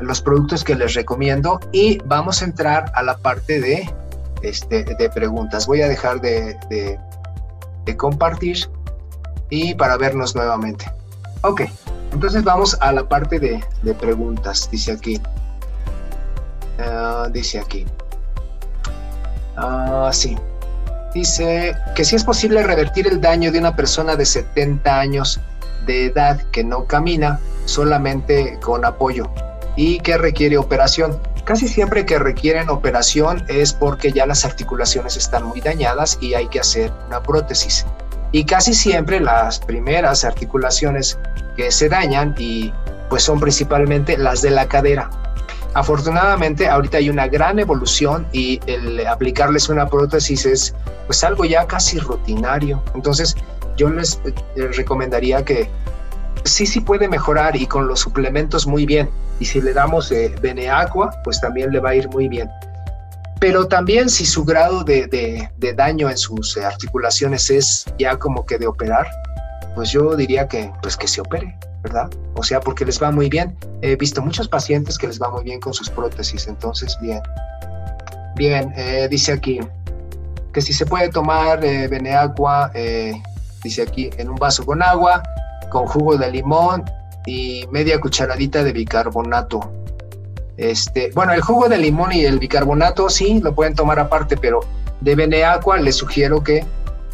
los 0.00 0.22
productos 0.22 0.64
que 0.64 0.74
les 0.74 0.94
recomiendo 0.94 1.60
y 1.72 1.98
vamos 2.06 2.40
a 2.40 2.46
entrar 2.46 2.90
a 2.94 3.02
la 3.02 3.18
parte 3.18 3.60
de, 3.60 3.86
este, 4.40 4.84
de 4.84 5.10
preguntas. 5.10 5.66
Voy 5.66 5.82
a 5.82 5.88
dejar 5.88 6.22
de, 6.22 6.56
de 7.84 7.96
compartir 7.98 8.66
y 9.50 9.74
para 9.74 9.96
vernos 9.96 10.34
nuevamente. 10.34 10.90
Ok, 11.42 11.62
entonces 12.12 12.44
vamos 12.44 12.76
a 12.80 12.92
la 12.92 13.08
parte 13.08 13.38
de, 13.38 13.94
preguntas, 13.94 14.68
dice 14.70 14.92
aquí. 14.92 15.20
Ah, 16.78 17.28
dice 17.30 17.58
aquí. 17.58 17.86
Ah, 19.56 20.10
sí. 20.12 20.36
Dice 21.14 21.74
que 21.96 22.04
si 22.04 22.16
es 22.16 22.24
posible 22.24 22.62
revertir 22.62 23.06
el 23.08 23.20
daño 23.20 23.50
de 23.50 23.58
una 23.58 23.74
persona 23.74 24.14
de 24.14 24.24
70 24.24 25.00
años 25.00 25.40
de 25.86 26.06
edad 26.06 26.40
que 26.52 26.62
no 26.62 26.84
camina 26.84 27.40
solamente 27.64 28.58
con 28.62 28.84
apoyo 28.84 29.28
y 29.76 29.98
que 30.00 30.16
requiere 30.18 30.56
operación. 30.58 31.18
Casi 31.44 31.66
siempre 31.66 32.06
que 32.06 32.18
requieren 32.18 32.68
operación 32.68 33.44
es 33.48 33.72
porque 33.72 34.12
ya 34.12 34.26
las 34.26 34.44
articulaciones 34.44 35.16
están 35.16 35.44
muy 35.44 35.60
dañadas 35.60 36.18
y 36.20 36.34
hay 36.34 36.46
que 36.48 36.60
hacer 36.60 36.92
una 37.08 37.22
prótesis 37.22 37.86
y 38.32 38.44
casi 38.44 38.74
siempre 38.74 39.20
las 39.20 39.58
primeras 39.58 40.24
articulaciones 40.24 41.18
que 41.56 41.70
se 41.70 41.88
dañan 41.88 42.34
y 42.38 42.72
pues 43.08 43.24
son 43.24 43.40
principalmente 43.40 44.16
las 44.16 44.42
de 44.42 44.50
la 44.50 44.68
cadera. 44.68 45.10
Afortunadamente 45.74 46.68
ahorita 46.68 46.98
hay 46.98 47.10
una 47.10 47.28
gran 47.28 47.58
evolución 47.58 48.26
y 48.32 48.60
el 48.66 49.06
aplicarles 49.06 49.68
una 49.68 49.86
prótesis 49.86 50.46
es 50.46 50.74
pues 51.06 51.22
algo 51.24 51.44
ya 51.44 51.66
casi 51.66 51.98
rutinario. 51.98 52.82
Entonces 52.94 53.36
yo 53.76 53.88
les, 53.88 54.20
eh, 54.24 54.68
recomendaría 54.76 55.44
que 55.44 55.68
sí, 56.44 56.66
sí 56.66 56.80
puede 56.80 57.08
mejorar 57.08 57.56
y 57.56 57.66
con 57.66 57.86
los 57.86 58.00
suplementos 58.00 58.66
muy 58.66 58.86
bien. 58.86 59.10
Y 59.38 59.44
si 59.44 59.60
le 59.60 59.72
damos 59.72 60.10
eh, 60.12 60.34
Beneaqua, 60.40 61.10
pues 61.24 61.40
también 61.40 61.70
le 61.72 61.80
va 61.80 61.90
a 61.90 61.94
ir 61.94 62.08
muy 62.08 62.28
bien 62.28 62.50
pero 63.40 63.66
también 63.66 64.10
si 64.10 64.26
su 64.26 64.44
grado 64.44 64.84
de, 64.84 65.48
daño 65.74 66.10
en 66.10 66.18
sus 66.18 66.58
articulaciones 66.58 67.48
es 67.50 67.86
ya 67.98 68.18
como 68.18 68.44
que 68.44 68.58
de 68.58 68.66
operar, 68.66 69.08
pues 69.74 69.90
yo 69.90 70.14
diría 70.14 70.46
que, 70.46 70.70
pues 70.82 70.96
que 70.96 71.08
se 71.08 71.22
opere, 71.22 71.56
¿verdad? 71.82 72.10
O 72.34 72.42
sea, 72.42 72.60
porque 72.60 72.84
les 72.84 73.02
va 73.02 73.10
muy 73.10 73.30
bien. 73.30 73.56
He 73.80 73.96
visto 73.96 74.20
muchos 74.20 74.46
pacientes 74.46 74.98
que 74.98 75.06
les 75.06 75.20
va 75.20 75.30
muy 75.30 75.42
bien 75.42 75.58
con 75.58 75.72
sus 75.72 75.88
prótesis, 75.88 76.46
entonces 76.48 76.96
bien. 77.00 77.22
Bien, 78.36 78.72
eh, 78.76 79.08
dice 79.10 79.32
aquí 79.32 79.58
que 80.52 80.60
si 80.60 80.72
se 80.72 80.84
puede 80.84 81.08
tomar 81.08 81.64
eh, 81.64 81.88
Beneagua, 81.88 82.70
eh, 82.74 83.14
dice 83.62 83.82
aquí, 83.82 84.10
en 84.18 84.28
un 84.28 84.36
vaso 84.36 84.66
con 84.66 84.82
agua, 84.82 85.22
con 85.70 85.86
jugo 85.86 86.16
de 86.18 86.30
limón 86.30 86.84
y 87.26 87.66
media 87.70 88.00
cucharadita 88.00 88.62
de 88.62 88.72
bicarbonato. 88.72 89.79
Este, 90.56 91.10
bueno, 91.14 91.32
el 91.32 91.40
jugo 91.40 91.68
de 91.68 91.78
limón 91.78 92.12
y 92.12 92.24
el 92.24 92.38
bicarbonato 92.38 93.08
sí 93.08 93.40
lo 93.40 93.54
pueden 93.54 93.74
tomar 93.74 93.98
aparte, 93.98 94.36
pero 94.36 94.60
de 95.00 95.14
Beneaqua 95.14 95.78
les 95.78 95.96
sugiero 95.96 96.42
que 96.42 96.64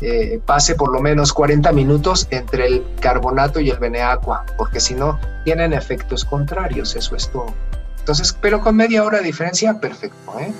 eh, 0.00 0.40
pase 0.44 0.74
por 0.74 0.92
lo 0.92 1.00
menos 1.00 1.32
40 1.32 1.72
minutos 1.72 2.26
entre 2.30 2.66
el 2.66 2.84
carbonato 3.00 3.60
y 3.60 3.70
el 3.70 3.78
Beneaqua, 3.78 4.44
porque 4.58 4.80
si 4.80 4.94
no 4.94 5.18
tienen 5.44 5.72
efectos 5.72 6.24
contrarios, 6.24 6.94
eso 6.96 7.16
es 7.16 7.30
todo. 7.30 7.54
Entonces, 7.98 8.36
pero 8.40 8.60
con 8.60 8.76
media 8.76 9.02
hora 9.04 9.18
de 9.18 9.24
diferencia, 9.24 9.80
perfecto, 9.80 10.38
¿eh? 10.38 10.52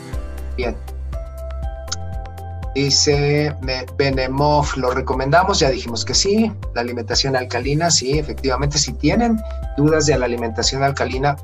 Bien. 0.57 0.77
Dice 2.75 3.55
Benemov, 3.97 4.67
¿lo 4.77 4.91
recomendamos? 4.91 5.61
Ya 5.61 5.71
dijimos 5.71 6.05
que 6.05 6.13
sí. 6.13 6.53
La 6.75 6.83
alimentación 6.83 7.35
alcalina, 7.35 7.91
sí, 7.91 8.19
efectivamente. 8.19 8.79
Si 8.79 8.93
tienen 8.93 9.41
dudas 9.79 10.07
de 10.07 10.19
la 10.19 10.27
alimentación 10.27 10.83
alcalina, 10.83 11.37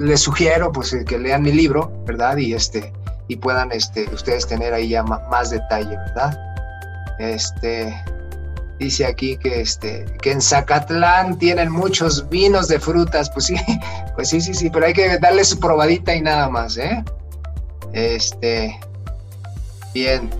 les 0.00 0.20
sugiero 0.20 0.72
pues 0.72 0.96
que 1.06 1.18
lean 1.18 1.42
mi 1.42 1.52
libro, 1.52 1.92
¿verdad? 2.06 2.36
Y 2.38 2.54
este 2.54 2.92
y 3.28 3.36
puedan 3.36 3.70
este, 3.70 4.12
ustedes 4.12 4.46
tener 4.46 4.74
ahí 4.74 4.88
ya 4.88 5.04
más 5.04 5.50
detalle, 5.50 5.96
¿verdad? 5.96 6.36
Este 7.18 7.94
dice 8.78 9.06
aquí 9.06 9.36
que 9.36 9.60
este 9.60 10.06
que 10.22 10.32
en 10.32 10.40
Zacatlán 10.40 11.38
tienen 11.38 11.70
muchos 11.70 12.28
vinos 12.28 12.66
de 12.66 12.80
frutas, 12.80 13.30
pues 13.30 13.46
sí, 13.46 13.56
pues 14.16 14.30
sí, 14.30 14.40
sí, 14.40 14.54
sí, 14.54 14.70
pero 14.70 14.86
hay 14.86 14.94
que 14.94 15.18
darle 15.18 15.44
su 15.44 15.60
probadita 15.60 16.14
y 16.14 16.22
nada 16.22 16.48
más, 16.48 16.76
¿eh? 16.76 17.04
Este 17.92 18.78
bien. 19.92 20.30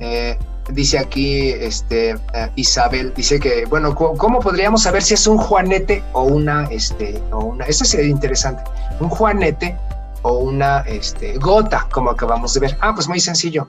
Eh, 0.00 0.36
dice 0.70 0.98
aquí 0.98 1.50
este, 1.50 2.10
eh, 2.10 2.50
Isabel, 2.56 3.12
dice 3.14 3.38
que, 3.38 3.64
bueno, 3.66 3.94
¿cómo 3.94 4.40
podríamos 4.40 4.82
saber 4.82 5.02
si 5.02 5.14
es 5.14 5.26
un 5.26 5.38
juanete 5.38 6.02
o 6.12 6.22
una, 6.24 6.64
este, 6.64 7.22
o 7.30 7.44
una, 7.44 7.64
eso 7.66 7.84
sería 7.84 8.10
interesante, 8.10 8.62
un 9.00 9.08
juanete 9.08 9.76
o 10.22 10.38
una 10.38 10.80
este, 10.80 11.36
gota, 11.38 11.86
como 11.92 12.10
acabamos 12.10 12.54
de 12.54 12.60
ver? 12.60 12.78
Ah, 12.80 12.92
pues 12.94 13.08
muy 13.08 13.20
sencillo. 13.20 13.68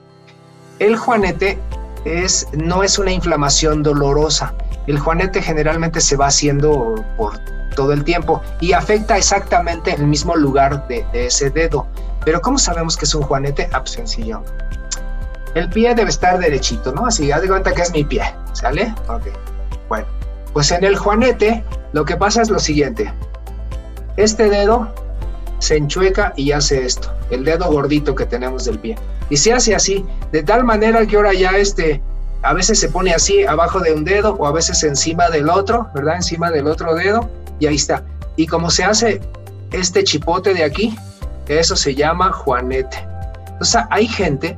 El 0.80 0.98
juanete 0.98 1.58
es, 2.06 2.48
no 2.54 2.84
es 2.84 2.98
una 3.00 3.12
inflamación 3.12 3.84
dolorosa. 3.84 4.54
El 4.88 5.00
juanete 5.00 5.42
generalmente 5.42 6.00
se 6.00 6.16
va 6.16 6.28
haciendo 6.28 7.04
por 7.18 7.40
todo 7.76 7.92
el 7.92 8.04
tiempo 8.04 8.42
y 8.62 8.74
afecta 8.74 9.18
exactamente 9.18 9.94
el 9.94 10.06
mismo 10.06 10.36
lugar 10.36 10.88
de, 10.88 11.06
de 11.12 11.28
ese 11.28 11.50
dedo. 11.50 11.88
Pero 12.24 12.42
¿cómo 12.42 12.58
sabemos 12.58 12.96
que 12.96 13.06
es 13.06 13.16
un 13.16 13.24
juanete? 13.24 13.70
Ah, 13.74 13.80
pues 13.80 13.92
sencillo 13.92 14.44
el 15.56 15.70
pie 15.70 15.96
debe 15.96 16.10
estar 16.10 16.38
derechito, 16.38 16.92
¿no? 16.92 17.08
Así, 17.08 17.32
haz 17.32 17.42
de 17.42 17.48
cuenta 17.48 17.74
que 17.74 17.82
es 17.82 17.92
mi 17.92 18.04
pie, 18.04 18.22
¿sale? 18.54 18.94
Ok. 19.08 19.24
Bueno, 19.88 20.06
pues 20.54 20.72
en 20.72 20.84
el 20.84 20.98
juanete 20.98 21.64
lo 21.94 22.06
que 22.06 22.18
pasa 22.18 22.42
es 22.42 22.50
lo 22.50 22.60
siguiente. 22.60 23.12
Este 24.18 24.50
dedo 24.50 24.94
se 25.60 25.78
enchueca 25.78 26.34
y 26.36 26.52
hace 26.52 26.86
esto, 26.86 27.12
el 27.30 27.46
dedo 27.46 27.72
gordito 27.72 28.14
que 28.14 28.26
tenemos 28.26 28.66
del 28.66 28.80
pie. 28.80 28.98
Y 29.30 29.38
se 29.38 29.54
hace 29.54 29.74
así, 29.74 30.06
de 30.32 30.44
tal 30.44 30.66
manera 30.66 31.06
que 31.08 31.16
ahora 31.16 31.34
ya 31.34 31.52
este, 31.52 32.02
a 32.44 32.54
veces 32.54 32.78
se 32.80 32.90
pone 32.90 33.14
así 33.14 33.46
abajo 33.46 33.80
de 33.80 33.94
un 33.94 34.04
dedo 34.04 34.36
o 34.36 34.46
a 34.48 34.52
veces 34.52 34.84
encima 34.84 35.30
del 35.30 35.50
otro, 35.50 35.90
¿verdad? 35.96 36.18
Encima 36.18 36.52
del 36.52 36.68
otro 36.68 36.94
dedo 36.96 37.30
y 37.60 37.68
ahí 37.68 37.76
está. 37.76 38.04
Y 38.36 38.46
como 38.46 38.70
se 38.70 38.84
hace 38.84 39.22
este 39.72 40.04
chipote 40.04 40.54
de 40.54 40.66
aquí, 40.66 40.98
eso 41.48 41.78
se 41.78 41.96
llama 41.96 42.32
juanete. 42.34 42.98
O 43.62 43.64
sea, 43.64 43.88
hay 43.90 44.08
gente 44.08 44.58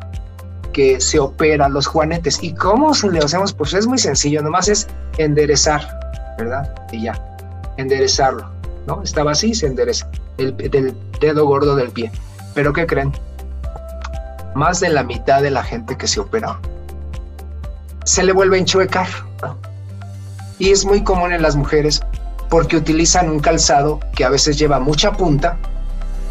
que 0.78 1.02
se 1.02 1.18
operan 1.18 1.74
los 1.74 1.88
juanetes. 1.88 2.38
¿Y 2.44 2.54
cómo 2.54 2.92
le 3.12 3.18
hacemos? 3.18 3.52
Pues 3.52 3.74
es 3.74 3.88
muy 3.88 3.98
sencillo, 3.98 4.44
nomás 4.44 4.68
es 4.68 4.86
enderezar, 5.18 5.90
¿verdad? 6.38 6.72
Y 6.92 7.02
ya, 7.02 7.20
enderezarlo, 7.78 8.48
¿no? 8.86 9.02
Estaba 9.02 9.32
así, 9.32 9.56
se 9.56 9.66
endereza, 9.66 10.08
el, 10.38 10.96
dedo 11.20 11.48
gordo 11.48 11.76
del 11.76 11.90
pie. 11.90 12.12
Pero 12.54 12.74
¿qué 12.74 12.86
creen? 12.86 13.12
Más 14.54 14.80
de 14.80 14.90
la 14.90 15.02
mitad 15.02 15.42
de 15.42 15.50
la 15.50 15.64
gente 15.64 15.98
que 15.98 16.08
se 16.08 16.20
opera 16.20 16.60
se 18.04 18.22
le 18.22 18.32
vuelve 18.32 18.58
a 18.58 18.60
enchuecar. 18.60 19.08
Y 20.60 20.70
es 20.70 20.86
muy 20.86 21.04
común 21.04 21.34
en 21.34 21.42
las 21.42 21.56
mujeres 21.56 22.02
porque 22.52 22.78
utilizan 22.78 23.32
un 23.32 23.40
calzado 23.40 24.00
que 24.16 24.26
a 24.26 24.30
veces 24.30 24.60
lleva 24.60 24.80
mucha 24.80 25.12
punta 25.12 25.58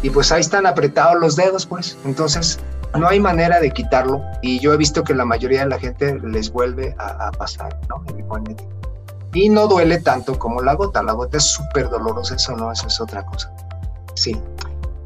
y 0.03 0.09
pues 0.09 0.31
ahí 0.31 0.39
están 0.39 0.65
apretados 0.65 1.19
los 1.19 1.35
dedos, 1.35 1.65
pues. 1.65 1.97
Entonces 2.05 2.59
no 2.95 3.07
hay 3.07 3.19
manera 3.19 3.59
de 3.59 3.71
quitarlo 3.71 4.21
y 4.41 4.59
yo 4.59 4.73
he 4.73 4.77
visto 4.77 5.03
que 5.03 5.13
la 5.13 5.25
mayoría 5.25 5.61
de 5.61 5.69
la 5.69 5.79
gente 5.79 6.19
les 6.19 6.51
vuelve 6.51 6.95
a, 6.97 7.31
pasar, 7.31 7.77
¿no? 7.89 8.03
Y 9.33 9.49
no 9.49 9.67
duele 9.67 9.99
tanto 9.99 10.39
como 10.39 10.61
la 10.61 10.73
gota, 10.73 11.03
la 11.03 11.13
gota 11.13 11.37
es 11.37 11.43
súper 11.43 11.89
dolorosa, 11.89 12.35
eso 12.35 12.55
no, 12.55 12.71
eso 12.71 12.87
es 12.87 12.99
otra 12.99 13.23
cosa. 13.25 13.51
Sí. 14.15 14.35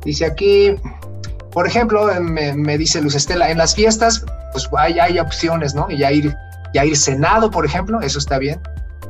Dice 0.05 0.25
aquí, 0.25 0.75
por 1.51 1.67
ejemplo, 1.67 2.07
me, 2.21 2.77
dice 2.77 3.01
Luz 3.01 3.15
Estela, 3.15 3.49
en 3.49 3.57
las 3.57 3.75
fiestas, 3.75 4.23
pues 4.53 4.69
hay, 4.77 4.99
hay 4.99 5.19
opciones, 5.19 5.75
¿no? 5.75 5.89
Ya 5.89 6.11
ir, 6.11 6.35
ya 6.73 6.85
ir 6.85 6.95
cenado, 6.95 7.51
por 7.51 7.65
ejemplo, 7.65 7.99
eso 8.01 8.19
está 8.19 8.37
bien. 8.37 8.61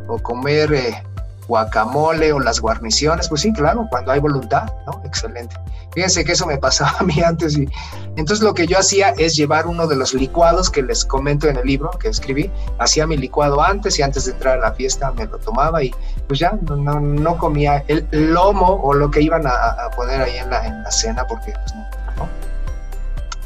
O 0.07 0.17
comer 0.17 0.73
eh, 0.73 1.03
guacamole 1.47 2.33
o 2.33 2.39
las 2.39 2.59
guarniciones, 2.59 3.29
pues 3.29 3.41
sí, 3.41 3.53
claro, 3.53 3.87
cuando 3.89 4.11
hay 4.11 4.19
voluntad, 4.19 4.71
¿no? 4.87 5.01
Excelente. 5.05 5.55
Fíjense 5.93 6.23
que 6.23 6.31
eso 6.31 6.45
me 6.45 6.57
pasaba 6.57 6.95
a 6.99 7.03
mí 7.03 7.21
antes 7.21 7.57
y 7.57 7.67
entonces 8.15 8.43
lo 8.43 8.53
que 8.53 8.67
yo 8.67 8.77
hacía 8.77 9.09
es 9.17 9.35
llevar 9.35 9.67
uno 9.67 9.87
de 9.87 9.95
los 9.95 10.13
licuados 10.13 10.69
que 10.69 10.81
les 10.81 11.05
comento 11.05 11.47
en 11.47 11.57
el 11.57 11.65
libro 11.65 11.89
que 11.91 12.07
escribí, 12.07 12.49
hacía 12.79 13.07
mi 13.07 13.17
licuado 13.17 13.61
antes 13.61 13.99
y 13.99 14.01
antes 14.01 14.25
de 14.25 14.31
entrar 14.31 14.57
a 14.57 14.61
la 14.61 14.73
fiesta 14.73 15.11
me 15.11 15.25
lo 15.25 15.37
tomaba 15.37 15.83
y 15.83 15.93
pues 16.27 16.39
ya 16.39 16.57
no, 16.61 16.99
no, 16.99 17.37
comía 17.37 17.83
el 17.87 18.05
lomo 18.11 18.79
o 18.83 18.93
lo 18.93 19.11
que 19.11 19.21
iban 19.21 19.45
a, 19.45 19.89
poner 19.95 20.21
ahí 20.21 20.37
en 20.37 20.49
la, 20.49 20.65
en 20.65 20.83
la 20.83 20.91
cena 20.91 21.25
porque 21.27 21.53
pues 21.53 21.75
no, 21.75 22.27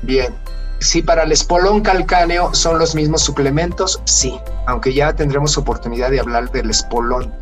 Bien, 0.01 0.33
si 0.79 1.01
para 1.01 1.23
el 1.23 1.31
espolón 1.31 1.81
calcáneo 1.81 2.53
son 2.53 2.77
los 2.77 2.93
mismos 2.93 3.21
suplementos, 3.23 4.01
sí, 4.05 4.39
aunque 4.67 4.93
ya 4.93 5.13
tendremos 5.13 5.57
oportunidad 5.57 6.11
de 6.11 6.19
hablar 6.19 6.51
del 6.51 6.69
espolón. 6.69 7.33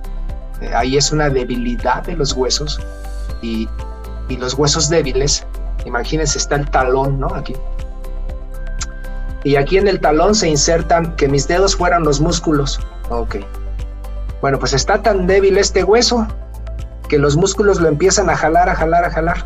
Eh, 0.61 0.71
ahí 0.73 0.95
es 0.95 1.11
una 1.11 1.29
debilidad 1.29 2.03
de 2.03 2.15
los 2.15 2.33
huesos 2.33 2.79
y 3.41 3.67
y 4.33 4.37
los 4.37 4.55
huesos 4.55 4.89
débiles, 4.89 5.45
imagínense, 5.85 6.39
está 6.39 6.55
el 6.55 6.69
talón, 6.69 7.19
¿no? 7.19 7.27
Aquí. 7.27 7.53
Y 9.43 9.57
aquí 9.57 9.77
en 9.77 9.87
el 9.87 9.99
talón 9.99 10.33
se 10.33 10.47
insertan 10.49 11.15
que 11.15 11.27
mis 11.27 11.47
dedos 11.47 11.75
fueran 11.75 12.03
los 12.03 12.19
músculos. 12.19 12.79
Ok. 13.09 13.35
Bueno, 14.41 14.57
pues 14.57 14.73
está 14.73 15.01
tan 15.01 15.27
débil 15.27 15.57
este 15.57 15.83
hueso 15.83 16.27
que 17.09 17.19
los 17.19 17.37
músculos 17.37 17.79
lo 17.79 17.87
empiezan 17.89 18.29
a 18.29 18.35
jalar, 18.35 18.69
a 18.69 18.75
jalar, 18.75 19.05
a 19.05 19.11
jalar. 19.11 19.45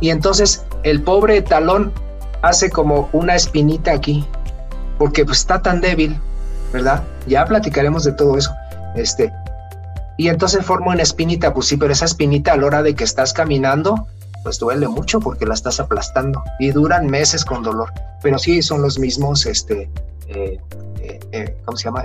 Y 0.00 0.08
entonces 0.08 0.64
el 0.82 1.02
pobre 1.02 1.42
talón 1.42 1.92
hace 2.40 2.70
como 2.70 3.10
una 3.12 3.34
espinita 3.34 3.92
aquí, 3.92 4.26
porque 4.98 5.26
pues 5.26 5.40
está 5.40 5.60
tan 5.60 5.82
débil, 5.82 6.18
¿verdad? 6.72 7.02
Ya 7.26 7.44
platicaremos 7.44 8.04
de 8.04 8.12
todo 8.12 8.38
eso. 8.38 8.50
Este, 8.94 9.30
y 10.20 10.28
entonces 10.28 10.66
forma 10.66 10.92
una 10.92 11.02
espinita, 11.02 11.54
pues 11.54 11.68
sí, 11.68 11.78
pero 11.78 11.94
esa 11.94 12.04
espinita 12.04 12.52
a 12.52 12.56
la 12.58 12.66
hora 12.66 12.82
de 12.82 12.94
que 12.94 13.04
estás 13.04 13.32
caminando, 13.32 14.06
pues 14.42 14.58
duele 14.58 14.86
mucho 14.86 15.18
porque 15.18 15.46
la 15.46 15.54
estás 15.54 15.80
aplastando 15.80 16.44
y 16.58 16.72
duran 16.72 17.06
meses 17.06 17.42
con 17.42 17.62
dolor. 17.62 17.90
Pero 18.22 18.38
sí 18.38 18.60
son 18.60 18.82
los 18.82 18.98
mismos, 18.98 19.46
este, 19.46 19.88
eh, 20.28 20.60
eh, 21.00 21.20
eh, 21.32 21.56
¿cómo 21.64 21.78
se 21.78 21.84
llama? 21.84 22.04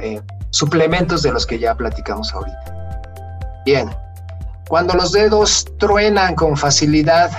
suplementos 0.51 1.23
de 1.23 1.33
los 1.33 1.45
que 1.45 1.59
ya 1.59 1.75
platicamos 1.75 2.33
ahorita. 2.33 3.63
Bien, 3.65 3.89
cuando 4.69 4.93
los 4.93 5.11
dedos 5.11 5.65
truenan 5.77 6.35
con 6.35 6.55
facilidad, 6.55 7.31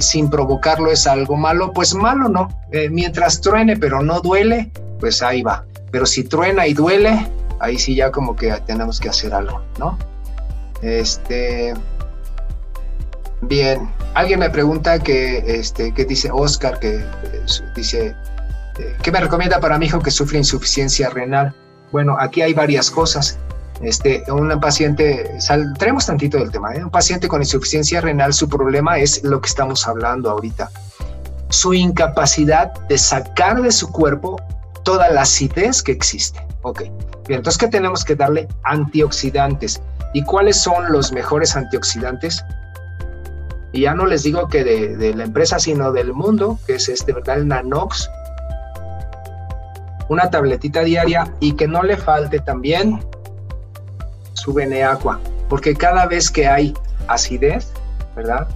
sin 0.00 0.30
provocarlo 0.30 0.90
es 0.90 1.06
algo 1.06 1.36
malo, 1.36 1.74
pues 1.74 1.94
malo 1.94 2.30
no. 2.30 2.48
mientras 2.90 3.42
truene 3.42 3.76
pero 3.76 4.02
no 4.02 4.22
duele, 4.22 4.72
pues 4.98 5.22
ahí 5.22 5.42
va. 5.42 5.66
Pero 5.90 6.06
si 6.06 6.24
truena 6.24 6.66
y 6.66 6.72
duele, 6.72 7.28
ahí 7.64 7.78
sí 7.78 7.94
ya 7.94 8.10
como 8.10 8.36
que 8.36 8.52
tenemos 8.66 9.00
que 9.00 9.08
hacer 9.08 9.34
algo, 9.34 9.62
¿no? 9.78 9.98
Este, 10.82 11.74
bien, 13.42 13.90
alguien 14.14 14.38
me 14.40 14.50
pregunta 14.50 14.98
que, 14.98 15.38
este, 15.46 15.92
¿qué 15.94 16.04
dice 16.04 16.30
Oscar? 16.30 16.78
Que 16.78 17.04
dice, 17.74 18.14
eh, 18.78 18.96
¿qué 19.02 19.10
me 19.10 19.20
recomienda 19.20 19.60
para 19.60 19.78
mi 19.78 19.86
hijo 19.86 20.00
que 20.00 20.10
sufre 20.10 20.38
insuficiencia 20.38 21.08
renal? 21.10 21.54
Bueno, 21.90 22.16
aquí 22.18 22.42
hay 22.42 22.54
varias 22.54 22.90
cosas. 22.90 23.38
Este, 23.80 24.22
un 24.30 24.48
paciente, 24.60 25.40
saldremos 25.40 26.06
tantito 26.06 26.38
del 26.38 26.50
tema, 26.50 26.74
¿eh? 26.74 26.84
un 26.84 26.90
paciente 26.90 27.26
con 27.28 27.42
insuficiencia 27.42 28.00
renal, 28.00 28.32
su 28.32 28.48
problema 28.48 28.98
es 28.98 29.22
lo 29.24 29.40
que 29.40 29.48
estamos 29.48 29.86
hablando 29.88 30.30
ahorita, 30.30 30.70
su 31.48 31.74
incapacidad 31.74 32.72
de 32.88 32.96
sacar 32.96 33.60
de 33.62 33.72
su 33.72 33.90
cuerpo 33.90 34.40
toda 34.84 35.10
la 35.10 35.22
acidez 35.22 35.82
que 35.82 35.92
existe. 35.92 36.40
Ok, 36.62 36.82
entonces, 37.28 37.58
¿qué 37.58 37.68
tenemos 37.68 38.04
que 38.04 38.14
darle? 38.14 38.48
Antioxidantes. 38.64 39.80
¿Y 40.12 40.22
cuáles 40.24 40.56
son 40.56 40.92
los 40.92 41.12
mejores 41.12 41.56
antioxidantes? 41.56 42.44
Y 43.72 43.82
ya 43.82 43.94
no 43.94 44.06
les 44.06 44.22
digo 44.22 44.48
que 44.48 44.62
de, 44.62 45.14
la 45.14 45.24
empresa, 45.24 45.58
sino 45.58 45.90
del 45.90 46.12
mundo, 46.12 46.58
que 46.66 46.74
es 46.74 46.88
este, 46.88 47.12
¿verdad? 47.12 47.38
El 47.38 47.48
Nanox. 47.48 48.08
Una 50.08 50.30
tabletita 50.30 50.80
diaria 50.82 51.32
y 51.40 51.54
que 51.54 51.66
no 51.66 51.82
le 51.82 51.96
falte 51.96 52.38
también 52.40 53.00
su 54.34 54.52
Beneaqua, 54.52 55.18
porque 55.48 55.74
cada 55.74 56.06
vez 56.06 56.30
que 56.30 56.46
hay 56.46 56.74
acidez, 57.08 57.72
¿verdad? 58.14 58.46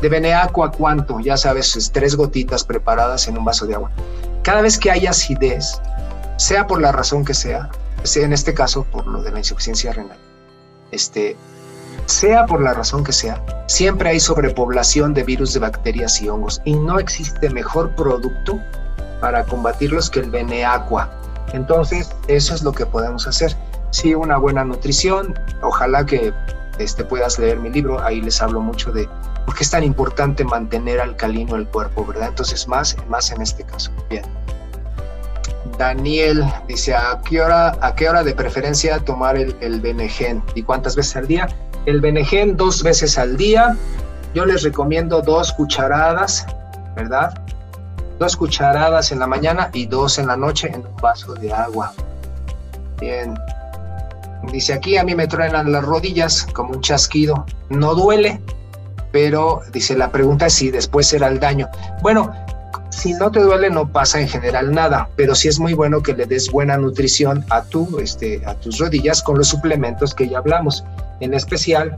De 0.00 0.08
Beneaqua, 0.08 0.70
¿cuánto? 0.70 1.18
Ya 1.20 1.36
sabes, 1.36 1.90
tres 1.92 2.14
gotitas 2.14 2.62
preparadas 2.62 3.26
en 3.26 3.36
un 3.36 3.44
vaso 3.44 3.66
de 3.66 3.74
agua. 3.74 3.90
Cada 4.42 4.62
vez 4.62 4.78
que 4.78 4.90
hay 4.90 5.06
acidez, 5.06 5.80
sea 6.36 6.66
por 6.66 6.80
la 6.80 6.92
razón 6.92 7.24
que 7.24 7.34
sea 7.34 7.68
en 8.16 8.32
este 8.32 8.54
caso 8.54 8.84
por 8.84 9.06
lo 9.06 9.22
de 9.22 9.30
la 9.30 9.38
insuficiencia 9.38 9.92
renal, 9.92 10.18
este, 10.90 11.36
sea 12.06 12.46
por 12.46 12.60
la 12.60 12.74
razón 12.74 13.04
que 13.04 13.12
sea, 13.12 13.42
siempre 13.66 14.10
hay 14.10 14.20
sobrepoblación 14.20 15.14
de 15.14 15.22
virus, 15.22 15.54
de 15.54 15.60
bacterias 15.60 16.20
y 16.20 16.28
hongos 16.28 16.60
y 16.64 16.74
no 16.74 16.98
existe 16.98 17.48
mejor 17.50 17.90
producto 17.94 18.58
para 19.20 19.44
combatirlos 19.44 20.10
que 20.10 20.20
el 20.20 20.30
Beneaqua. 20.30 21.10
Entonces, 21.52 22.10
eso 22.28 22.54
es 22.54 22.62
lo 22.62 22.72
que 22.72 22.86
podemos 22.86 23.26
hacer. 23.26 23.56
Sí, 23.90 24.14
una 24.14 24.36
buena 24.36 24.64
nutrición, 24.64 25.38
ojalá 25.62 26.04
que 26.04 26.32
este, 26.78 27.04
puedas 27.04 27.38
leer 27.38 27.60
mi 27.60 27.70
libro, 27.70 28.02
ahí 28.02 28.20
les 28.20 28.40
hablo 28.42 28.60
mucho 28.60 28.90
de 28.90 29.08
por 29.44 29.54
qué 29.54 29.64
es 29.64 29.70
tan 29.70 29.84
importante 29.84 30.44
mantener 30.44 31.00
alcalino 31.00 31.56
el 31.56 31.68
cuerpo, 31.68 32.04
¿verdad? 32.04 32.28
Entonces, 32.28 32.66
más, 32.66 32.96
más 33.08 33.30
en 33.30 33.42
este 33.42 33.64
caso. 33.64 33.90
Bien. 34.08 34.24
Daniel 35.78 36.44
dice, 36.66 36.94
¿a 36.94 37.20
qué 37.28 37.40
hora, 37.40 37.76
a 37.80 37.94
qué 37.94 38.08
hora 38.08 38.22
de 38.22 38.34
preferencia 38.34 38.98
tomar 38.98 39.36
el, 39.36 39.56
el? 39.60 39.80
¿Y 40.54 40.62
cuántas 40.62 40.96
veces 40.96 41.16
al 41.16 41.26
día? 41.26 41.48
El 41.86 42.00
Benegen 42.00 42.56
dos 42.56 42.82
veces 42.82 43.18
al 43.18 43.36
día. 43.36 43.76
Yo 44.34 44.44
les 44.46 44.62
recomiendo 44.62 45.20
dos 45.20 45.52
cucharadas, 45.52 46.46
¿verdad? 46.96 47.34
Dos 48.18 48.36
cucharadas 48.36 49.12
en 49.12 49.18
la 49.18 49.26
mañana 49.26 49.70
y 49.72 49.86
dos 49.86 50.18
en 50.18 50.28
la 50.28 50.36
noche 50.36 50.70
en 50.72 50.86
un 50.86 50.96
vaso 50.96 51.34
de 51.34 51.52
agua. 51.52 51.92
Bien. 53.00 53.34
Dice 54.52 54.72
aquí, 54.72 54.96
a 54.96 55.04
mí 55.04 55.14
me 55.14 55.26
truenan 55.26 55.70
las 55.70 55.84
rodillas 55.84 56.46
como 56.52 56.74
un 56.74 56.80
chasquido. 56.80 57.46
No 57.68 57.94
duele, 57.94 58.40
pero 59.12 59.60
dice, 59.72 59.96
la 59.96 60.10
pregunta 60.10 60.46
es 60.46 60.54
si 60.54 60.70
después 60.70 61.06
será 61.06 61.28
el 61.28 61.38
daño. 61.38 61.68
Bueno, 62.00 62.32
si 62.92 63.14
no 63.14 63.30
te 63.30 63.40
duele 63.40 63.70
no 63.70 63.88
pasa 63.88 64.20
en 64.20 64.28
general 64.28 64.70
nada, 64.72 65.08
pero 65.16 65.34
sí 65.34 65.48
es 65.48 65.58
muy 65.58 65.72
bueno 65.72 66.02
que 66.02 66.12
le 66.12 66.26
des 66.26 66.50
buena 66.50 66.76
nutrición 66.76 67.44
a, 67.48 67.62
tu, 67.62 67.98
este, 67.98 68.42
a 68.44 68.54
tus 68.54 68.78
rodillas 68.78 69.22
con 69.22 69.38
los 69.38 69.48
suplementos 69.48 70.14
que 70.14 70.28
ya 70.28 70.38
hablamos, 70.38 70.84
en 71.20 71.32
especial 71.32 71.96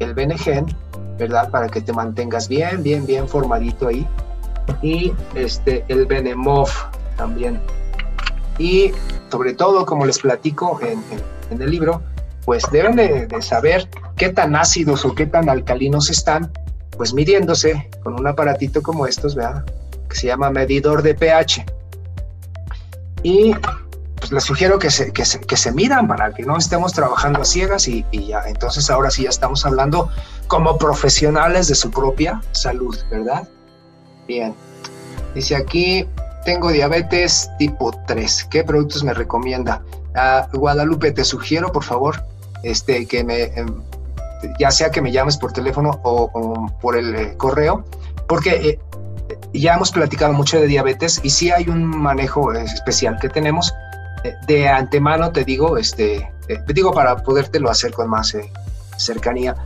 el 0.00 0.12
Benegen, 0.12 0.66
¿verdad? 1.18 1.48
Para 1.50 1.68
que 1.68 1.80
te 1.80 1.94
mantengas 1.94 2.46
bien, 2.46 2.82
bien, 2.82 3.06
bien 3.06 3.26
formadito 3.26 3.88
ahí. 3.88 4.06
Y 4.82 5.12
este, 5.34 5.82
el 5.88 6.04
Benemov 6.04 6.68
también. 7.16 7.58
Y 8.58 8.92
sobre 9.30 9.54
todo, 9.54 9.86
como 9.86 10.04
les 10.04 10.18
platico 10.18 10.78
en, 10.82 11.02
el 11.58 11.70
libro, 11.70 12.02
pues 12.44 12.64
deben 12.70 12.96
de, 12.96 13.28
saber 13.40 13.88
qué 14.16 14.28
tan 14.28 14.56
ácidos 14.56 15.06
o 15.06 15.14
qué 15.14 15.26
tan 15.26 15.48
alcalinos 15.48 16.10
están, 16.10 16.52
pues 16.98 17.14
midiéndose 17.14 17.88
con 18.02 18.14
un 18.14 18.26
aparatito 18.26 18.82
como 18.82 19.06
estos, 19.06 19.34
¿verdad? 19.34 19.64
Que 20.12 20.18
se 20.18 20.26
llama 20.26 20.50
medidor 20.50 21.02
de 21.02 21.14
pH. 21.14 21.64
Y 23.22 23.54
pues 24.16 24.30
les 24.30 24.44
sugiero 24.44 24.78
que 24.78 24.90
se, 24.90 25.12
que 25.12 25.24
se, 25.24 25.72
midan 25.72 26.06
para 26.06 26.32
que 26.32 26.44
no 26.44 26.56
estemos 26.56 26.92
trabajando 26.92 27.40
a 27.40 27.44
ciegas 27.44 27.88
y, 27.88 28.04
ya. 28.12 28.44
Entonces 28.46 28.90
ahora 28.90 29.10
sí 29.10 29.24
ya 29.24 29.30
estamos 29.30 29.64
hablando 29.64 30.10
como 30.46 30.76
profesionales 30.78 31.68
de 31.68 31.74
su 31.74 31.90
propia 31.90 32.40
salud, 32.52 32.96
¿verdad? 33.10 33.48
Bien. 34.28 34.54
Dice 35.34 35.56
aquí, 35.56 36.06
tengo 36.44 36.70
diabetes 36.70 37.50
tipo 37.58 37.90
3. 38.06 38.48
¿Qué 38.50 38.62
productos 38.64 39.02
me 39.02 39.14
recomienda? 39.14 39.82
Ah, 40.14 40.46
Guadalupe, 40.52 41.10
te 41.12 41.24
sugiero, 41.24 41.72
por 41.72 41.84
favor, 41.84 42.22
este, 42.62 43.06
que 43.06 43.24
me, 43.24 43.44
em, 43.44 43.82
ya 44.58 44.70
sea 44.70 44.90
que 44.90 45.00
me 45.00 45.10
llames 45.10 45.36
por 45.36 45.52
teléfono 45.52 46.00
o, 46.02 46.70
por 46.80 46.96
el 46.96 47.14
eh, 47.14 47.34
correo, 47.36 47.84
porque 48.28 48.50
eh, 48.50 48.80
ya 49.52 49.74
hemos 49.74 49.90
platicado 49.90 50.32
mucho 50.32 50.60
de 50.60 50.66
diabetes 50.66 51.20
y 51.22 51.30
sí 51.30 51.50
hay 51.50 51.68
un 51.68 51.84
manejo 51.84 52.52
especial 52.52 53.18
que 53.20 53.28
tenemos. 53.28 53.74
De 54.46 54.68
antemano 54.68 55.32
te 55.32 55.44
digo, 55.44 55.76
este, 55.76 56.30
te 56.46 56.54
eh, 56.54 56.62
digo 56.68 56.92
para 56.92 57.16
podértelo 57.16 57.70
hacer 57.70 57.92
con 57.92 58.08
más 58.08 58.34
eh, 58.34 58.50
cercanía, 58.96 59.56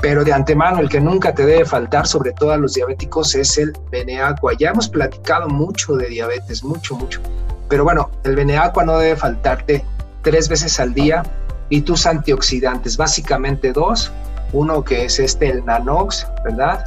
pero 0.00 0.24
de 0.24 0.32
antemano 0.32 0.80
el 0.80 0.88
que 0.88 1.00
nunca 1.00 1.34
te 1.34 1.46
debe 1.46 1.64
faltar, 1.64 2.06
sobre 2.06 2.32
todo 2.32 2.52
a 2.52 2.58
los 2.58 2.74
diabéticos, 2.74 3.34
es 3.34 3.56
el 3.56 3.72
Beneaqua. 3.90 4.52
Ya 4.58 4.70
hemos 4.70 4.88
platicado 4.88 5.48
mucho 5.48 5.96
de 5.96 6.08
diabetes, 6.08 6.62
mucho, 6.62 6.96
mucho. 6.96 7.20
Pero 7.68 7.84
bueno, 7.84 8.10
el 8.24 8.36
Beneaqua 8.36 8.84
no 8.84 8.98
debe 8.98 9.16
faltarte 9.16 9.82
tres 10.22 10.48
veces 10.48 10.78
al 10.78 10.92
día 10.92 11.22
y 11.70 11.80
tus 11.80 12.06
antioxidantes, 12.06 12.96
básicamente 12.96 13.72
dos, 13.72 14.12
uno 14.52 14.84
que 14.84 15.06
es 15.06 15.18
este, 15.18 15.48
el 15.50 15.64
Nanox, 15.64 16.26
¿verdad? 16.44 16.84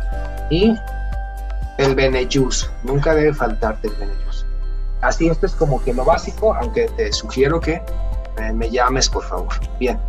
Y 0.51 0.75
el 1.77 1.95
Benejus. 1.95 2.69
Nunca 2.83 3.13
debe 3.13 3.33
faltarte 3.33 3.87
el 3.87 3.95
Benejus. 3.95 4.45
Así, 5.01 5.27
esto 5.29 5.45
es 5.45 5.53
como 5.53 5.83
que 5.83 5.93
lo 5.93 6.05
básico, 6.05 6.55
aunque 6.55 6.87
te 6.97 7.11
sugiero 7.13 7.59
que 7.59 7.81
eh, 8.37 8.53
me 8.53 8.69
llames, 8.69 9.09
por 9.09 9.23
favor. 9.23 9.53
Bien, 9.79 9.99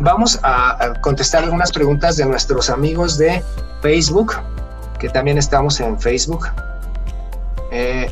vamos 0.00 0.38
a, 0.42 0.94
contestar 1.00 1.44
algunas 1.44 1.70
preguntas 1.72 2.16
de 2.16 2.26
nuestros 2.26 2.70
amigos 2.70 3.18
de 3.18 3.42
Facebook, 3.82 4.34
que 4.98 5.08
también 5.08 5.38
estamos 5.38 5.80
en 5.80 5.98
Facebook. 6.00 6.48
Eh, 7.70 8.10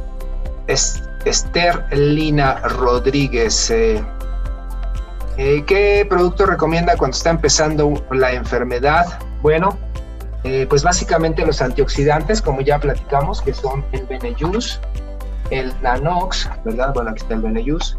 Esther 0.66 1.84
Lina 1.90 2.60
Rodríguez. 2.60 3.70
Eh, 3.70 4.04
¿Qué 5.36 6.06
producto 6.08 6.46
recomienda 6.46 6.96
cuando 6.96 7.16
está 7.16 7.30
empezando 7.30 8.04
la 8.10 8.32
enfermedad? 8.32 9.06
Bueno, 9.42 9.76
eh, 10.44 10.66
pues 10.68 10.82
básicamente 10.82 11.44
los 11.44 11.60
antioxidantes, 11.60 12.40
como 12.40 12.60
ya 12.60 12.78
platicamos, 12.78 13.42
que 13.42 13.52
son 13.52 13.84
el 13.92 14.06
Benejus, 14.06 14.80
el 15.50 15.72
Nanox, 15.82 16.48
¿verdad? 16.64 16.92
Bueno, 16.94 17.10
aquí 17.10 17.22
está 17.22 17.34
el 17.34 17.42
Benejus, 17.42 17.96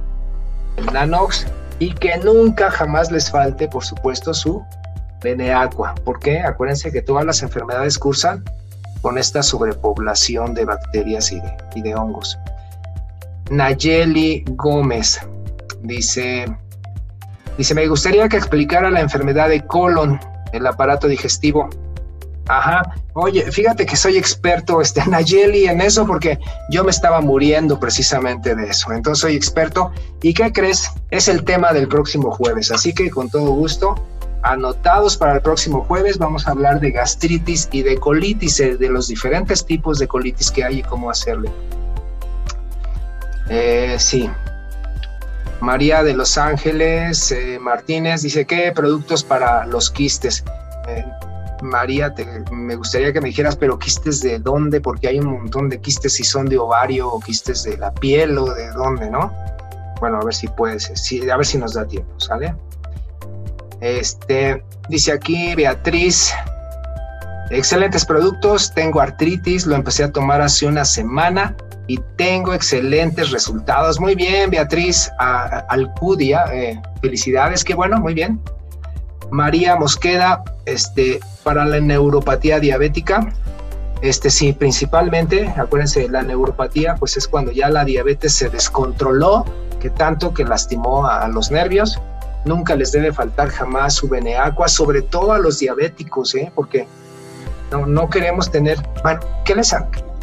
el 0.78 0.86
Nanox, 0.88 1.46
y 1.80 1.94
que 1.94 2.18
nunca 2.18 2.72
jamás 2.72 3.12
les 3.12 3.30
falte, 3.30 3.68
por 3.68 3.84
supuesto, 3.84 4.34
su 4.34 4.64
Beneaqua. 5.22 5.96
¿Por 6.04 6.20
qué? 6.20 6.42
Acuérdense 6.42 6.92
que 6.92 7.02
todas 7.02 7.26
las 7.26 7.44
enfermedades 7.44 7.98
cursan 8.00 8.44
con 9.02 9.18
esta 9.18 9.44
sobrepoblación 9.44 10.54
de 10.54 10.66
bacterias 10.66 11.32
y 11.32 11.40
de, 11.40 11.58
y 11.76 11.82
de 11.82 11.96
hongos. 11.96 12.38
Nayeli 13.50 14.46
Gómez 14.52 15.20
dice, 15.84 16.46
dice, 17.58 17.76
me 17.76 17.88
gustaría 17.88 18.30
que 18.30 18.38
explicara 18.38 18.90
la 18.90 19.02
enfermedad 19.02 19.50
de 19.50 19.66
colon, 19.66 20.20
el 20.54 20.66
aparato 20.66 21.08
digestivo. 21.08 21.70
Ajá. 22.52 22.96
Oye, 23.14 23.50
fíjate 23.50 23.86
que 23.86 23.96
soy 23.96 24.18
experto, 24.18 24.82
este, 24.82 25.06
Nayeli, 25.08 25.68
en 25.68 25.80
eso 25.80 26.06
porque 26.06 26.38
yo 26.70 26.84
me 26.84 26.92
estaba 26.92 27.22
muriendo 27.22 27.80
precisamente 27.80 28.56
de 28.56 28.68
eso. 28.68 28.92
Entonces 28.92 29.22
soy 29.22 29.36
experto. 29.38 29.92
¿Y 30.22 30.34
qué 30.34 30.52
crees? 30.52 30.92
Es 31.12 31.30
el 31.30 31.46
tema 31.46 31.72
del 31.72 31.88
próximo 31.88 32.30
jueves. 32.30 32.70
Así 32.70 32.94
que 32.94 33.10
con 33.10 33.30
todo 33.30 33.52
gusto, 33.52 33.96
anotados 34.44 35.16
para 35.16 35.36
el 35.36 35.42
próximo 35.42 35.86
jueves, 35.86 36.18
vamos 36.18 36.46
a 36.46 36.52
hablar 36.52 36.82
de 36.82 36.92
gastritis 36.92 37.70
y 37.72 37.84
de 37.84 37.98
colitis, 37.98 38.60
eh, 38.60 38.76
de 38.76 38.90
los 38.90 39.08
diferentes 39.08 39.66
tipos 39.66 39.98
de 39.98 40.10
colitis 40.10 40.52
que 40.52 40.66
hay 40.66 40.80
y 40.80 40.84
cómo 40.84 41.10
hacerle. 41.10 41.50
Eh, 43.50 43.96
sí. 43.98 44.30
María 45.62 46.04
de 46.04 46.14
Los 46.16 46.38
Ángeles 46.38 47.32
eh, 47.32 47.60
Martínez 47.62 48.24
dice, 48.24 48.46
¿qué 48.46 48.74
productos 48.74 49.24
para 49.24 49.66
los 49.68 49.90
quistes? 49.90 50.44
María, 51.62 52.14
me 52.52 52.76
gustaría 52.76 53.14
que 53.14 53.22
me 53.22 53.30
dijeras, 53.30 53.56
pero 53.56 53.78
quistes 53.78 54.22
de 54.22 54.40
dónde, 54.40 54.82
porque 54.82 55.08
hay 55.08 55.20
un 55.20 55.28
montón 55.28 55.70
de 55.70 55.80
quistes 55.80 56.14
si 56.14 56.24
son 56.24 56.46
de 56.46 56.58
ovario 56.58 57.10
o 57.10 57.20
quistes 57.20 57.64
de 57.64 57.78
la 57.78 57.94
piel 57.94 58.38
o 58.38 58.54
de 58.54 58.70
dónde, 58.72 59.10
¿no? 59.10 59.32
Bueno, 60.00 60.18
a 60.20 60.26
ver 60.26 60.34
si 60.34 60.48
puedes, 60.48 60.92
sí, 60.96 61.30
a 61.30 61.38
ver 61.38 61.46
si 61.46 61.58
nos 61.58 61.74
da 61.74 61.86
tiempo, 61.88 62.20
¿sale? 62.20 62.56
Este, 63.82 64.64
dice 64.90 65.12
aquí 65.12 65.56
Beatriz, 65.56 66.34
excelentes 67.50 68.06
productos, 68.06 68.74
tengo 68.74 69.02
artritis, 69.02 69.66
lo 69.66 69.76
empecé 69.76 70.04
a 70.04 70.12
tomar 70.12 70.42
hace 70.42 70.66
una 70.68 70.86
semana 70.86 71.56
y 71.88 72.00
tengo 72.16 72.54
excelentes 72.54 73.32
resultados. 73.32 74.00
Muy 74.00 74.16
bien, 74.16 74.50
Beatriz, 74.50 75.12
Alcudia, 75.18 76.46
eh, 76.54 76.82
felicidades, 77.02 77.64
qué 77.64 77.74
bueno, 77.74 78.00
muy 78.00 78.14
bien. 78.14 78.40
María 79.32 79.76
Mosqueda, 79.78 80.44
este, 80.66 81.20
para 81.44 81.66
la 81.66 81.80
neuropatía 81.80 82.60
diabética, 82.60 83.34
este 84.02 84.32
sí, 84.32 84.52
principalmente, 84.52 85.48
acuérdense, 85.56 86.10
la 86.10 86.24
neuropatía, 86.24 86.96
pues 86.96 87.18
es 87.18 87.28
cuando 87.28 87.52
ya 87.52 87.70
la 87.70 87.86
diabetes 87.86 88.34
se 88.34 88.50
descontroló, 88.50 89.46
que 89.80 89.90
tanto 89.90 90.34
que 90.34 90.44
lastimó 90.44 91.08
a, 91.08 91.28
los 91.28 91.52
nervios. 91.52 92.00
Nunca 92.46 92.76
les 92.76 92.92
debe 92.92 93.14
faltar 93.14 93.50
jamás 93.50 93.94
su 93.94 94.10
Beneaqua, 94.10 94.68
sobre 94.68 95.04
todo 95.04 95.34
a 95.34 95.40
los 95.40 95.60
diabéticos, 95.60 96.34
¿eh? 96.34 96.52
porque 96.56 96.88
no, 97.72 97.86
no 97.86 98.10
queremos 98.10 98.50
tener, 98.50 98.80
bueno, 99.04 99.20
¿qué 99.46 99.56
les, 99.56 99.76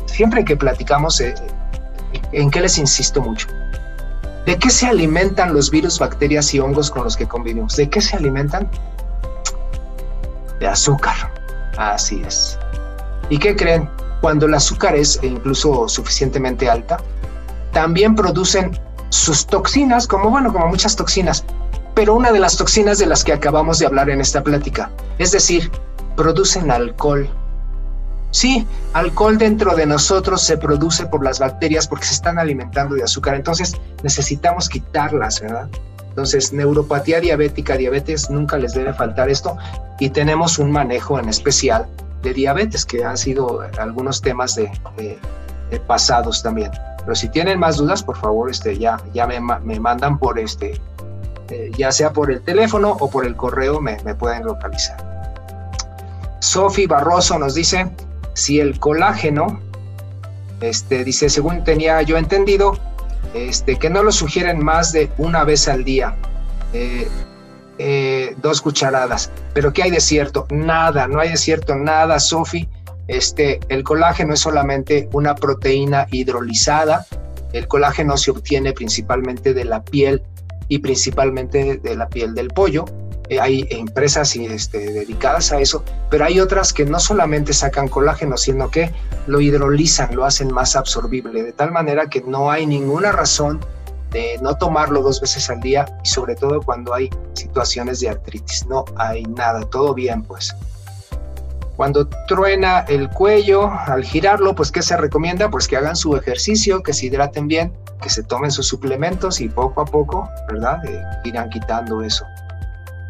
siempre 0.06 0.44
que 0.44 0.56
platicamos, 0.56 1.20
eh, 1.20 1.34
¿en 2.32 2.50
qué 2.50 2.60
les 2.60 2.78
insisto 2.78 3.20
mucho? 3.20 3.46
¿De 4.44 4.58
qué 4.58 4.70
se 4.70 4.86
alimentan 4.86 5.52
los 5.52 5.70
virus, 5.70 5.98
bacterias 5.98 6.52
y 6.54 6.58
hongos 6.58 6.90
con 6.90 7.04
los 7.04 7.16
que 7.16 7.28
convivimos? 7.28 7.76
¿De 7.76 7.88
qué 7.88 8.00
se 8.00 8.16
alimentan? 8.16 8.68
De 10.60 10.66
azúcar. 10.66 11.32
Así 11.76 12.22
es. 12.26 12.58
¿Y 13.30 13.38
qué 13.38 13.54
creen? 13.54 13.88
Cuando 14.20 14.46
el 14.46 14.54
azúcar 14.54 14.96
es 14.96 15.20
incluso 15.22 15.88
suficientemente 15.88 16.68
alta, 16.68 16.98
también 17.72 18.14
producen 18.14 18.78
sus 19.10 19.46
toxinas, 19.46 20.06
como 20.06 20.30
bueno, 20.30 20.52
como 20.52 20.66
muchas 20.66 20.96
toxinas. 20.96 21.44
Pero 21.94 22.14
una 22.14 22.32
de 22.32 22.40
las 22.40 22.56
toxinas 22.56 22.98
de 22.98 23.06
las 23.06 23.24
que 23.24 23.32
acabamos 23.32 23.78
de 23.78 23.86
hablar 23.86 24.10
en 24.10 24.20
esta 24.20 24.42
plática, 24.42 24.90
Es 25.18 25.32
decir, 25.32 25.70
producen 26.16 26.70
alcohol. 26.70 27.28
Sí, 28.30 28.66
alcohol 28.92 29.38
dentro 29.38 29.74
de 29.74 29.86
nosotros 29.86 30.42
se 30.42 30.58
produce 30.58 31.06
por 31.06 31.24
las 31.24 31.38
bacterias 31.38 31.88
porque 31.88 32.04
se 32.04 32.14
están 32.14 32.38
alimentando 32.38 32.94
de 32.94 33.02
azúcar. 33.02 33.34
Entonces 33.34 33.74
necesitamos 34.02 34.68
quitarlas, 34.68 35.40
¿verdad? 35.40 35.68
Entonces, 36.18 36.52
neuropatía 36.52 37.20
diabética, 37.20 37.76
diabetes, 37.76 38.28
nunca 38.28 38.58
les 38.58 38.74
debe 38.74 38.92
faltar 38.92 39.30
esto. 39.30 39.56
Y 40.00 40.10
tenemos 40.10 40.58
un 40.58 40.68
manejo 40.72 41.16
en 41.16 41.28
especial 41.28 41.86
de 42.22 42.34
diabetes, 42.34 42.84
que 42.84 43.04
han 43.04 43.16
sido 43.16 43.60
algunos 43.78 44.20
temas 44.20 44.56
de, 44.56 44.68
pasados 45.86 46.42
también. 46.42 46.72
Pero 46.98 47.14
si 47.14 47.28
tienen 47.28 47.60
más 47.60 47.76
dudas, 47.76 48.02
por 48.02 48.16
favor, 48.16 48.50
este, 48.50 48.76
ya, 48.76 49.00
ya 49.14 49.28
me, 49.28 49.38
me 49.40 49.78
mandan 49.78 50.18
por 50.18 50.40
este, 50.40 50.80
eh, 51.50 51.70
ya 51.78 51.92
sea 51.92 52.12
por 52.12 52.32
el 52.32 52.42
teléfono 52.42 52.96
o 52.98 53.08
por 53.08 53.24
el 53.24 53.36
correo, 53.36 53.80
me, 53.80 53.96
me 54.02 54.16
pueden 54.16 54.44
localizar. 54.44 54.96
Sofi 56.40 56.88
Barroso 56.88 57.38
nos 57.38 57.54
dice, 57.54 57.88
si 58.34 58.58
el 58.58 58.80
colágeno, 58.80 59.60
este, 60.62 61.04
dice, 61.04 61.28
según 61.30 61.62
tenía 61.62 62.02
yo 62.02 62.16
entendido, 62.16 62.76
este, 63.34 63.76
que 63.76 63.90
no 63.90 64.02
lo 64.02 64.12
sugieren 64.12 64.64
más 64.64 64.92
de 64.92 65.10
una 65.18 65.44
vez 65.44 65.68
al 65.68 65.84
día. 65.84 66.16
Eh, 66.72 67.08
eh, 67.78 68.34
dos 68.42 68.60
cucharadas. 68.60 69.30
Pero 69.54 69.72
¿qué 69.72 69.84
hay 69.84 69.90
de 69.90 70.00
cierto? 70.00 70.46
Nada, 70.50 71.06
no 71.06 71.20
hay 71.20 71.30
de 71.30 71.36
cierto 71.36 71.76
nada, 71.76 72.18
Sofi. 72.18 72.68
Este, 73.06 73.60
el 73.68 73.84
colágeno 73.84 74.34
es 74.34 74.40
solamente 74.40 75.08
una 75.12 75.34
proteína 75.34 76.06
hidrolizada. 76.10 77.06
El 77.52 77.68
colágeno 77.68 78.16
se 78.16 78.30
obtiene 78.30 78.72
principalmente 78.72 79.54
de 79.54 79.64
la 79.64 79.82
piel 79.82 80.22
y 80.68 80.80
principalmente 80.80 81.78
de 81.78 81.96
la 81.96 82.08
piel 82.08 82.34
del 82.34 82.48
pollo. 82.48 82.84
Eh, 83.28 83.40
hay 83.40 83.66
empresas 83.70 84.34
este, 84.36 84.92
dedicadas 84.92 85.52
a 85.52 85.60
eso, 85.60 85.84
pero 86.10 86.24
hay 86.24 86.40
otras 86.40 86.72
que 86.72 86.84
no 86.84 86.98
solamente 86.98 87.52
sacan 87.52 87.88
colágeno, 87.88 88.36
sino 88.36 88.70
que 88.70 88.92
lo 89.26 89.40
hidrolizan, 89.40 90.14
lo 90.16 90.24
hacen 90.24 90.52
más 90.52 90.76
absorbible, 90.76 91.42
de 91.42 91.52
tal 91.52 91.70
manera 91.72 92.08
que 92.08 92.22
no 92.22 92.50
hay 92.50 92.66
ninguna 92.66 93.12
razón 93.12 93.60
de 94.10 94.38
no 94.40 94.56
tomarlo 94.56 95.02
dos 95.02 95.20
veces 95.20 95.50
al 95.50 95.60
día 95.60 95.86
y 96.02 96.08
sobre 96.08 96.34
todo 96.34 96.62
cuando 96.62 96.94
hay 96.94 97.10
situaciones 97.34 98.00
de 98.00 98.08
artritis. 98.08 98.66
No 98.66 98.84
hay 98.96 99.24
nada, 99.24 99.60
todo 99.68 99.94
bien 99.94 100.22
pues. 100.22 100.54
Cuando 101.76 102.08
truena 102.26 102.80
el 102.88 103.08
cuello, 103.08 103.70
al 103.70 104.02
girarlo, 104.02 104.54
pues 104.54 104.72
¿qué 104.72 104.82
se 104.82 104.96
recomienda? 104.96 105.48
Pues 105.48 105.68
que 105.68 105.76
hagan 105.76 105.94
su 105.94 106.16
ejercicio, 106.16 106.82
que 106.82 106.92
se 106.92 107.06
hidraten 107.06 107.46
bien, 107.46 107.72
que 108.02 108.08
se 108.08 108.24
tomen 108.24 108.50
sus 108.50 108.66
suplementos 108.66 109.40
y 109.40 109.48
poco 109.48 109.82
a 109.82 109.84
poco, 109.84 110.28
¿verdad? 110.48 110.84
Eh, 110.86 111.00
irán 111.24 111.50
quitando 111.50 112.02
eso. 112.02 112.24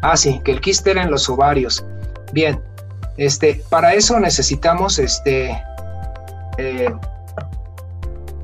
Ah, 0.01 0.15
sí, 0.15 0.41
que 0.43 0.51
el 0.51 0.61
quiste 0.61 0.91
en 0.91 1.11
los 1.11 1.29
ovarios. 1.29 1.83
Bien, 2.31 2.61
este, 3.17 3.61
para 3.69 3.93
eso 3.93 4.19
necesitamos 4.19 4.97
este, 4.99 5.61
eh, 6.57 6.93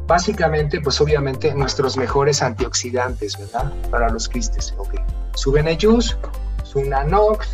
básicamente, 0.07 0.81
pues 0.81 0.99
obviamente 1.01 1.53
nuestros 1.53 1.97
mejores 1.97 2.41
antioxidantes, 2.41 3.37
¿verdad? 3.37 3.71
Para 3.89 4.09
los 4.09 4.27
quistes. 4.27 4.73
Ok. 4.77 4.95
Su 5.35 5.51
Benejus, 5.51 6.17
su 6.63 6.83
Nanox, 6.83 7.47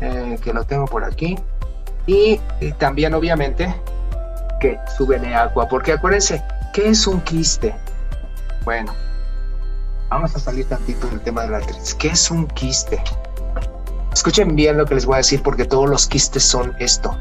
eh, 0.00 0.38
que 0.42 0.52
lo 0.52 0.64
tengo 0.64 0.86
por 0.86 1.04
aquí. 1.04 1.38
Y, 2.06 2.40
también, 2.78 3.12
obviamente, 3.14 3.74
que 4.60 4.78
su 4.96 5.06
Beneaqua. 5.06 5.68
Porque 5.68 5.92
acuérdense, 5.92 6.42
¿qué 6.72 6.88
es 6.88 7.06
un 7.06 7.20
quiste? 7.20 7.74
Bueno, 8.64 8.94
vamos 10.10 10.34
a 10.34 10.38
salir 10.38 10.66
tantito 10.66 11.06
del 11.08 11.20
tema 11.20 11.42
de 11.42 11.50
la 11.50 11.56
artritis. 11.58 11.94
¿Qué 11.94 12.08
es 12.08 12.30
un 12.30 12.46
quiste? 12.48 13.02
Escuchen 14.12 14.56
bien 14.56 14.78
lo 14.78 14.86
que 14.86 14.94
les 14.94 15.06
voy 15.06 15.14
a 15.14 15.18
decir 15.18 15.42
porque 15.42 15.64
todos 15.64 15.88
los 15.88 16.06
quistes 16.06 16.42
son 16.42 16.74
esto. 16.78 17.16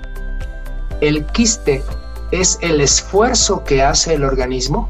El 1.02 1.26
quiste 1.28 1.84
es 2.32 2.58
el 2.62 2.82
esfuerzo 2.82 3.64
que 3.64 3.84
hace 3.84 4.16
el 4.16 4.24
organismo 4.24 4.90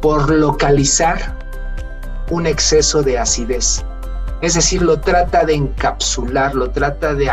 por 0.00 0.30
localizar 0.30 1.38
un 2.30 2.46
exceso 2.46 3.02
de 3.02 3.18
acidez. 3.18 3.84
Es 4.40 4.54
decir, 4.54 4.82
lo 4.82 5.00
trata 5.00 5.44
de 5.44 5.54
encapsular, 5.54 6.54
lo 6.54 6.70
trata 6.70 7.14
de, 7.14 7.30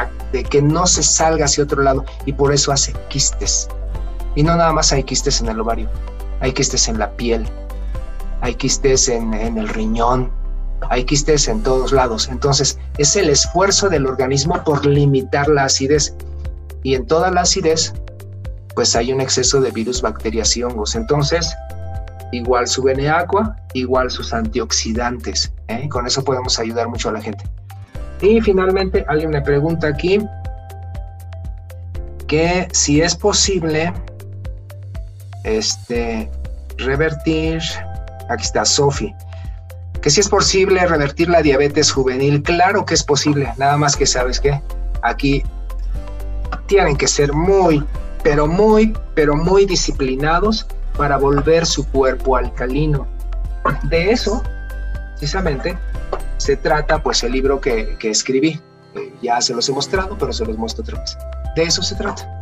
que 0.49 0.61
no 0.61 0.87
se 0.87 1.03
salga 1.03 1.45
hacia 1.45 1.63
otro 1.63 1.81
lado 1.81 2.05
y 2.25 2.33
por 2.33 2.53
eso 2.53 2.71
hace 2.71 2.93
quistes. 3.09 3.67
Y 4.35 4.43
no 4.43 4.55
nada 4.55 4.71
más 4.71 4.93
hay 4.93 5.03
quistes 5.03 5.41
en 5.41 5.49
el 5.49 5.59
ovario, 5.59 5.89
hay 6.39 6.53
quistes 6.53 6.87
en 6.87 6.99
la 6.99 7.11
piel, 7.11 7.45
hay 8.41 8.55
quistes 8.55 9.07
en, 9.07 9.33
el 9.33 9.67
riñón, 9.69 10.31
hay 10.89 11.03
quistes 11.03 11.47
en 11.47 11.63
todos 11.63 11.91
lados. 11.91 12.27
Entonces, 12.29 12.77
es 12.97 13.15
el 13.15 13.29
esfuerzo 13.29 13.89
del 13.89 14.07
organismo 14.07 14.63
por 14.63 14.85
limitar 14.85 15.47
la 15.47 15.65
acidez. 15.65 16.15
Y 16.83 16.95
en 16.95 17.05
toda 17.05 17.31
la 17.31 17.41
acidez 17.41 17.93
pues 18.75 18.95
hay 18.95 19.11
un 19.11 19.21
exceso 19.21 19.61
de 19.61 19.71
virus, 19.71 20.01
bacterias 20.01 20.55
y 20.57 20.63
hongos. 20.63 20.95
Entonces, 20.95 21.53
igual 22.31 22.67
su 22.67 22.83
Beneaqua, 22.83 23.55
igual 23.73 24.09
sus 24.09 24.33
antioxidantes. 24.33 25.51
¿eh? 25.67 25.87
Con 25.89 26.07
eso 26.07 26.23
podemos 26.23 26.57
ayudar 26.59 26.87
mucho 26.87 27.09
a 27.09 27.13
la 27.13 27.21
gente. 27.21 27.43
Y 28.21 28.39
finalmente, 28.41 29.05
alguien 29.07 29.31
me 29.31 29.41
pregunta 29.41 29.87
aquí 29.87 30.19
que 32.27 32.67
si 32.71 33.01
es 33.01 33.15
posible 33.15 33.91
este, 35.43 36.29
revertir, 36.77 37.61
aquí 38.31 38.43
está 38.43 38.65
Sofi, 38.65 39.13
que 40.01 40.09
si 40.09 40.19
es 40.19 40.29
posible 40.29 40.85
revertir 40.85 41.29
la 41.29 41.41
diabetes 41.41 41.91
juvenil, 41.91 42.41
claro 42.41 42.85
que 42.85 42.93
es 42.93 43.03
posible, 43.03 43.53
nada 43.57 43.77
más 43.77 43.95
que 43.95 44.05
sabes 44.05 44.39
que 44.39 44.61
aquí 45.03 45.43
tienen 46.65 46.95
que 46.95 47.07
ser 47.07 47.33
muy, 47.33 47.83
pero 48.23 48.47
muy, 48.47 48.97
pero 49.13 49.35
muy 49.35 49.65
disciplinados 49.65 50.67
para 50.97 51.17
volver 51.17 51.65
su 51.65 51.87
cuerpo 51.87 52.37
alcalino. 52.37 53.07
De 53.83 54.11
eso, 54.11 54.41
precisamente, 55.11 55.77
se 56.37 56.55
trata 56.57 57.01
pues 57.01 57.23
el 57.23 57.33
libro 57.33 57.61
que, 57.61 57.97
escribí. 58.01 58.59
Eh, 58.95 59.13
ya 59.21 59.39
se 59.39 59.53
los 59.53 59.69
he 59.69 59.71
mostrado, 59.71 60.17
pero 60.17 60.33
se 60.33 60.45
los 60.45 60.57
muestro 60.57 60.83
otra 60.83 60.99
vez. 60.99 61.17
De 61.55 61.63
eso 61.63 61.81
se 61.81 61.95
trata. 61.95 62.40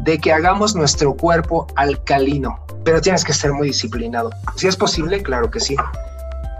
De 0.00 0.18
que 0.18 0.32
hagamos 0.32 0.74
nuestro 0.74 1.14
cuerpo 1.14 1.66
alcalino. 1.76 2.58
Pero 2.84 3.00
tienes 3.00 3.24
que 3.24 3.32
ser 3.32 3.52
muy 3.52 3.68
disciplinado. 3.68 4.30
Si 4.56 4.66
es 4.66 4.76
posible, 4.76 5.22
claro 5.22 5.50
que 5.50 5.60
sí. 5.60 5.76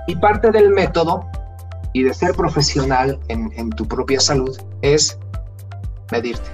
Y 0.06 0.16
parte 0.16 0.50
del 0.50 0.70
método 0.70 1.24
y 1.92 2.02
de 2.02 2.14
ser 2.14 2.34
profesional 2.34 3.18
en, 3.28 3.70
tu 3.70 3.86
propia 3.86 4.20
salud 4.20 4.56
es 4.82 5.18
medirte 6.12 6.48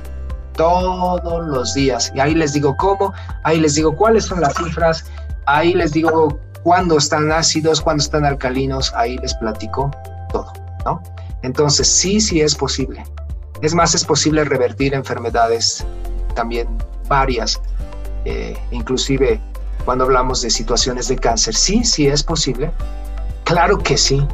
todos 0.52 1.46
los 1.46 1.74
días. 1.74 2.12
Y 2.14 2.20
ahí 2.20 2.34
les 2.34 2.54
digo 2.54 2.76
cómo, 2.78 3.12
ahí 3.44 3.60
les 3.60 3.74
digo 3.74 3.94
cuáles 3.94 4.24
son 4.24 4.40
las 4.40 4.54
cifras, 4.54 5.04
ahí 5.46 5.74
les 5.74 5.92
digo 5.92 6.38
cuándo 6.62 6.96
están 6.96 7.30
ácidos, 7.30 7.80
cuándo 7.80 8.02
están 8.02 8.24
alcalinos, 8.24 8.92
ahí 8.94 9.18
les 9.18 9.34
platico 9.34 9.90
todo, 10.32 10.52
¿no? 10.84 11.02
Entonces, 11.42 11.86
sí, 11.86 12.20
sí 12.20 12.40
es 12.40 12.54
posible. 12.54 13.04
Es 13.62 13.74
más, 13.74 13.94
es 13.94 14.04
posible 14.04 14.44
revertir 14.44 14.94
enfermedades 14.94 15.84
también 16.36 16.68
varias, 17.08 17.60
eh, 18.24 18.56
inclusive 18.70 19.40
cuando 19.84 20.04
hablamos 20.04 20.42
de 20.42 20.50
situaciones 20.50 21.08
de 21.08 21.16
cáncer. 21.16 21.54
Sí, 21.54 21.84
sí 21.84 22.06
es 22.06 22.22
posible. 22.22 22.70
Claro 23.44 23.78
que 23.78 23.96
sí. 23.96 24.24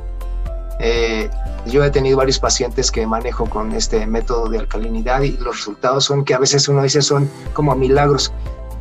Eh, 0.81 1.31
yo 1.67 1.85
he 1.85 1.91
tenido 1.91 2.17
varios 2.17 2.39
pacientes 2.39 2.91
que 2.91 3.07
manejo 3.07 3.49
con 3.49 3.73
este 3.73 4.07
método 4.07 4.49
de 4.49 4.59
alcalinidad 4.59 5.23
y 5.23 5.33
los 5.33 5.59
resultados 5.59 6.05
son 6.05 6.25
que 6.25 6.35
a 6.35 6.39
veces 6.39 6.69
uno 6.69 6.83
dice 6.83 7.03
son 7.03 7.31
como 7.53 7.75
milagros, 7.77 8.33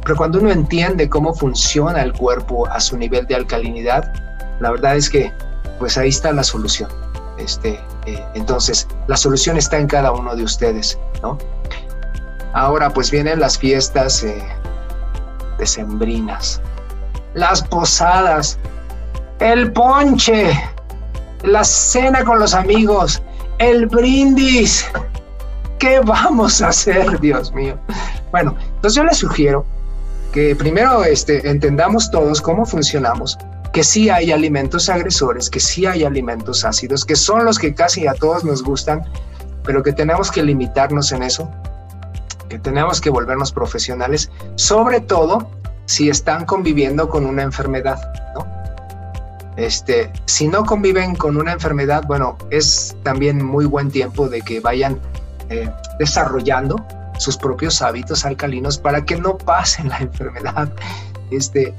pero 0.04 0.16
cuando 0.16 0.40
uno 0.40 0.52
entiende 0.52 1.08
cómo 1.08 1.34
funciona 1.34 2.02
el 2.02 2.14
cuerpo 2.14 2.68
a 2.68 2.80
su 2.80 2.98
nivel 2.98 3.28
de 3.28 3.36
alcalinidad, 3.36 4.12
la 4.60 4.72
verdad 4.72 4.96
es 4.96 5.10
que 5.10 5.32
pues 5.78 5.98
ahí 5.98 6.10
está 6.10 6.32
la 6.32 6.44
solución. 6.44 6.90
Este, 7.38 7.80
eh, 8.06 8.24
entonces, 8.34 8.88
la 9.08 9.18
solución 9.18 9.58
está 9.58 9.78
en 9.78 9.88
cada 9.88 10.12
uno 10.12 10.36
de 10.36 10.44
ustedes, 10.44 10.98
¿no? 11.22 11.38
Ahora 12.54 12.90
pues 12.90 13.12
vienen 13.12 13.40
las 13.40 13.58
fiestas 13.58 14.24
eh, 14.24 14.44
decembrinas, 15.58 16.62
las 17.34 17.62
posadas, 17.64 18.58
el 19.40 19.72
ponche, 19.72 20.52
la 21.44 21.64
cena 21.64 22.24
con 22.24 22.40
los 22.40 22.54
amigos, 22.54 23.22
el 23.60 23.88
brindis. 23.88 24.86
¿Qué 25.80 26.00
vamos 26.00 26.62
a 26.62 26.68
hacer, 26.68 27.20
Dios 27.20 27.52
mío? 27.54 27.78
Bueno, 28.32 28.56
entonces 28.76 28.96
yo 28.96 29.04
les 29.04 29.18
sugiero 29.18 29.66
que 30.32 30.56
primero 30.56 31.04
este, 31.04 31.50
entendamos 31.50 32.10
todos 32.12 32.42
cómo 32.42 32.66
funcionamos, 32.66 33.38
que 33.74 33.84
sí 33.84 34.10
hay 34.10 34.32
alimentos 34.32 34.90
agresores, 34.90 35.50
que 35.50 35.60
sí 35.60 35.86
hay 35.86 36.04
alimentos 36.04 36.64
ácidos, 36.66 37.06
que 37.06 37.16
son 37.16 37.46
los 37.46 37.58
que 37.58 37.74
casi 37.74 38.08
a 38.08 38.14
todos 38.14 38.44
nos 38.44 38.64
gustan, 38.64 39.04
pero 39.64 39.84
que 39.84 39.94
tenemos 39.94 40.32
que 40.32 40.44
limitarnos 40.44 41.12
en 41.12 41.24
eso, 41.24 41.50
que 42.52 42.60
tenemos 42.60 43.00
que 43.00 43.10
volvernos 43.10 43.54
profesionales, 43.54 44.30
sobre 44.56 45.00
todo 45.00 45.50
si 45.86 46.10
están 46.10 46.46
conviviendo 46.46 47.08
con 47.10 47.26
una 47.26 47.44
enfermedad. 47.44 47.98
Este, 49.56 50.12
si 50.26 50.48
no 50.48 50.66
conviven 50.66 51.16
con 51.16 51.38
una 51.38 51.54
enfermedad, 51.54 52.04
bueno, 52.08 52.38
es 52.50 52.96
también 53.04 53.44
muy 53.46 53.66
buen 53.66 53.90
tiempo 53.90 54.28
de 54.28 54.42
que 54.42 54.60
vayan 54.60 55.00
eh, 55.50 55.70
desarrollando 55.98 56.76
sus 57.20 57.38
propios 57.38 57.82
hábitos 57.82 58.26
alcalinos 58.26 58.78
para 58.78 59.06
que 59.06 59.16
no 59.16 59.38
pasen 59.38 59.88
la 59.88 59.98
enfermedad. 60.10 60.70
Este, 61.30 61.74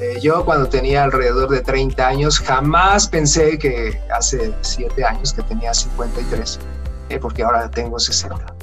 eh, 0.00 0.18
yo 0.20 0.44
cuando 0.44 0.68
tenía 0.68 1.04
alrededor 1.04 1.50
de 1.50 1.60
30 1.60 2.04
años 2.04 2.40
jamás 2.40 3.06
pensé 3.06 3.58
que 3.58 4.00
hace 4.12 4.52
7 4.60 5.04
años 5.04 5.32
que 5.32 5.42
tenía 5.42 5.72
53, 5.72 6.58
eh, 7.10 7.18
porque 7.20 7.44
ahora 7.44 7.70
tengo 7.70 7.98
60, 8.00 8.56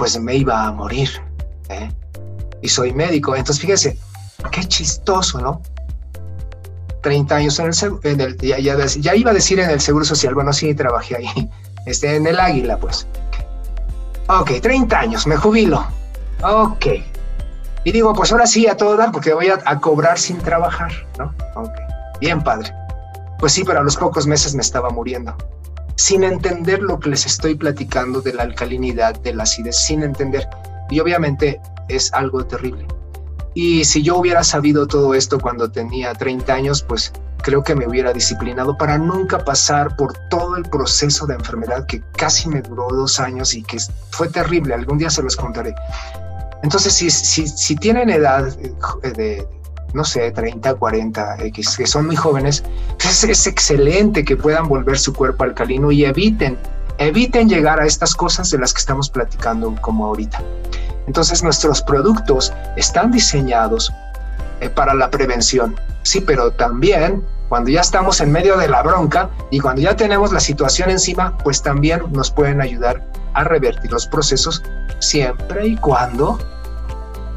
pues 0.00 0.18
me 0.18 0.34
iba 0.34 0.64
a 0.64 0.72
morir. 0.72 1.10
Y 2.62 2.68
soy 2.70 2.94
médico. 2.94 3.36
Entonces 3.36 3.60
fíjese, 3.60 3.98
qué 4.50 4.64
chistoso, 4.64 5.38
¿no? 5.42 5.60
30 7.02 7.36
años 7.36 7.58
en 7.58 8.20
el, 8.20 8.38
ya, 8.38 8.58
ya, 8.58 9.14
iba 9.14 9.30
a 9.30 9.34
decir 9.34 9.60
en 9.60 9.68
el 9.68 9.78
Seguro 9.78 10.06
Social, 10.06 10.34
bueno, 10.34 10.54
sí, 10.54 10.74
trabajé 10.74 11.16
ahí, 11.16 11.50
este, 11.86 12.16
en 12.16 12.26
el 12.26 12.40
Águila, 12.40 12.78
pues. 12.78 13.06
Ok, 14.28 14.52
30 14.62 14.98
años, 14.98 15.26
me 15.26 15.36
jubilo. 15.36 15.86
Ok. 16.42 16.86
Y 17.84 17.92
digo, 17.92 18.14
pues 18.14 18.32
ahora 18.32 18.46
sí, 18.46 18.66
a 18.66 18.78
todo 18.78 18.96
dar, 18.96 19.12
porque 19.12 19.34
voy 19.34 19.48
a, 19.48 19.80
cobrar 19.80 20.18
sin 20.18 20.38
trabajar, 20.38 20.92
¿no? 21.18 21.34
Ok. 21.56 21.72
Bien, 22.20 22.42
padre. 22.42 22.72
Pues 23.38 23.52
sí, 23.52 23.64
pero 23.64 23.80
a 23.80 23.82
los 23.82 23.96
pocos 23.98 24.26
meses 24.26 24.54
me 24.54 24.62
estaba 24.62 24.88
muriendo. 24.88 25.36
Sin 26.00 26.24
entender 26.24 26.80
lo 26.80 26.98
que 26.98 27.10
les 27.10 27.26
estoy 27.26 27.56
platicando 27.56 28.22
de 28.22 28.32
la 28.32 28.44
alcalinidad, 28.44 29.20
de 29.20 29.34
la 29.34 29.42
acidez, 29.42 29.76
sin 29.76 30.02
entender. 30.02 30.48
Y 30.88 30.98
obviamente 30.98 31.60
es 31.88 32.10
algo 32.14 32.42
terrible. 32.46 32.86
Y 33.52 33.84
si 33.84 34.02
yo 34.02 34.16
hubiera 34.16 34.42
sabido 34.42 34.86
todo 34.86 35.12
esto 35.12 35.38
cuando 35.38 35.70
tenía 35.70 36.14
30 36.14 36.54
años, 36.54 36.82
pues 36.82 37.12
creo 37.42 37.62
que 37.62 37.74
me 37.74 37.86
hubiera 37.86 38.14
disciplinado 38.14 38.78
para 38.78 38.96
nunca 38.96 39.44
pasar 39.44 39.94
por 39.96 40.14
todo 40.30 40.56
el 40.56 40.62
proceso 40.62 41.26
de 41.26 41.34
enfermedad 41.34 41.84
que 41.84 42.02
casi 42.16 42.48
me 42.48 42.62
duró 42.62 42.88
dos 42.88 43.20
años 43.20 43.52
y 43.52 43.62
que 43.62 43.76
fue 44.10 44.30
terrible. 44.30 44.72
Algún 44.72 44.96
día 44.96 45.10
se 45.10 45.22
los 45.22 45.36
contaré. 45.36 45.74
Entonces, 46.62 46.94
si, 46.94 47.10
si, 47.10 47.76
tienen 47.76 48.08
edad 48.08 48.48
eh, 49.02 49.12
de, 49.12 49.48
no 49.94 50.04
sé, 50.04 50.30
30, 50.30 50.74
40, 50.74 51.36
X, 51.46 51.76
que 51.76 51.86
son 51.86 52.06
muy 52.06 52.16
jóvenes, 52.16 52.62
es, 53.04 53.24
es 53.24 53.46
excelente 53.46 54.24
que 54.24 54.36
puedan 54.36 54.68
volver 54.68 54.98
su 54.98 55.12
cuerpo 55.12 55.44
alcalino 55.44 55.90
y 55.90 56.04
eviten, 56.04 56.58
eviten 56.98 57.48
llegar 57.48 57.80
a 57.80 57.86
estas 57.86 58.14
cosas 58.14 58.50
de 58.50 58.58
las 58.58 58.72
que 58.72 58.80
estamos 58.80 59.08
platicando 59.10 59.74
como 59.80 60.06
ahorita. 60.06 60.42
Entonces 61.06 61.42
nuestros 61.42 61.82
productos 61.82 62.52
están 62.76 63.10
diseñados 63.10 63.92
eh, 64.60 64.68
para 64.68 64.94
la 64.94 65.10
prevención, 65.10 65.74
sí, 66.02 66.20
pero 66.20 66.52
también 66.52 67.24
cuando 67.48 67.70
ya 67.70 67.80
estamos 67.80 68.20
en 68.20 68.30
medio 68.30 68.56
de 68.56 68.68
la 68.68 68.82
bronca 68.82 69.28
y 69.50 69.58
cuando 69.58 69.82
ya 69.82 69.96
tenemos 69.96 70.32
la 70.32 70.38
situación 70.38 70.88
encima, 70.88 71.36
pues 71.38 71.62
también 71.62 72.00
nos 72.12 72.30
pueden 72.30 72.60
ayudar 72.60 73.04
a 73.34 73.42
revertir 73.42 73.90
los 73.90 74.06
procesos 74.06 74.62
siempre 75.00 75.66
y 75.66 75.76
cuando 75.76 76.38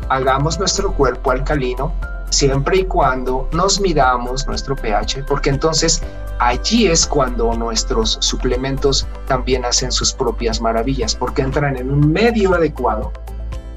hagamos 0.10 0.60
nuestro 0.60 0.93
cuerpo 0.93 1.32
alcalino, 1.32 1.91
siempre 2.34 2.79
y 2.79 2.86
cuando 2.86 3.47
nos 3.53 3.79
midamos 3.79 4.45
nuestro 4.47 4.75
pH, 4.75 5.23
porque 5.27 5.49
entonces 5.49 6.01
allí 6.39 6.88
es 6.88 7.05
cuando 7.05 7.53
nuestros 7.53 8.17
suplementos 8.21 9.07
también 9.27 9.65
hacen 9.65 9.91
sus 9.91 10.13
propias 10.13 10.59
maravillas, 10.59 11.15
porque 11.15 11.41
entran 11.41 11.77
en 11.77 11.91
un 11.91 12.11
medio 12.11 12.53
adecuado 12.53 13.11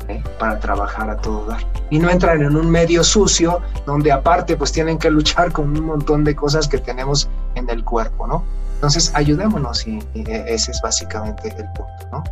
¿eh? 0.08 0.22
para 0.38 0.58
trabajar 0.58 1.10
a 1.10 1.16
todo 1.16 1.46
dar. 1.46 1.60
Y 1.90 1.98
no 1.98 2.10
entran 2.10 2.42
en 2.42 2.56
un 2.56 2.70
medio 2.70 3.04
sucio 3.04 3.60
donde 3.86 4.10
aparte 4.10 4.56
pues 4.56 4.72
tienen 4.72 4.98
que 4.98 5.10
luchar 5.10 5.52
con 5.52 5.76
un 5.76 5.84
montón 5.84 6.24
de 6.24 6.34
cosas 6.34 6.66
que 6.66 6.78
tenemos 6.78 7.28
en 7.54 7.70
el 7.70 7.84
cuerpo, 7.84 8.26
¿no? 8.26 8.42
Entonces 8.74 9.10
ayudémonos 9.14 9.86
y, 9.86 10.00
ese 10.14 10.70
es 10.70 10.80
básicamente 10.82 11.48
el 11.48 11.64
punto, 11.72 12.08
¿no? 12.12 12.24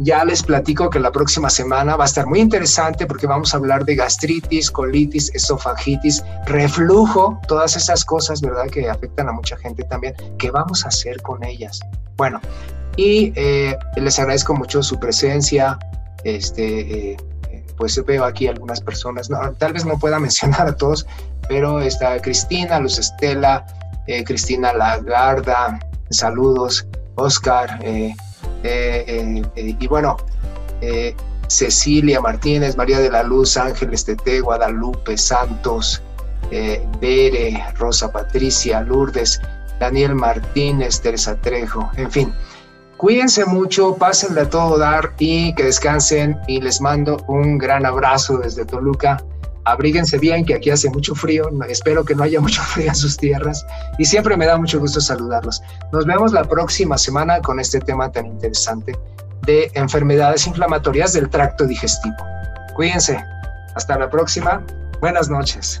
Ya 0.00 0.24
les 0.24 0.42
platico 0.42 0.90
que 0.90 0.98
la 0.98 1.12
próxima 1.12 1.48
semana 1.48 1.96
va 1.96 2.04
a 2.04 2.06
estar 2.06 2.26
muy 2.26 2.40
interesante 2.40 3.06
porque 3.06 3.26
vamos 3.26 3.54
a 3.54 3.58
hablar 3.58 3.84
de 3.84 3.94
gastritis, 3.94 4.70
colitis, 4.70 5.30
esofagitis, 5.34 6.22
reflujo, 6.46 7.38
todas 7.46 7.76
esas 7.76 8.04
cosas, 8.04 8.40
¿verdad? 8.40 8.66
Que 8.70 8.90
afectan 8.90 9.28
a 9.28 9.32
mucha 9.32 9.56
gente 9.56 9.84
también. 9.84 10.14
¿Qué 10.38 10.50
vamos 10.50 10.84
a 10.84 10.88
hacer 10.88 11.20
con 11.22 11.44
ellas? 11.44 11.80
Bueno, 12.16 12.40
y 12.96 13.32
eh, 13.36 13.76
les 13.96 14.18
agradezco 14.18 14.54
mucho 14.54 14.82
su 14.82 14.98
presencia, 14.98 15.78
este, 16.24 17.12
eh, 17.12 17.16
pues 17.76 18.02
veo 18.04 18.24
aquí 18.24 18.46
algunas 18.46 18.80
personas, 18.80 19.28
tal 19.58 19.72
vez 19.72 19.84
no 19.84 19.98
pueda 19.98 20.18
mencionar 20.28 20.68
a 20.68 20.76
todos, 20.76 21.06
pero 21.48 21.80
está 21.80 22.20
Cristina, 22.20 22.78
Luz 22.80 22.98
Estela, 22.98 23.66
eh, 24.06 24.24
Cristina 24.24 24.72
Lagarda, 24.72 25.78
saludos, 26.10 26.86
Oscar, 27.16 27.78
eh, 27.82 28.14
y 28.64 29.86
bueno, 29.86 30.16
Cecilia 31.48 32.20
Martínez, 32.20 32.76
María 32.76 33.00
de 33.00 33.10
la 33.10 33.22
Luz, 33.22 33.56
Ángeles 33.56 34.04
Tete, 34.04 34.40
Guadalupe, 34.40 35.16
Santos, 35.16 36.02
Bere, 37.00 37.64
Rosa 37.78 38.10
Patricia, 38.12 38.80
Lourdes, 38.80 39.40
Daniel 39.78 40.14
Martínez, 40.14 41.00
Teresa 41.00 41.36
Trejo, 41.36 41.90
en 41.96 42.10
fin, 42.10 42.34
Cuídense 42.96 43.44
mucho, 43.44 43.96
pásenle 43.96 44.42
a 44.42 44.48
todo 44.48 44.78
dar 44.78 45.12
y 45.18 45.52
que 45.56 45.64
descansen 45.64 46.38
y 46.46 46.60
les 46.60 46.80
mando 46.80 47.16
un 47.26 47.58
gran 47.58 47.84
abrazo 47.84 48.38
desde 48.38 48.64
Toluca. 48.64 49.22
Abríguense 49.64 50.18
bien, 50.18 50.44
que 50.44 50.54
aquí 50.54 50.70
hace 50.70 50.90
mucho 50.90 51.14
frío. 51.14 51.48
Espero 51.68 52.04
que 52.04 52.14
no 52.14 52.22
haya 52.22 52.40
mucho 52.46 52.62
frío 52.62 52.88
en 52.88 52.94
sus 52.94 53.16
tierras. 53.16 53.64
Y 53.98 54.04
siempre 54.04 54.36
me 54.36 54.46
da 54.46 54.56
mucho 54.56 54.78
gusto 54.78 55.00
saludarlos. 55.00 55.62
Nos 55.92 56.06
vemos 56.06 56.32
la 56.32 56.44
próxima 56.44 56.98
semana 56.98 57.40
con 57.40 57.60
este 57.60 57.80
tema 57.80 58.10
tan 58.10 58.26
interesante 58.26 58.96
de 59.46 59.70
enfermedades 59.74 60.46
inflamatorias 60.46 61.12
del 61.12 61.28
tracto 61.28 61.66
digestivo. 61.66 62.16
Cuídense. 62.74 63.22
Hasta 63.74 63.98
la 63.98 64.08
próxima. 64.08 64.62
Buenas 65.00 65.28
noches. 65.28 65.80